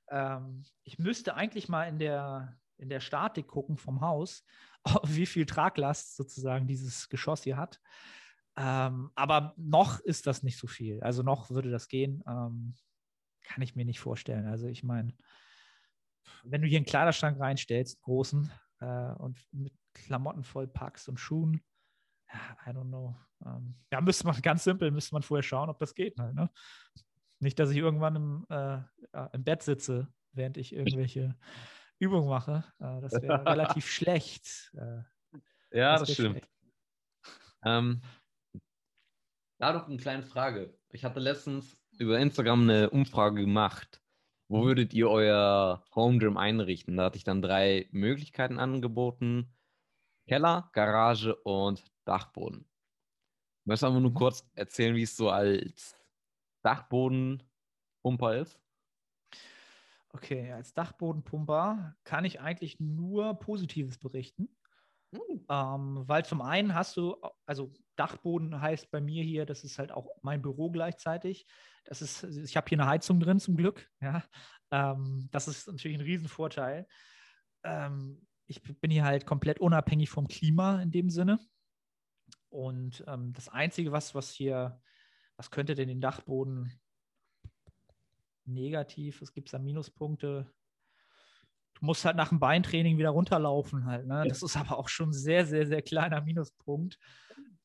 Ähm, 0.10 0.64
ich 0.84 1.00
müsste 1.00 1.36
eigentlich 1.36 1.68
mal 1.68 1.84
in 1.84 2.00
der, 2.00 2.58
in 2.78 2.88
der 2.88 3.02
Statik 3.02 3.48
gucken 3.48 3.76
vom 3.76 4.00
Haus, 4.00 4.46
wie 5.04 5.26
viel 5.26 5.46
Traglast 5.46 6.16
sozusagen 6.16 6.66
dieses 6.66 7.10
Geschoss 7.10 7.44
hier 7.44 7.58
hat. 7.58 7.82
Ähm, 8.56 9.12
aber 9.16 9.54
noch 9.58 10.00
ist 10.00 10.28
das 10.28 10.44
nicht 10.44 10.58
so 10.58 10.68
viel. 10.68 11.02
Also 11.02 11.22
noch 11.22 11.50
würde 11.50 11.72
das 11.72 11.90
gehen. 11.90 12.24
Ähm, 12.26 12.76
kann 13.44 13.62
ich 13.62 13.76
mir 13.76 13.84
nicht 13.84 14.00
vorstellen. 14.00 14.48
Also 14.48 14.68
ich 14.68 14.84
meine, 14.84 15.14
wenn 16.44 16.62
du 16.62 16.68
hier 16.68 16.78
einen 16.78 16.86
Kleiderschrank 16.86 17.40
reinstellst, 17.40 18.02
großen, 18.02 18.52
äh, 18.80 19.14
und 19.14 19.40
mit 19.52 19.74
Klamotten 19.94 20.44
voll 20.44 20.68
packst 20.68 21.10
und 21.10 21.20
Schuhen, 21.20 21.62
I 22.66 22.70
don't 22.70 22.88
know. 22.88 23.16
Ähm, 23.46 23.76
ja, 23.92 24.02
müsste 24.02 24.26
man 24.26 24.36
ganz 24.42 24.64
simpel, 24.64 24.92
müsste 24.92 25.16
man 25.16 25.24
vorher 25.24 25.44
schauen, 25.44 25.70
ob 25.70 25.80
das 25.80 25.94
geht. 25.94 26.18
Halt, 26.18 26.36
ne? 26.36 26.50
Nicht, 27.40 27.60
dass 27.60 27.72
ich 27.72 27.78
irgendwann 27.78 28.16
im, 28.16 28.46
äh, 28.50 28.80
im 29.34 29.44
Bett 29.44 29.64
sitze, 29.64 30.08
während 30.32 30.58
ich 30.58 30.74
irgendwelche 30.74 31.36
Übungen 32.00 32.30
mache. 32.30 32.64
Äh, 32.80 33.02
das 33.02 33.14
wäre 33.14 33.46
relativ 33.46 33.88
schlecht. 33.88 34.72
Äh, 34.76 35.02
ja, 35.72 35.94
das, 35.98 36.02
das 36.02 36.14
stimmt. 36.14 36.48
Ähm, 37.64 38.02
da 39.60 39.74
doch 39.74 39.88
eine 39.88 39.98
kleine 39.98 40.24
Frage. 40.24 40.78
Ich 40.90 41.04
hatte 41.04 41.20
letztens 41.20 41.78
über 42.00 42.20
Instagram 42.20 42.64
eine 42.64 42.90
Umfrage 42.90 43.42
gemacht. 43.42 44.01
Wo 44.52 44.66
würdet 44.66 44.94
ihr 44.94 45.10
euer 45.10 45.82
Home 45.96 46.18
Gym 46.18 46.36
einrichten? 46.36 46.98
Da 46.98 47.06
hatte 47.06 47.16
ich 47.16 47.24
dann 47.24 47.42
drei 47.42 47.88
Möglichkeiten 47.92 48.60
angeboten. 48.60 49.56
Keller, 50.28 50.70
Garage 50.74 51.38
und 51.44 51.90
Dachboden. 52.04 52.66
Ich 53.62 53.66
möchte 53.66 53.88
einfach 53.88 54.02
nur 54.02 54.12
mhm. 54.12 54.16
kurz 54.16 54.46
erzählen, 54.54 54.94
wie 54.94 55.04
es 55.04 55.16
so 55.16 55.30
als 55.30 55.96
Dachbodenpumper 56.64 58.42
ist. 58.42 58.60
Okay, 60.10 60.52
als 60.52 60.74
Dachbodenpumper 60.74 61.96
kann 62.04 62.26
ich 62.26 62.42
eigentlich 62.42 62.78
nur 62.82 63.36
Positives 63.36 64.00
berichten. 64.00 64.50
Mhm. 65.12 65.46
Ähm, 65.48 66.04
weil 66.08 66.26
zum 66.26 66.42
einen 66.42 66.76
hast 66.76 66.98
du, 66.98 67.16
also 67.46 67.72
Dachboden 68.02 68.60
heißt 68.60 68.90
bei 68.90 69.00
mir 69.00 69.24
hier, 69.24 69.46
das 69.46 69.64
ist 69.64 69.78
halt 69.78 69.92
auch 69.92 70.10
mein 70.24 70.42
Büro 70.42 70.72
gleichzeitig. 70.72 71.46
Das 71.86 72.02
ist, 72.02 72.24
ich 72.24 72.58
habe 72.58 72.68
hier 72.68 72.80
eine 72.80 72.88
Heizung 72.88 73.20
drin 73.20 73.40
zum 73.40 73.56
Glück. 73.56 73.88
Ja, 74.02 74.24
ähm, 74.72 75.30
das 75.32 75.48
ist 75.48 75.68
natürlich 75.68 76.00
ein 76.00 76.04
Riesenvorteil. 76.04 76.88
Ähm, 77.64 78.26
ich 78.48 78.64
bin 78.64 78.90
hier 78.90 79.06
halt 79.06 79.28
komplett 79.28 79.60
unabhängig 79.60 80.10
vom 80.10 80.28
Klima 80.28 80.82
in 80.82 80.90
dem 80.90 81.12
Sinne. 81.12 81.40
Und 82.50 83.04
ähm, 83.08 83.34
das 83.34 83.50
Einzige, 83.50 83.92
was, 83.92 84.16
was 84.16 84.32
hier, 84.32 84.82
was 85.38 85.52
könnte 85.52 85.76
denn 85.76 85.88
den 85.88 86.02
Dachboden 86.02 86.72
negativ, 88.46 89.22
es 89.22 89.32
gibt 89.32 89.54
da 89.54 89.60
Minuspunkte, 89.60 90.52
du 91.76 91.86
musst 91.86 92.04
halt 92.04 92.16
nach 92.16 92.30
dem 92.30 92.40
Beintraining 92.40 92.98
wieder 92.98 93.12
runterlaufen 93.12 93.86
halt. 93.86 94.08
Ne? 94.08 94.26
Das 94.28 94.42
ist 94.42 94.58
aber 94.58 94.80
auch 94.80 94.90
schon 94.90 95.10
ein 95.10 95.14
sehr, 95.14 95.46
sehr, 95.46 95.68
sehr 95.68 95.84
kleiner 95.84 96.22
Minuspunkt. 96.22 96.98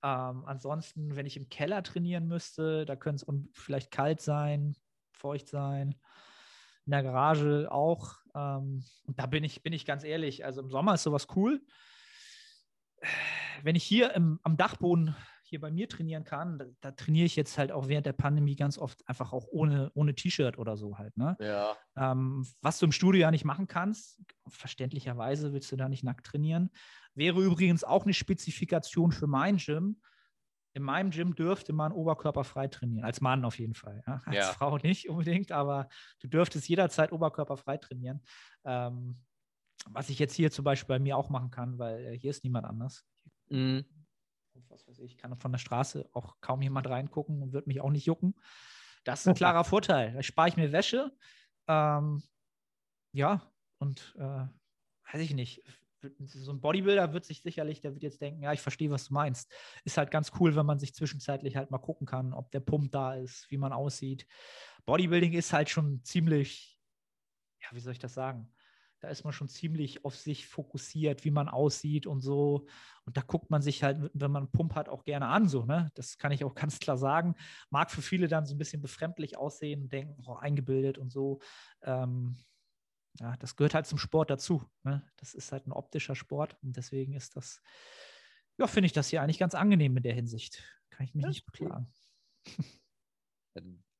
Ähm, 0.03 0.45
ansonsten, 0.45 1.17
wenn 1.17 1.27
ich 1.27 1.37
im 1.37 1.49
Keller 1.49 1.83
trainieren 1.83 2.27
müsste, 2.27 2.85
da 2.85 2.97
könnte 2.97 3.25
es 3.27 3.35
vielleicht 3.53 3.91
kalt 3.91 4.21
sein, 4.21 4.77
feucht 5.13 5.49
sein. 5.49 5.95
In 6.85 6.93
der 6.93 7.03
Garage 7.03 7.69
auch. 7.71 8.19
Ähm, 8.35 8.85
und 9.05 9.19
da 9.19 9.27
bin 9.27 9.43
ich, 9.43 9.63
bin 9.63 9.73
ich 9.73 9.87
ganz 9.87 10.05
ehrlich, 10.05 10.45
also 10.45 10.61
im 10.61 10.71
Sommer 10.71 10.95
ist 10.95 11.03
sowas 11.03 11.27
cool. 11.35 11.61
Wenn 13.63 13.77
ich 13.77 13.85
hier 13.85 14.15
im, 14.15 14.39
am 14.43 14.57
Dachboden 14.57 15.17
hier 15.49 15.61
bei 15.61 15.71
mir 15.71 15.89
trainieren 15.89 16.25
kann, 16.25 16.59
da, 16.59 16.65
da, 16.81 16.91
trainiere 16.91 17.27
ich 17.27 17.37
jetzt 17.37 17.57
halt 17.57 17.71
auch 17.71 17.89
während 17.89 18.07
der 18.07 18.13
Pandemie 18.13 18.57
ganz 18.57 18.79
oft 18.79 19.09
einfach 19.09 19.33
auch 19.33 19.47
ohne, 19.49 19.91
ohne 19.95 20.15
T-Shirt 20.15 20.59
oder 20.59 20.77
so 20.77 20.99
halt. 20.99 21.17
Ne? 21.17 21.37
Ja. 21.41 21.77
Ähm, 21.97 22.45
was 22.63 22.79
du 22.79 22.87
im 22.87 22.93
Studio 22.93 23.21
ja 23.21 23.31
nicht 23.31 23.45
machen 23.45 23.69
kannst, 23.69 24.21
verständlicherweise 24.49 25.53
willst 25.53 25.71
du 25.71 25.77
da 25.77 25.89
nicht 25.89 26.03
nackt 26.03 26.27
trainieren. 26.27 26.71
Wäre 27.15 27.41
übrigens 27.41 27.85
auch 27.85 28.05
eine 28.05 28.13
Spezifikation 28.13 29.13
für 29.13 29.29
mein 29.29 29.59
Gym. 29.59 30.01
In 30.75 30.83
meinem 30.83 31.11
Gym 31.11 31.35
dürfte 31.35 31.73
man 31.73 31.93
oberkörperfrei 31.93 32.69
trainieren, 32.69 33.05
als 33.05 33.21
Mann 33.21 33.45
auf 33.45 33.59
jeden 33.59 33.75
Fall. 33.75 34.03
Ja? 34.07 34.23
Als 34.27 34.37
ja. 34.37 34.53
Frau 34.53 34.79
nicht 34.79 35.09
unbedingt, 35.09 35.53
aber 35.53 35.89
du 36.21 36.29
dürftest 36.29 36.69
jederzeit 36.69 37.13
oberkörperfrei 37.13 37.77
trainieren. 37.79 38.21
Ähm, 38.65 39.21
was 39.89 40.11
ich 40.11 40.19
jetzt 40.19 40.35
hier 40.35 40.51
zum 40.51 40.65
Beispiel 40.65 40.97
bei 40.97 40.99
mir 40.99 41.17
auch 41.17 41.31
machen 41.31 41.53
kann, 41.53 41.79
weil 41.79 42.05
äh, 42.05 42.19
hier 42.19 42.31
ist 42.31 42.43
niemand 42.43 42.67
anders. 42.67 43.07
Mhm 43.49 43.85
was 44.69 44.87
weiß 44.87 44.99
ich, 45.01 45.16
kann 45.16 45.37
von 45.37 45.53
der 45.53 45.59
Straße 45.59 46.09
auch 46.12 46.40
kaum 46.40 46.62
jemand 46.62 46.88
reingucken 46.88 47.42
und 47.42 47.53
wird 47.53 47.66
mich 47.66 47.81
auch 47.81 47.90
nicht 47.90 48.07
jucken. 48.07 48.35
Das 49.05 49.21
ist 49.21 49.29
ein 49.29 49.35
klarer 49.35 49.64
Vorteil. 49.64 50.12
Da 50.12 50.23
spare 50.23 50.49
ich 50.49 50.57
mir 50.57 50.73
Wäsche. 50.73 51.12
Ähm, 51.69 52.23
ja, 53.12 53.42
und 53.79 54.14
äh, 54.19 54.47
weiß 55.12 55.21
ich 55.21 55.35
nicht. 55.35 55.62
So 56.21 56.53
ein 56.53 56.61
Bodybuilder 56.61 57.12
wird 57.12 57.25
sich 57.25 57.42
sicherlich, 57.42 57.81
der 57.81 57.92
wird 57.95 58.03
jetzt 58.03 58.21
denken, 58.21 58.42
ja, 58.42 58.53
ich 58.53 58.61
verstehe, 58.61 58.90
was 58.90 59.09
du 59.09 59.14
meinst. 59.14 59.53
Ist 59.85 59.97
halt 59.97 60.11
ganz 60.11 60.31
cool, 60.38 60.55
wenn 60.55 60.66
man 60.66 60.79
sich 60.79 60.95
zwischenzeitlich 60.95 61.57
halt 61.57 61.71
mal 61.71 61.79
gucken 61.79 62.07
kann, 62.07 62.33
ob 62.33 62.53
der 62.53 62.61
Pump 62.61 62.92
da 62.92 63.14
ist, 63.14 63.51
wie 63.51 63.57
man 63.57 63.73
aussieht. 63.73 64.27
Bodybuilding 64.85 65.33
ist 65.33 65.53
halt 65.53 65.69
schon 65.69 66.05
ziemlich, 66.05 66.79
ja, 67.62 67.69
wie 67.73 67.81
soll 67.81 67.92
ich 67.92 67.99
das 67.99 68.14
sagen? 68.14 68.53
Da 69.01 69.09
ist 69.09 69.25
man 69.25 69.33
schon 69.33 69.49
ziemlich 69.49 70.05
auf 70.05 70.17
sich 70.17 70.47
fokussiert, 70.47 71.25
wie 71.25 71.31
man 71.31 71.49
aussieht 71.49 72.07
und 72.07 72.21
so. 72.21 72.67
Und 73.05 73.17
da 73.17 73.21
guckt 73.21 73.51
man 73.51 73.63
sich 73.63 73.83
halt, 73.83 74.11
wenn 74.15 74.31
man 74.31 74.45
einen 74.45 74.53
Pump 74.53 74.75
hat, 74.75 74.89
auch 74.89 75.05
gerne 75.05 75.29
an. 75.29 75.49
So, 75.49 75.65
ne? 75.65 75.91
Das 75.95 76.19
kann 76.19 76.33
ich 76.33 76.45
auch 76.45 76.55
ganz 76.55 76.79
klar 76.79 76.97
sagen. 76.97 77.35
Mag 77.71 77.91
für 77.91 78.03
viele 78.03 78.29
dann 78.29 78.47
so 78.47 78.55
ein 78.55 78.59
bisschen 78.59 78.83
befremdlich 78.83 79.37
aussehen, 79.37 79.89
denken, 79.89 80.23
oh, 80.27 80.35
eingebildet 80.35 80.99
und 80.99 81.11
so. 81.11 81.41
Ähm, 81.83 82.37
ja, 83.21 83.37
das 83.39 83.57
gehört 83.57 83.75
halt 83.75 83.87
zum 83.87 83.99
Sport 83.99 84.31
dazu. 84.31 84.65
Ne? 84.83 85.09
Das 85.17 85.35
ist 85.35 85.53
halt 85.53 85.67
ein 85.67 85.73
optischer 85.73 86.15
Sport 86.15 86.57
und 86.63 86.77
deswegen 86.77 87.15
ist 87.15 87.37
das, 87.37 87.63
ja, 88.59 88.67
finde 88.67 88.87
ich 88.87 88.93
das 88.93 89.09
hier 89.09 89.23
eigentlich 89.23 89.39
ganz 89.39 89.55
angenehm 89.55 89.97
in 89.97 90.03
der 90.03 90.15
Hinsicht. 90.15 90.63
Kann 90.91 91.05
ich 91.05 91.15
mich 91.15 91.25
das 91.25 91.31
nicht 91.31 91.47
beklagen. 91.47 91.93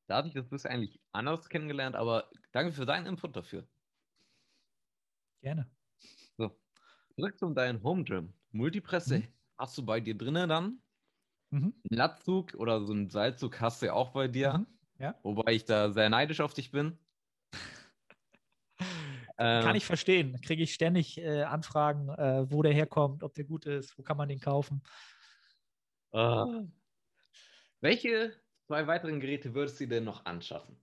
Dadurch, 0.07 0.33
dass 0.33 0.47
du 0.49 0.55
es 0.55 0.65
eigentlich 0.65 0.99
anders 1.11 1.49
kennengelernt, 1.49 1.95
aber 1.95 2.29
danke 2.51 2.71
für 2.71 2.85
deinen 2.85 3.07
Input 3.07 3.35
dafür. 3.35 3.67
Gerne. 5.41 5.69
So, 6.37 6.51
zurück 7.15 7.37
zu 7.37 7.49
deinem 7.53 7.83
Home 7.83 8.03
Gym. 8.03 8.33
Multipresse 8.51 9.19
mhm. 9.19 9.27
hast 9.57 9.77
du 9.77 9.85
bei 9.85 9.99
dir 9.99 10.17
drinnen 10.17 10.49
dann. 10.49 10.81
Mhm. 11.51 11.73
Ein 11.89 11.95
Latzug 11.95 12.53
oder 12.55 12.85
so 12.85 12.93
ein 12.93 13.09
Seilzug 13.09 13.59
hast 13.61 13.81
du 13.81 13.87
ja 13.87 13.93
auch 13.93 14.11
bei 14.11 14.27
dir. 14.27 14.57
Mhm. 14.57 14.67
Ja. 14.99 15.15
Wobei 15.23 15.53
ich 15.53 15.65
da 15.65 15.91
sehr 15.91 16.09
neidisch 16.09 16.41
auf 16.41 16.53
dich 16.53 16.71
bin. 16.71 16.97
kann 19.37 19.75
ich 19.75 19.85
verstehen. 19.85 20.39
Kriege 20.41 20.63
ich 20.63 20.73
ständig 20.73 21.19
äh, 21.19 21.43
Anfragen, 21.43 22.09
äh, 22.09 22.51
wo 22.51 22.63
der 22.63 22.73
herkommt, 22.73 23.23
ob 23.23 23.35
der 23.35 23.45
gut 23.45 23.65
ist, 23.65 23.97
wo 23.97 24.03
kann 24.03 24.17
man 24.17 24.29
den 24.29 24.39
kaufen. 24.39 24.81
Uh. 26.13 26.67
Welche 27.79 28.33
zwei 28.65 28.87
weiteren 28.87 29.19
Geräte 29.19 29.53
würdest 29.53 29.79
du 29.79 29.87
denn 29.87 30.03
noch 30.03 30.25
anschaffen? 30.25 30.81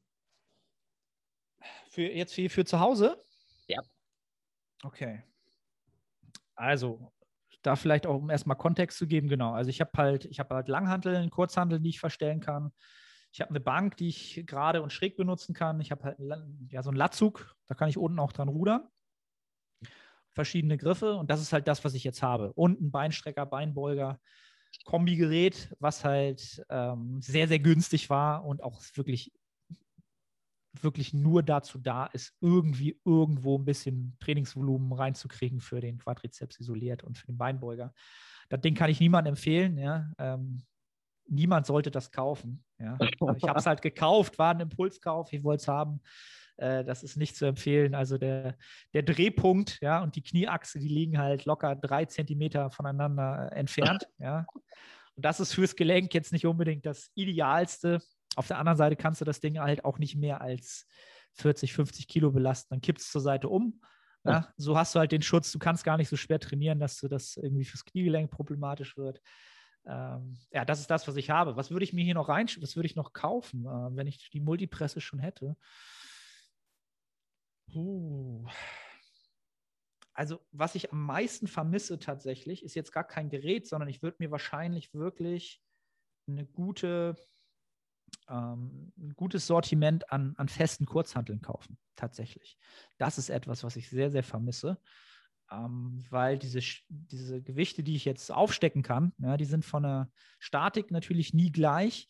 Für 1.89 2.03
jetzt 2.03 2.35
für, 2.35 2.49
für 2.49 2.65
zu 2.65 2.79
Hause? 2.79 3.19
Ja. 3.67 3.83
Okay. 4.85 5.23
Also, 6.55 7.13
da 7.63 7.77
vielleicht 7.77 8.07
auch, 8.07 8.17
um 8.17 8.31
erstmal 8.31 8.57
Kontext 8.57 8.99
zu 8.99 9.07
geben, 9.07 9.29
genau. 9.29 9.53
Also 9.53 9.71
ich 9.71 9.81
habe 9.81 9.91
halt, 9.97 10.25
ich 10.27 10.39
habe 10.39 10.55
halt 10.55 10.69
Langhanteln, 10.69 11.31
Kurzhanteln, 11.31 11.83
die 11.83 11.91
ich 11.91 12.01
verstellen 12.01 12.41
kann. 12.41 12.73
Ich 13.33 13.41
habe 13.41 13.51
eine 13.51 13.61
Bank, 13.61 13.97
die 13.97 14.09
ich 14.09 14.45
gerade 14.47 14.83
und 14.83 14.93
schräg 14.93 15.17
benutzen 15.17 15.55
kann. 15.55 15.81
Ich 15.81 15.91
habe 15.91 16.05
halt 16.05 16.19
ja, 16.69 16.83
so 16.83 16.91
einen 16.91 16.97
Latzug, 16.97 17.57
da 17.67 17.75
kann 17.75 17.89
ich 17.89 17.99
unten 17.99 18.19
auch 18.21 18.33
dran 18.33 18.49
rudern. 18.49 18.87
Verschiedene 20.33 20.77
Griffe 20.77 21.15
und 21.15 21.31
das 21.31 21.41
ist 21.41 21.53
halt 21.53 21.67
das, 21.67 21.85
was 21.85 21.95
ich 21.95 22.05
jetzt 22.05 22.23
habe. 22.23 22.53
Und 22.53 22.81
ein 22.81 22.91
Beinstrecker, 22.91 23.47
Beinbeuger, 23.47 24.21
Kombigerät, 24.85 25.75
was 25.79 26.05
halt 26.05 26.65
ähm, 26.69 27.21
sehr, 27.23 27.49
sehr 27.49 27.61
günstig 27.61 28.11
war 28.11 28.45
und 28.45 28.63
auch 28.63 28.83
wirklich 28.95 29.33
wirklich 30.83 31.15
nur 31.15 31.43
dazu 31.43 31.79
da 31.79 32.07
ist, 32.07 32.35
irgendwie 32.41 33.01
irgendwo 33.05 33.59
ein 33.59 33.65
bisschen 33.65 34.17
Trainingsvolumen 34.21 34.93
reinzukriegen 34.93 35.61
für 35.61 35.81
den 35.81 35.99
Quadrizeps 35.99 36.59
isoliert 36.61 37.05
und 37.05 37.19
für 37.19 37.27
den 37.27 37.39
Beinbeuger. 37.39 37.93
Das 38.49 38.61
Ding 38.61 38.75
kann 38.75 38.91
ich 38.91 39.01
niemandem 39.01 39.33
empfehlen. 39.33 39.79
Ja. 39.79 40.11
Ähm, 40.19 40.65
niemand 41.29 41.67
sollte 41.67 41.91
das 41.91 42.11
kaufen. 42.11 42.65
Ja. 42.79 42.99
Ich 43.01 43.49
habe 43.49 43.59
es 43.59 43.67
halt 43.67 43.83
gekauft, 43.83 44.39
war 44.39 44.55
ein 44.55 44.61
Impulskauf, 44.61 45.33
ich 45.33 45.45
wollte 45.45 45.63
es 45.63 45.69
haben. 45.69 46.01
Äh, 46.57 46.85
das 46.85 47.03
ist 47.03 47.17
nicht 47.17 47.37
zu 47.37 47.47
empfehlen. 47.47 47.95
Also 47.95 48.19
der, 48.19 48.57
der 48.93 49.03
Drehpunkt 49.03 49.79
ja, 49.81 50.03
und 50.03 50.17
die 50.17 50.23
Knieachse, 50.23 50.79
die 50.79 50.89
liegen 50.89 51.19
halt 51.19 51.45
locker 51.45 51.75
drei 51.75 52.05
Zentimeter 52.05 52.71
voneinander 52.71 53.51
entfernt. 53.53 54.09
Ja. 54.19 54.47
Und 55.17 55.25
das 55.25 55.41
ist 55.41 55.55
fürs 55.55 55.77
Gelenk 55.77 56.13
jetzt 56.15 56.33
nicht 56.33 56.47
unbedingt 56.47 56.87
das 56.87 57.11
Idealste. 57.15 58.01
Auf 58.37 58.47
der 58.47 58.59
anderen 58.59 58.77
Seite 58.77 58.97
kannst 58.97 59.21
du 59.21 59.25
das 59.25 59.41
Ding 59.41 59.59
halt 59.59 59.85
auch 59.85 59.99
nicht 59.99 60.17
mehr 60.17 60.41
als 60.41 60.87
40, 61.35 61.73
50 61.73 62.09
Kilo 62.09 62.33
belasten. 62.33 62.75
Dann 62.75 62.81
kippst 62.81 63.09
du 63.09 63.13
zur 63.13 63.21
Seite 63.21 63.49
um. 63.49 63.81
Ja, 64.27 64.53
so 64.57 64.77
hast 64.77 64.95
du 64.95 65.01
halt 65.01 65.13
den 65.13 65.23
Schutz. 65.23 65.53
Du 65.53 65.59
kannst 65.59 65.85
gar 65.85 65.99
nicht 65.99 66.09
so 66.09 66.17
schwer 66.17 66.41
trainieren, 66.41 66.81
dass 66.81 66.99
du 66.99 67.09
das 67.09 67.37
irgendwie 67.37 67.65
fürs 67.65 67.85
Kniegelenk 67.85 68.31
problematisch 68.31 68.97
wird. 68.97 69.21
Ähm, 69.87 70.39
ja, 70.51 70.65
das 70.65 70.81
ist 70.81 70.91
das, 70.91 71.07
was 71.07 71.17
ich 71.17 71.29
habe. 71.31 71.57
Was 71.57 71.71
würde 71.71 71.85
ich 71.85 71.93
mir 71.93 72.05
hier 72.05 72.15
noch 72.15 72.31
rein, 72.31 72.49
was 72.61 72.75
würde 72.75 72.87
ich 72.87 72.97
noch 72.97 73.13
kaufen, 73.13 73.67
äh, 73.67 73.97
wenn 73.97 74.07
ich 74.07 74.31
die 74.31 74.41
Multipresse 74.41 75.01
schon 75.01 75.19
hätte? 75.19 75.57
Uh. 77.75 78.47
Also, 80.15 80.41
was 80.53 80.75
ich 80.75 80.93
am 80.93 81.05
meisten 81.05 81.49
vermisse 81.49 81.99
tatsächlich, 81.99 82.65
ist 82.65 82.75
jetzt 82.75 82.93
gar 82.93 83.05
kein 83.05 83.29
Gerät, 83.29 83.67
sondern 83.67 83.89
ich 83.89 84.03
würde 84.03 84.17
mir 84.21 84.31
wahrscheinlich 84.31 84.95
wirklich 84.95 85.61
eine 86.29 86.47
gute 86.47 87.17
ähm, 88.29 88.93
ein 88.99 89.15
gutes 89.17 89.47
Sortiment 89.47 90.11
an, 90.13 90.35
an 90.37 90.49
festen 90.49 90.87
Kurzhanteln 90.87 91.41
kaufen, 91.41 91.79
tatsächlich. 91.97 92.59
Das 92.99 93.19
ist 93.19 93.31
etwas, 93.31 93.65
was 93.65 93.77
ich 93.77 93.89
sehr, 93.89 94.11
sehr 94.11 94.23
vermisse, 94.23 94.79
ähm, 95.51 96.05
weil 96.11 96.39
diese, 96.39 96.61
diese 96.89 97.43
Gewichte, 97.43 97.83
die 97.83 97.97
ich 97.97 98.05
jetzt 98.05 98.31
aufstecken 98.31 98.83
kann, 98.83 99.13
ja, 99.19 99.37
die 99.37 99.45
sind 99.45 99.65
von 99.65 99.83
der 99.83 100.11
Statik 100.39 100.91
natürlich 100.91 101.35
nie 101.35 101.53
gleich. 101.53 102.09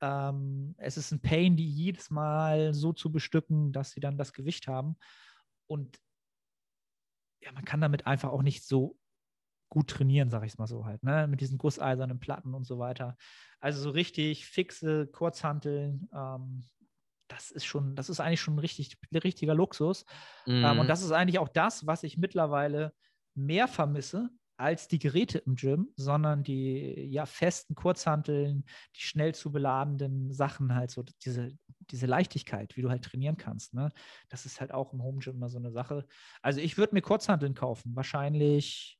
Ähm, 0.00 0.74
es 0.78 0.96
ist 0.96 1.12
ein 1.12 1.20
Pain, 1.20 1.56
die 1.56 1.68
jedes 1.68 2.10
Mal 2.10 2.74
so 2.74 2.92
zu 2.92 3.10
bestücken, 3.10 3.72
dass 3.72 3.92
sie 3.92 4.00
dann 4.00 4.18
das 4.18 4.32
Gewicht 4.32 4.68
haben. 4.68 4.96
Und 5.66 5.98
ja, 7.40 7.52
man 7.52 7.64
kann 7.64 7.80
damit 7.80 8.06
einfach 8.06 8.30
auch 8.30 8.42
nicht 8.42 8.64
so 8.64 8.98
gut 9.68 9.88
trainieren, 9.88 10.30
sage 10.30 10.46
ich 10.46 10.52
es 10.52 10.58
mal 10.58 10.66
so 10.66 10.84
halt, 10.84 11.02
ne? 11.02 11.26
mit 11.28 11.40
diesen 11.40 11.58
gusseisernen 11.58 12.20
Platten 12.20 12.54
und 12.54 12.64
so 12.64 12.78
weiter. 12.78 13.16
Also 13.60 13.80
so 13.80 13.90
richtig 13.90 14.46
fixe 14.46 15.06
Kurzhanteln, 15.06 16.08
ähm, 16.14 16.64
das 17.28 17.50
ist 17.50 17.64
schon, 17.64 17.96
das 17.96 18.08
ist 18.08 18.20
eigentlich 18.20 18.40
schon 18.40 18.54
ein 18.54 18.60
richtig, 18.60 18.96
richtiger 19.12 19.54
Luxus. 19.54 20.04
Mhm. 20.46 20.64
Ähm, 20.64 20.78
und 20.78 20.86
mhm. 20.86 20.88
das 20.88 21.02
ist 21.02 21.12
eigentlich 21.12 21.38
auch 21.38 21.48
das, 21.48 21.86
was 21.86 22.02
ich 22.02 22.16
mittlerweile 22.16 22.92
mehr 23.34 23.68
vermisse 23.68 24.30
als 24.58 24.88
die 24.88 24.98
Geräte 24.98 25.38
im 25.38 25.54
Gym, 25.54 25.88
sondern 25.96 26.42
die 26.42 27.08
ja 27.10 27.26
festen 27.26 27.74
Kurzhanteln, 27.74 28.64
die 28.94 29.00
schnell 29.00 29.34
zu 29.34 29.52
beladenden 29.52 30.32
Sachen 30.32 30.74
halt 30.74 30.90
so 30.90 31.04
diese, 31.24 31.50
diese 31.90 32.06
Leichtigkeit, 32.06 32.74
wie 32.76 32.82
du 32.82 32.88
halt 32.88 33.04
trainieren 33.04 33.36
kannst. 33.36 33.74
Ne? 33.74 33.90
Das 34.28 34.46
ist 34.46 34.60
halt 34.60 34.72
auch 34.72 34.94
im 34.94 35.02
Home 35.02 35.18
Gym 35.18 35.36
immer 35.36 35.50
so 35.50 35.58
eine 35.58 35.72
Sache. 35.72 36.06
Also 36.40 36.60
ich 36.60 36.78
würde 36.78 36.94
mir 36.94 37.02
Kurzhanteln 37.02 37.54
kaufen, 37.54 37.94
wahrscheinlich 37.94 38.95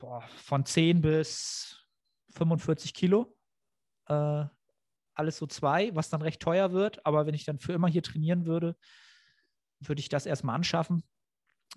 boah, 0.00 0.22
von 0.22 0.66
10 0.66 1.00
bis 1.00 1.86
45 2.30 2.92
Kilo. 2.92 3.36
Äh, 4.06 4.46
alles 5.14 5.36
so 5.36 5.46
zwei, 5.46 5.94
was 5.94 6.08
dann 6.08 6.22
recht 6.22 6.40
teuer 6.40 6.72
wird. 6.72 7.04
Aber 7.06 7.26
wenn 7.26 7.34
ich 7.34 7.44
dann 7.44 7.60
für 7.60 7.72
immer 7.72 7.88
hier 7.88 8.02
trainieren 8.02 8.46
würde, 8.46 8.76
würde 9.78 10.00
ich 10.00 10.08
das 10.08 10.26
erstmal 10.26 10.56
anschaffen. 10.56 11.04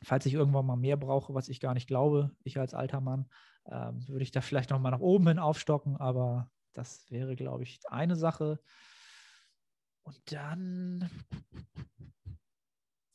Falls 0.03 0.25
ich 0.25 0.33
irgendwann 0.33 0.65
mal 0.65 0.75
mehr 0.75 0.97
brauche, 0.97 1.35
was 1.35 1.49
ich 1.49 1.59
gar 1.59 1.75
nicht 1.75 1.87
glaube, 1.87 2.31
ich 2.43 2.57
als 2.57 2.73
alter 2.73 2.99
Mann, 2.99 3.29
ähm, 3.65 4.07
würde 4.07 4.23
ich 4.23 4.31
da 4.31 4.41
vielleicht 4.41 4.71
nochmal 4.71 4.91
nach 4.91 4.99
oben 4.99 5.27
hin 5.27 5.39
aufstocken. 5.39 5.97
Aber 5.97 6.49
das 6.73 7.09
wäre, 7.11 7.35
glaube 7.35 7.63
ich, 7.63 7.79
eine 7.89 8.15
Sache. 8.15 8.59
Und 10.03 10.19
dann, 10.31 11.09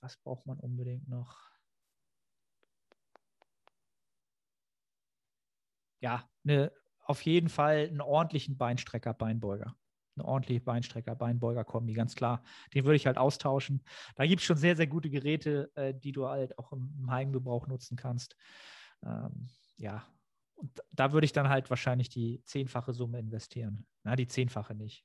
was 0.00 0.16
braucht 0.18 0.46
man 0.46 0.58
unbedingt 0.60 1.08
noch? 1.08 1.57
Ja, 6.00 6.28
eine, 6.44 6.72
auf 7.04 7.22
jeden 7.22 7.48
Fall 7.48 7.88
einen 7.88 8.00
ordentlichen 8.00 8.56
Beinstrecker, 8.56 9.14
Beinbeuger. 9.14 9.76
Eine 10.16 10.26
ordentliche 10.26 10.60
Beinstrecker, 10.60 11.14
Beinbeuger-Kombi, 11.14 11.92
ganz 11.92 12.14
klar. 12.14 12.42
Den 12.74 12.84
würde 12.84 12.96
ich 12.96 13.06
halt 13.06 13.18
austauschen. 13.18 13.84
Da 14.16 14.26
gibt 14.26 14.40
es 14.40 14.46
schon 14.46 14.56
sehr, 14.56 14.74
sehr 14.74 14.88
gute 14.88 15.10
Geräte, 15.10 15.70
äh, 15.76 15.94
die 15.94 16.12
du 16.12 16.26
halt 16.26 16.58
auch 16.58 16.72
im, 16.72 16.92
im 16.98 17.10
Heimgebrauch 17.10 17.68
nutzen 17.68 17.96
kannst. 17.96 18.36
Ähm, 19.04 19.48
ja, 19.76 20.04
und 20.56 20.82
da 20.90 21.12
würde 21.12 21.24
ich 21.24 21.32
dann 21.32 21.48
halt 21.48 21.70
wahrscheinlich 21.70 22.08
die 22.08 22.42
zehnfache 22.44 22.92
Summe 22.92 23.20
investieren. 23.20 23.86
Na, 24.02 24.16
die 24.16 24.26
zehnfache 24.26 24.74
nicht. 24.74 25.04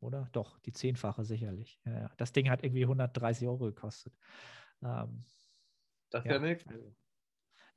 Oder? 0.00 0.30
Doch, 0.32 0.58
die 0.60 0.72
zehnfache 0.72 1.24
sicherlich. 1.24 1.78
Ja, 1.84 2.00
ja. 2.00 2.10
Das 2.16 2.32
Ding 2.32 2.48
hat 2.48 2.64
irgendwie 2.64 2.84
130 2.84 3.46
Euro 3.46 3.66
gekostet. 3.66 4.14
Ähm, 4.82 5.24
das 6.08 6.24
ist 6.24 6.30
ja, 6.30 6.36
ja 6.36 6.38
nichts. 6.38 6.64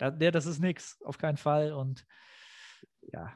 Ja, 0.09 0.31
das 0.31 0.45
ist 0.45 0.59
nichts, 0.59 1.01
auf 1.03 1.17
keinen 1.17 1.37
Fall. 1.37 1.73
Und 1.73 2.05
ja, 3.01 3.33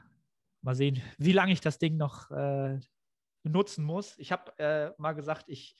mal 0.62 0.74
sehen, 0.74 1.02
wie 1.18 1.32
lange 1.32 1.52
ich 1.52 1.60
das 1.60 1.78
Ding 1.78 1.96
noch 1.96 2.30
äh, 2.30 2.78
benutzen 3.42 3.84
muss. 3.84 4.18
Ich 4.18 4.32
habe 4.32 4.56
äh, 4.58 4.92
mal 4.98 5.12
gesagt, 5.12 5.44
ich 5.48 5.76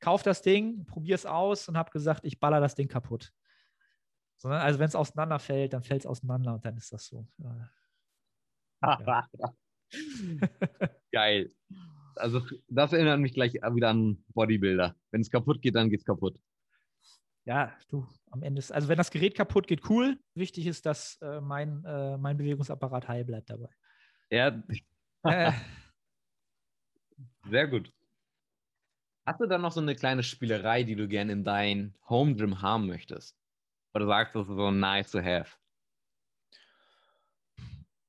kaufe 0.00 0.24
das 0.24 0.42
Ding, 0.42 0.86
probiere 0.86 1.16
es 1.16 1.26
aus 1.26 1.68
und 1.68 1.76
habe 1.76 1.90
gesagt, 1.90 2.24
ich 2.24 2.40
baller 2.40 2.60
das 2.60 2.74
Ding 2.74 2.88
kaputt. 2.88 3.32
Sondern, 4.36 4.62
also 4.62 4.78
wenn 4.78 4.88
es 4.88 4.94
auseinanderfällt, 4.94 5.72
dann 5.74 5.82
fällt 5.82 6.00
es 6.00 6.06
auseinander 6.06 6.54
und 6.54 6.64
dann 6.64 6.76
ist 6.76 6.92
das 6.92 7.06
so. 7.06 7.26
Ja. 7.38 7.70
Geil. 11.12 11.52
Also 12.16 12.42
das 12.68 12.92
erinnert 12.92 13.20
mich 13.20 13.34
gleich 13.34 13.54
wieder 13.54 13.90
an 13.90 14.24
Bodybuilder. 14.28 14.96
Wenn 15.10 15.20
es 15.20 15.30
kaputt 15.30 15.60
geht, 15.60 15.74
dann 15.74 15.90
geht 15.90 16.00
es 16.00 16.06
kaputt. 16.06 16.38
Ja, 17.44 17.76
du, 17.88 18.06
am 18.30 18.42
Ende 18.42 18.58
ist, 18.58 18.70
also 18.70 18.88
wenn 18.88 18.98
das 18.98 19.10
Gerät 19.10 19.34
kaputt 19.34 19.66
geht, 19.66 19.88
cool. 19.88 20.18
Wichtig 20.34 20.66
ist, 20.66 20.84
dass 20.86 21.16
äh, 21.22 21.40
mein, 21.40 21.84
äh, 21.84 22.16
mein 22.18 22.36
Bewegungsapparat 22.36 23.08
heil 23.08 23.24
bleibt 23.24 23.50
dabei. 23.50 23.70
Ja. 24.30 24.62
Äh. 25.24 25.52
Sehr 27.50 27.66
gut. 27.68 27.92
Hast 29.26 29.40
du 29.40 29.46
dann 29.46 29.62
noch 29.62 29.72
so 29.72 29.80
eine 29.80 29.94
kleine 29.94 30.22
Spielerei, 30.22 30.82
die 30.82 30.96
du 30.96 31.08
gerne 31.08 31.32
in 31.32 31.44
dein 31.44 31.94
Home 32.08 32.34
Gym 32.34 32.62
haben 32.62 32.86
möchtest? 32.86 33.36
Oder 33.94 34.06
sagst 34.06 34.34
du, 34.34 34.40
das 34.40 34.48
ist 34.48 34.56
so 34.56 34.70
nice 34.70 35.10
to 35.10 35.22
have? 35.22 35.56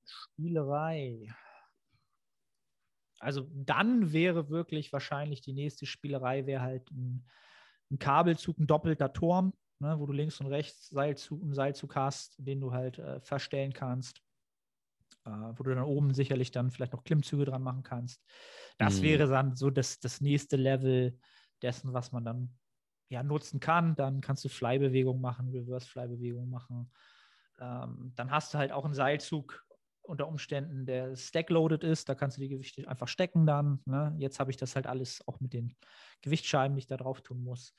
Spielerei. 0.06 1.28
Also 3.20 3.48
dann 3.54 4.14
wäre 4.14 4.50
wirklich 4.50 4.92
wahrscheinlich 4.92 5.42
die 5.42 5.54
nächste 5.54 5.86
Spielerei 5.86 6.48
wäre 6.48 6.62
halt 6.62 6.90
ein, 6.92 7.24
ein 7.92 8.00
Kabelzug, 8.00 8.58
ein 8.58 8.68
doppelter 8.68 9.14
Turm, 9.14 9.54
ne, 9.80 10.00
wo 10.00 10.06
du 10.06 10.14
links 10.14 10.39
und 10.39 10.48
rechts 10.48 10.89
Seilzug, 10.89 11.42
einen 11.42 11.54
Seilzug 11.54 11.96
hast, 11.96 12.36
den 12.38 12.62
du 12.62 12.72
halt 12.72 13.00
äh, 13.00 13.20
verstellen 13.20 13.74
kannst, 13.74 14.22
äh, 15.26 15.30
wo 15.30 15.64
du 15.64 15.76
dann 15.76 15.84
oben 15.84 16.14
sicherlich 16.14 16.52
dann 16.52 16.72
vielleicht 16.72 16.94
noch 16.94 17.04
Klimmzüge 17.04 17.46
dran 17.46 17.64
machen 17.64 17.84
kannst. 17.84 18.24
Das 18.78 19.00
mhm. 19.00 19.04
wäre 19.04 19.28
dann 19.28 19.56
so 19.56 19.70
das, 19.70 20.00
das 20.00 20.22
nächste 20.22 20.56
Level 20.56 21.18
dessen, 21.62 21.94
was 21.94 22.12
man 22.12 22.26
dann 22.26 22.58
ja, 23.10 23.24
nutzen 23.24 23.60
kann. 23.60 23.96
Dann 23.96 24.22
kannst 24.22 24.44
du 24.46 24.50
Fly-Bewegung 24.50 25.20
machen, 25.20 25.50
Reverse-Fly-Bewegung 25.50 26.50
machen. 26.50 26.92
Ähm, 27.60 28.14
dann 28.16 28.32
hast 28.32 28.54
du 28.54 28.58
halt 28.58 28.72
auch 28.72 28.86
einen 28.86 28.94
Seilzug 28.94 29.66
unter 30.12 30.28
Umständen 30.28 30.86
der 30.86 31.16
stackloaded 31.16 31.84
ist. 31.84 32.09
Da 32.09 32.16
kannst 32.16 32.38
du 32.38 32.41
die 32.41 32.49
Gewichte 32.49 32.88
einfach 32.88 33.07
stecken 33.07 33.45
dann. 33.45 33.82
Ne? 33.86 34.14
Jetzt 34.20 34.39
habe 34.39 34.51
ich 34.51 34.57
das 34.57 34.76
halt 34.76 34.86
alles 34.86 35.28
auch 35.28 35.39
mit 35.39 35.53
den 35.53 35.76
Gewichtsscheiben, 36.22 36.76
die 36.76 36.80
ich 36.80 36.88
da 36.88 36.97
drauf 36.97 37.22
tun 37.22 37.41
muss. 37.41 37.74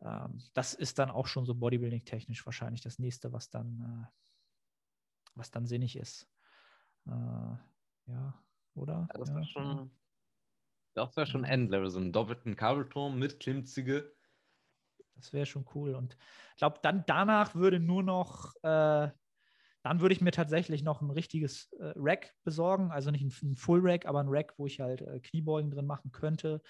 Ähm, 0.00 0.42
das 0.52 0.74
ist 0.74 0.98
dann 0.98 1.10
auch 1.10 1.26
schon 1.26 1.46
so 1.46 1.54
Bodybuilding-technisch 1.54 2.44
wahrscheinlich 2.44 2.82
das 2.82 2.98
nächste, 2.98 3.32
was 3.32 3.48
dann, 3.48 3.80
äh, 3.80 4.42
was 5.34 5.50
dann 5.50 5.66
sinnig 5.66 5.96
ist. 5.96 6.28
Äh, 7.06 7.10
ja, 8.06 8.44
oder? 8.74 9.08
Ja, 9.12 9.18
das 9.18 9.28
ja. 9.28 9.34
wäre 9.36 9.46
schon, 9.46 9.90
das 10.94 11.16
wär 11.16 11.26
schon 11.26 11.44
Endlevel, 11.44 11.88
so 11.90 12.00
einen 12.00 12.12
doppelten 12.12 12.56
Kabelturm 12.56 13.18
mit 13.18 13.40
Klimmzüge. 13.40 14.12
Das 15.14 15.32
wäre 15.32 15.46
schon 15.46 15.64
cool. 15.74 15.94
Und 15.94 16.16
ich 16.50 16.56
glaube, 16.56 16.80
dann 16.82 17.04
danach 17.06 17.54
würde 17.54 17.78
nur 17.78 18.02
noch 18.02 18.54
äh, 18.62 19.08
dann 19.82 20.00
würde 20.00 20.14
ich 20.14 20.20
mir 20.20 20.30
tatsächlich 20.30 20.82
noch 20.82 21.00
ein 21.00 21.10
richtiges 21.10 21.72
äh, 21.72 21.92
Rack 21.96 22.34
besorgen, 22.44 22.90
also 22.90 23.10
nicht 23.10 23.22
ein, 23.22 23.50
ein, 23.50 23.56
Full 23.56 23.80
Rack, 23.82 24.06
aber 24.06 24.20
ein 24.20 24.28
Rack, 24.28 24.54
wo 24.56 24.66
ich 24.66 24.80
halt 24.80 25.02
äh, 25.02 25.20
Kniebeugen 25.20 25.70
drin 25.70 25.86
machen 25.86 26.12
könnte 26.12 26.62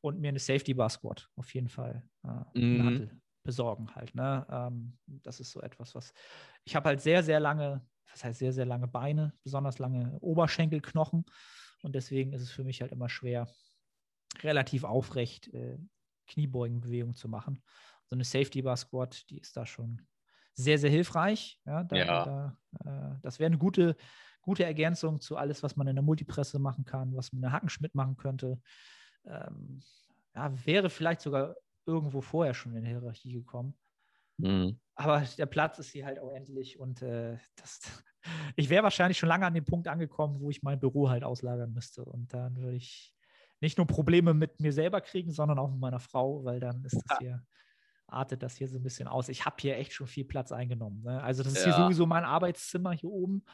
und 0.00 0.20
mir 0.20 0.28
eine 0.28 0.38
Safety 0.38 0.74
Bar 0.74 0.90
Squat 0.90 1.28
auf 1.36 1.52
jeden 1.54 1.68
Fall 1.68 2.08
äh, 2.24 2.58
mhm. 2.58 3.20
besorgen 3.42 3.94
halt. 3.94 4.14
Ne? 4.14 4.46
Ähm, 4.50 4.98
das 5.06 5.40
ist 5.40 5.50
so 5.50 5.60
etwas, 5.60 5.94
was 5.94 6.12
ich 6.64 6.74
habe 6.74 6.88
halt 6.88 7.00
sehr, 7.00 7.22
sehr 7.22 7.40
lange, 7.40 7.86
das 8.10 8.24
heißt 8.24 8.38
sehr, 8.38 8.52
sehr 8.52 8.66
lange 8.66 8.88
Beine, 8.88 9.34
besonders 9.42 9.78
lange 9.78 10.18
Oberschenkelknochen 10.20 11.24
und 11.82 11.94
deswegen 11.94 12.32
ist 12.32 12.42
es 12.42 12.50
für 12.50 12.64
mich 12.64 12.80
halt 12.80 12.92
immer 12.92 13.10
schwer, 13.10 13.46
relativ 14.42 14.84
aufrecht 14.84 15.52
äh, 15.52 15.78
Kniebeugenbewegungen 16.28 17.14
zu 17.14 17.28
machen. 17.28 17.62
So 18.06 18.16
eine 18.16 18.24
Safety 18.24 18.62
Bar 18.62 18.76
Squat, 18.76 19.28
die 19.28 19.38
ist 19.38 19.56
da 19.56 19.66
schon 19.66 20.06
sehr, 20.54 20.78
sehr 20.78 20.90
hilfreich. 20.90 21.60
Ja, 21.66 21.84
da, 21.84 21.96
ja. 21.96 22.24
Da, 22.24 22.58
äh, 22.84 23.20
das 23.22 23.38
wäre 23.38 23.46
eine 23.46 23.58
gute, 23.58 23.96
gute 24.42 24.64
Ergänzung 24.64 25.20
zu 25.20 25.36
alles, 25.36 25.62
was 25.62 25.76
man 25.76 25.86
in 25.86 25.96
der 25.96 26.02
Multipresse 26.02 26.58
machen 26.58 26.84
kann, 26.84 27.14
was 27.16 27.32
man 27.32 27.38
in 27.38 27.42
der 27.42 27.52
Hackenschmidt 27.52 27.94
machen 27.94 28.16
könnte. 28.16 28.60
Ähm, 29.26 29.82
ja, 30.34 30.52
wäre 30.66 30.90
vielleicht 30.90 31.20
sogar 31.20 31.56
irgendwo 31.86 32.20
vorher 32.20 32.54
schon 32.54 32.74
in 32.74 32.82
der 32.82 32.90
Hierarchie 32.90 33.32
gekommen. 33.32 33.74
Mhm. 34.38 34.78
Aber 34.94 35.22
der 35.38 35.46
Platz 35.46 35.78
ist 35.78 35.90
hier 35.90 36.06
halt 36.06 36.18
auch 36.18 36.32
endlich 36.32 36.78
und 36.78 37.02
äh, 37.02 37.36
das, 37.56 37.80
ich 38.56 38.70
wäre 38.70 38.84
wahrscheinlich 38.84 39.18
schon 39.18 39.28
lange 39.28 39.46
an 39.46 39.54
dem 39.54 39.64
Punkt 39.64 39.88
angekommen, 39.88 40.40
wo 40.40 40.50
ich 40.50 40.62
mein 40.62 40.80
Büro 40.80 41.08
halt 41.08 41.24
auslagern 41.24 41.72
müsste. 41.72 42.04
Und 42.04 42.32
dann 42.32 42.56
würde 42.56 42.76
ich 42.76 43.14
nicht 43.60 43.78
nur 43.78 43.86
Probleme 43.86 44.34
mit 44.34 44.60
mir 44.60 44.72
selber 44.72 45.00
kriegen, 45.00 45.32
sondern 45.32 45.58
auch 45.58 45.70
mit 45.70 45.80
meiner 45.80 46.00
Frau, 46.00 46.44
weil 46.44 46.60
dann 46.60 46.84
ist 46.84 47.00
das 47.06 47.18
hier 47.18 47.44
artet 48.06 48.42
das 48.42 48.56
hier 48.56 48.68
so 48.68 48.78
ein 48.78 48.82
bisschen 48.82 49.08
aus. 49.08 49.28
Ich 49.28 49.44
habe 49.44 49.56
hier 49.58 49.76
echt 49.76 49.92
schon 49.92 50.06
viel 50.06 50.24
Platz 50.24 50.52
eingenommen. 50.52 51.02
Ne? 51.02 51.22
Also 51.22 51.42
das 51.42 51.52
ist 51.52 51.66
ja. 51.66 51.74
hier 51.74 51.84
sowieso 51.84 52.06
mein 52.06 52.24
Arbeitszimmer 52.24 52.92
hier 52.92 53.10
oben. 53.10 53.44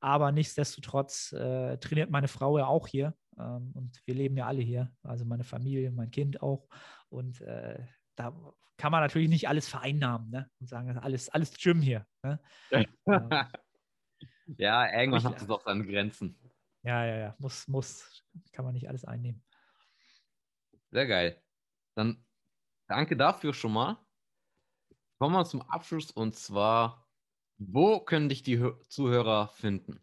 Aber 0.00 0.32
nichtsdestotrotz 0.32 1.32
äh, 1.32 1.78
trainiert 1.78 2.10
meine 2.10 2.28
Frau 2.28 2.58
ja 2.58 2.66
auch 2.66 2.86
hier. 2.86 3.14
Ähm, 3.38 3.72
und 3.74 4.00
wir 4.04 4.14
leben 4.14 4.36
ja 4.36 4.46
alle 4.46 4.60
hier. 4.60 4.92
Also 5.02 5.24
meine 5.24 5.44
Familie, 5.44 5.90
mein 5.90 6.10
Kind 6.10 6.42
auch. 6.42 6.68
Und 7.08 7.40
äh, 7.40 7.78
da 8.16 8.34
kann 8.76 8.92
man 8.92 9.00
natürlich 9.00 9.28
nicht 9.28 9.48
alles 9.48 9.68
vereinnahmen 9.68 10.30
ne? 10.30 10.50
und 10.60 10.68
sagen, 10.68 10.98
alles, 10.98 11.28
alles 11.30 11.52
Gym 11.56 11.80
hier. 11.80 12.06
Ne? 12.22 12.40
ähm, 13.06 13.28
ja, 14.58 14.92
irgendwann 14.92 15.24
hat 15.24 15.40
es 15.40 15.46
doch 15.46 15.62
seine 15.64 15.86
Grenzen. 15.86 16.38
Ja, 16.82 17.04
ja, 17.06 17.16
ja. 17.16 17.36
Muss, 17.38 17.66
muss, 17.66 18.22
kann 18.52 18.64
man 18.64 18.74
nicht 18.74 18.88
alles 18.88 19.04
einnehmen. 19.04 19.42
Sehr 20.90 21.06
geil. 21.06 21.42
Dann 21.96 22.24
danke 22.86 23.16
dafür 23.16 23.54
schon 23.54 23.72
mal. 23.72 23.98
Kommen 25.18 25.34
wir 25.34 25.44
zum 25.44 25.62
Abschluss 25.62 26.10
und 26.10 26.36
zwar, 26.36 27.06
wo 27.58 28.00
können 28.00 28.28
dich 28.28 28.42
die 28.42 28.62
Zuhörer 28.88 29.48
finden? 29.48 30.00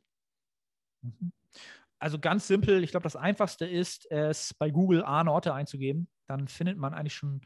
Also 1.99 2.17
ganz 2.17 2.47
simpel, 2.47 2.83
ich 2.83 2.91
glaube, 2.91 3.03
das 3.03 3.15
Einfachste 3.15 3.65
ist, 3.65 4.09
es 4.09 4.53
bei 4.53 4.71
Google 4.71 5.03
Arne 5.03 5.31
Otte 5.31 5.53
einzugeben. 5.53 6.09
Dann 6.27 6.47
findet 6.47 6.77
man 6.77 6.93
eigentlich 6.93 7.13
schon 7.13 7.41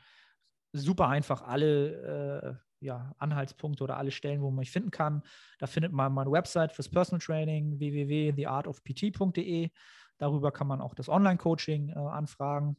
super 0.72 1.08
einfach 1.08 1.42
alle 1.42 2.62
äh, 2.82 2.86
ja, 2.86 3.14
Anhaltspunkte 3.18 3.84
oder 3.84 3.98
alle 3.98 4.12
Stellen, 4.12 4.42
wo 4.42 4.50
man 4.50 4.60
mich 4.60 4.72
finden 4.72 4.92
kann. 4.92 5.24
Da 5.60 5.68
findet 5.68 5.92
man 5.92 6.14
meine 6.14 6.32
Website 6.32 6.72
fürs 6.72 6.90
Personal 6.90 7.20
Training, 7.20 7.80
www.theartofpt.de. 7.80 9.70
Darüber 10.18 10.52
kann 10.52 10.68
man 10.68 10.82
auch 10.82 10.94
das 10.94 11.10
Online-Coaching 11.10 11.90
äh, 11.90 11.94
anfragen. 11.94 12.78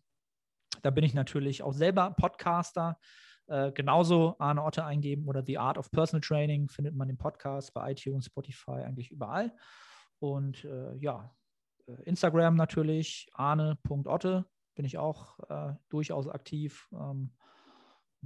Da 0.82 0.90
bin 0.90 1.04
ich 1.04 1.14
natürlich 1.14 1.62
auch 1.62 1.72
selber 1.72 2.10
Podcaster. 2.10 2.98
Äh, 3.48 3.72
genauso 3.72 4.36
Arne 4.38 4.62
Otte 4.62 4.84
eingeben 4.84 5.28
oder 5.28 5.42
The 5.44 5.58
Art 5.58 5.78
of 5.78 5.90
Personal 5.90 6.20
Training 6.20 6.68
findet 6.68 6.94
man 6.94 7.08
im 7.08 7.16
Podcast 7.16 7.72
bei 7.74 7.92
iTunes, 7.92 8.26
Spotify, 8.26 8.82
eigentlich 8.82 9.10
überall. 9.10 9.54
Und 10.18 10.64
äh, 10.64 10.96
ja, 10.96 11.32
äh, 11.86 12.02
Instagram 12.04 12.56
natürlich, 12.56 13.28
arne.otte 13.34 14.44
bin 14.74 14.84
ich 14.84 14.98
auch 14.98 15.38
äh, 15.48 15.74
durchaus 15.88 16.28
aktiv. 16.28 16.88
Ähm, 16.92 17.32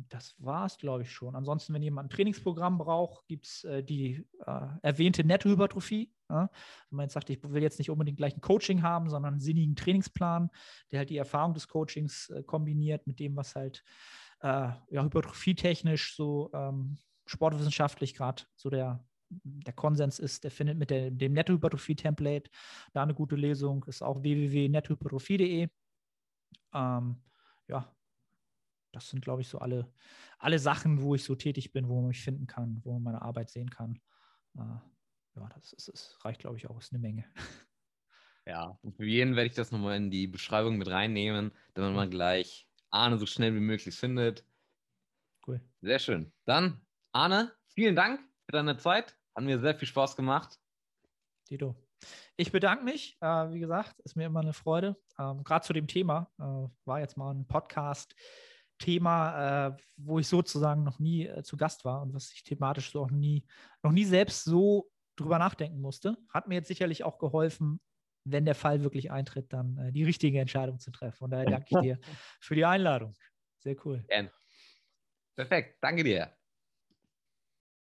das 0.09 0.35
war 0.39 0.67
es, 0.67 0.79
glaube 0.79 1.03
ich, 1.03 1.13
schon. 1.13 1.37
Ansonsten, 1.37 1.75
wenn 1.75 1.83
jemand 1.83 2.07
ein 2.07 2.15
Trainingsprogramm 2.15 2.79
braucht, 2.79 3.27
gibt 3.27 3.47
es 3.47 3.65
äh, 3.65 3.83
die 3.83 4.27
äh, 4.47 4.67
erwähnte 4.83 5.25
Nettohypertrophie. 5.25 6.13
Ja? 6.29 6.51
Wenn 6.89 6.97
man 6.97 7.05
jetzt 7.05 7.15
sagt, 7.15 7.31
ich 7.31 7.43
will 7.43 7.63
jetzt 7.63 7.79
nicht 7.79 7.91
unbedingt 7.91 8.17
gleich 8.17 8.37
ein 8.37 8.41
Coaching 8.41 8.83
haben, 8.83 9.09
sondern 9.09 9.35
einen 9.35 9.41
sinnigen 9.41 9.77
Trainingsplan, 9.77 10.51
der 10.91 11.01
halt 11.01 11.11
die 11.11 11.17
Erfahrung 11.17 11.55
des 11.55 11.69
Coachings 11.69 12.31
äh, 12.31 12.43
kombiniert 12.43 13.07
mit 13.07 13.19
dem, 13.21 13.37
was 13.37 13.55
halt 13.55 13.85
äh, 14.41 14.71
ja, 14.91 15.05
hypertrophietechnisch 15.05 16.17
so 16.17 16.51
ähm, 16.53 16.99
sportwissenschaftlich 17.27 18.15
gerade 18.15 18.43
so 18.57 18.71
der, 18.71 19.05
der 19.29 19.73
Konsens 19.73 20.19
ist, 20.19 20.45
der 20.45 20.51
findet 20.51 20.79
mit 20.79 20.91
der, 20.91 21.11
dem 21.11 21.33
Nettohypertrophie-Template 21.33 22.51
da 22.93 23.03
eine 23.03 23.15
gute 23.15 23.37
Lesung, 23.37 23.85
ist 23.85 24.03
auch 24.03 24.23
www.nettohypertrophie.de. 24.23 25.69
Ähm, 26.73 27.23
ja, 27.69 27.95
das 28.93 29.11
sind, 29.11 29.23
glaube 29.23 29.43
ich, 29.43 29.49
so 29.49 29.59
alle, 29.59 29.93
alle 30.39 30.59
Sachen, 30.59 31.03
wo 31.03 31.15
ich 31.15 31.25
so 31.25 31.35
tätig 31.35 31.73
bin, 31.73 31.89
wo 31.89 31.97
man 31.97 32.09
mich 32.09 32.23
finden 32.23 32.47
kann, 32.47 32.81
wo 32.85 32.93
man 32.95 33.03
meine 33.03 33.23
Arbeit 33.23 33.51
sehen 33.51 33.71
kann. 33.71 34.01
Äh, 34.57 34.61
ja, 35.37 35.49
das, 35.55 35.73
ist, 35.73 35.89
das 35.89 36.19
reicht, 36.25 36.41
glaube 36.41 36.57
ich, 36.57 36.69
auch, 36.69 36.79
ist 36.79 36.93
eine 36.93 37.01
Menge. 37.01 37.25
Ja, 38.47 38.79
und 38.83 38.97
für 38.97 39.05
jeden 39.05 39.37
werde 39.37 39.49
ich 39.49 39.55
das 39.55 39.71
nochmal 39.71 39.97
in 39.97 40.11
die 40.11 40.27
Beschreibung 40.27 40.79
mit 40.79 40.89
reinnehmen, 40.89 41.53
damit 41.75 41.95
man 41.95 42.11
gleich 42.11 42.67
Arne 42.91 43.19
so 43.19 43.27
schnell 43.27 43.55
wie 43.55 43.61
möglich 43.61 43.95
findet. 43.95 44.45
Cool. 45.47 45.61
Sehr 45.83 45.99
schön. 45.99 46.33
Dann, 46.47 46.81
Arne, 47.13 47.53
vielen 47.69 47.95
Dank 47.95 48.21
für 48.47 48.53
deine 48.53 48.77
Zeit. 48.77 49.17
Hat 49.37 49.45
mir 49.45 49.61
sehr 49.61 49.75
viel 49.75 49.87
Spaß 49.87 50.17
gemacht. 50.17 50.59
Tito. 51.45 51.77
Ich 52.37 52.51
bedanke 52.51 52.85
mich. 52.85 53.17
Äh, 53.21 53.53
wie 53.53 53.61
gesagt, 53.61 54.01
ist 54.01 54.17
mir 54.17 54.27
immer 54.27 54.41
eine 54.41 54.53
Freude. 54.53 54.97
Ähm, 55.19 55.45
Gerade 55.45 55.65
zu 55.65 55.73
dem 55.73 55.87
Thema 55.87 56.31
äh, 56.39 56.69
war 56.85 57.01
jetzt 57.01 57.17
mal 57.17 57.33
ein 57.33 57.47
Podcast, 57.47 58.15
Thema, 58.81 59.69
äh, 59.69 59.77
wo 59.97 60.19
ich 60.19 60.29
sozusagen 60.29 60.83
noch 60.85 60.99
nie 60.99 61.27
äh, 61.27 61.45
zu 61.45 61.57
Gast 61.57 61.85
war 61.85 62.03
und 62.03 62.15
was 62.15 62.33
ich 62.33 62.43
thematisch 62.45 62.93
so 62.93 63.03
auch 63.03 63.11
nie, 63.13 63.47
noch 63.83 63.93
nie 63.93 64.05
selbst 64.05 64.45
so 64.45 64.91
drüber 65.17 65.39
nachdenken 65.39 65.81
musste. 65.81 66.17
Hat 66.31 66.49
mir 66.49 66.57
jetzt 66.57 66.69
sicherlich 66.69 67.05
auch 67.05 67.19
geholfen, 67.19 67.81
wenn 68.25 68.45
der 68.47 68.55
Fall 68.57 68.83
wirklich 68.83 69.11
eintritt, 69.13 69.53
dann 69.53 69.79
äh, 69.79 69.93
die 69.93 70.05
richtige 70.05 70.41
Entscheidung 70.41 70.81
zu 70.81 70.91
treffen. 70.91 71.25
Und 71.25 71.31
daher 71.31 71.47
danke 71.47 71.69
ich 71.71 71.79
dir 71.79 71.99
für 72.41 72.55
die 72.57 72.65
Einladung. 72.65 73.15
Sehr 73.61 73.77
cool. 73.85 74.07
Perfekt, 75.37 75.79
danke 75.81 76.05
dir. 76.05 76.40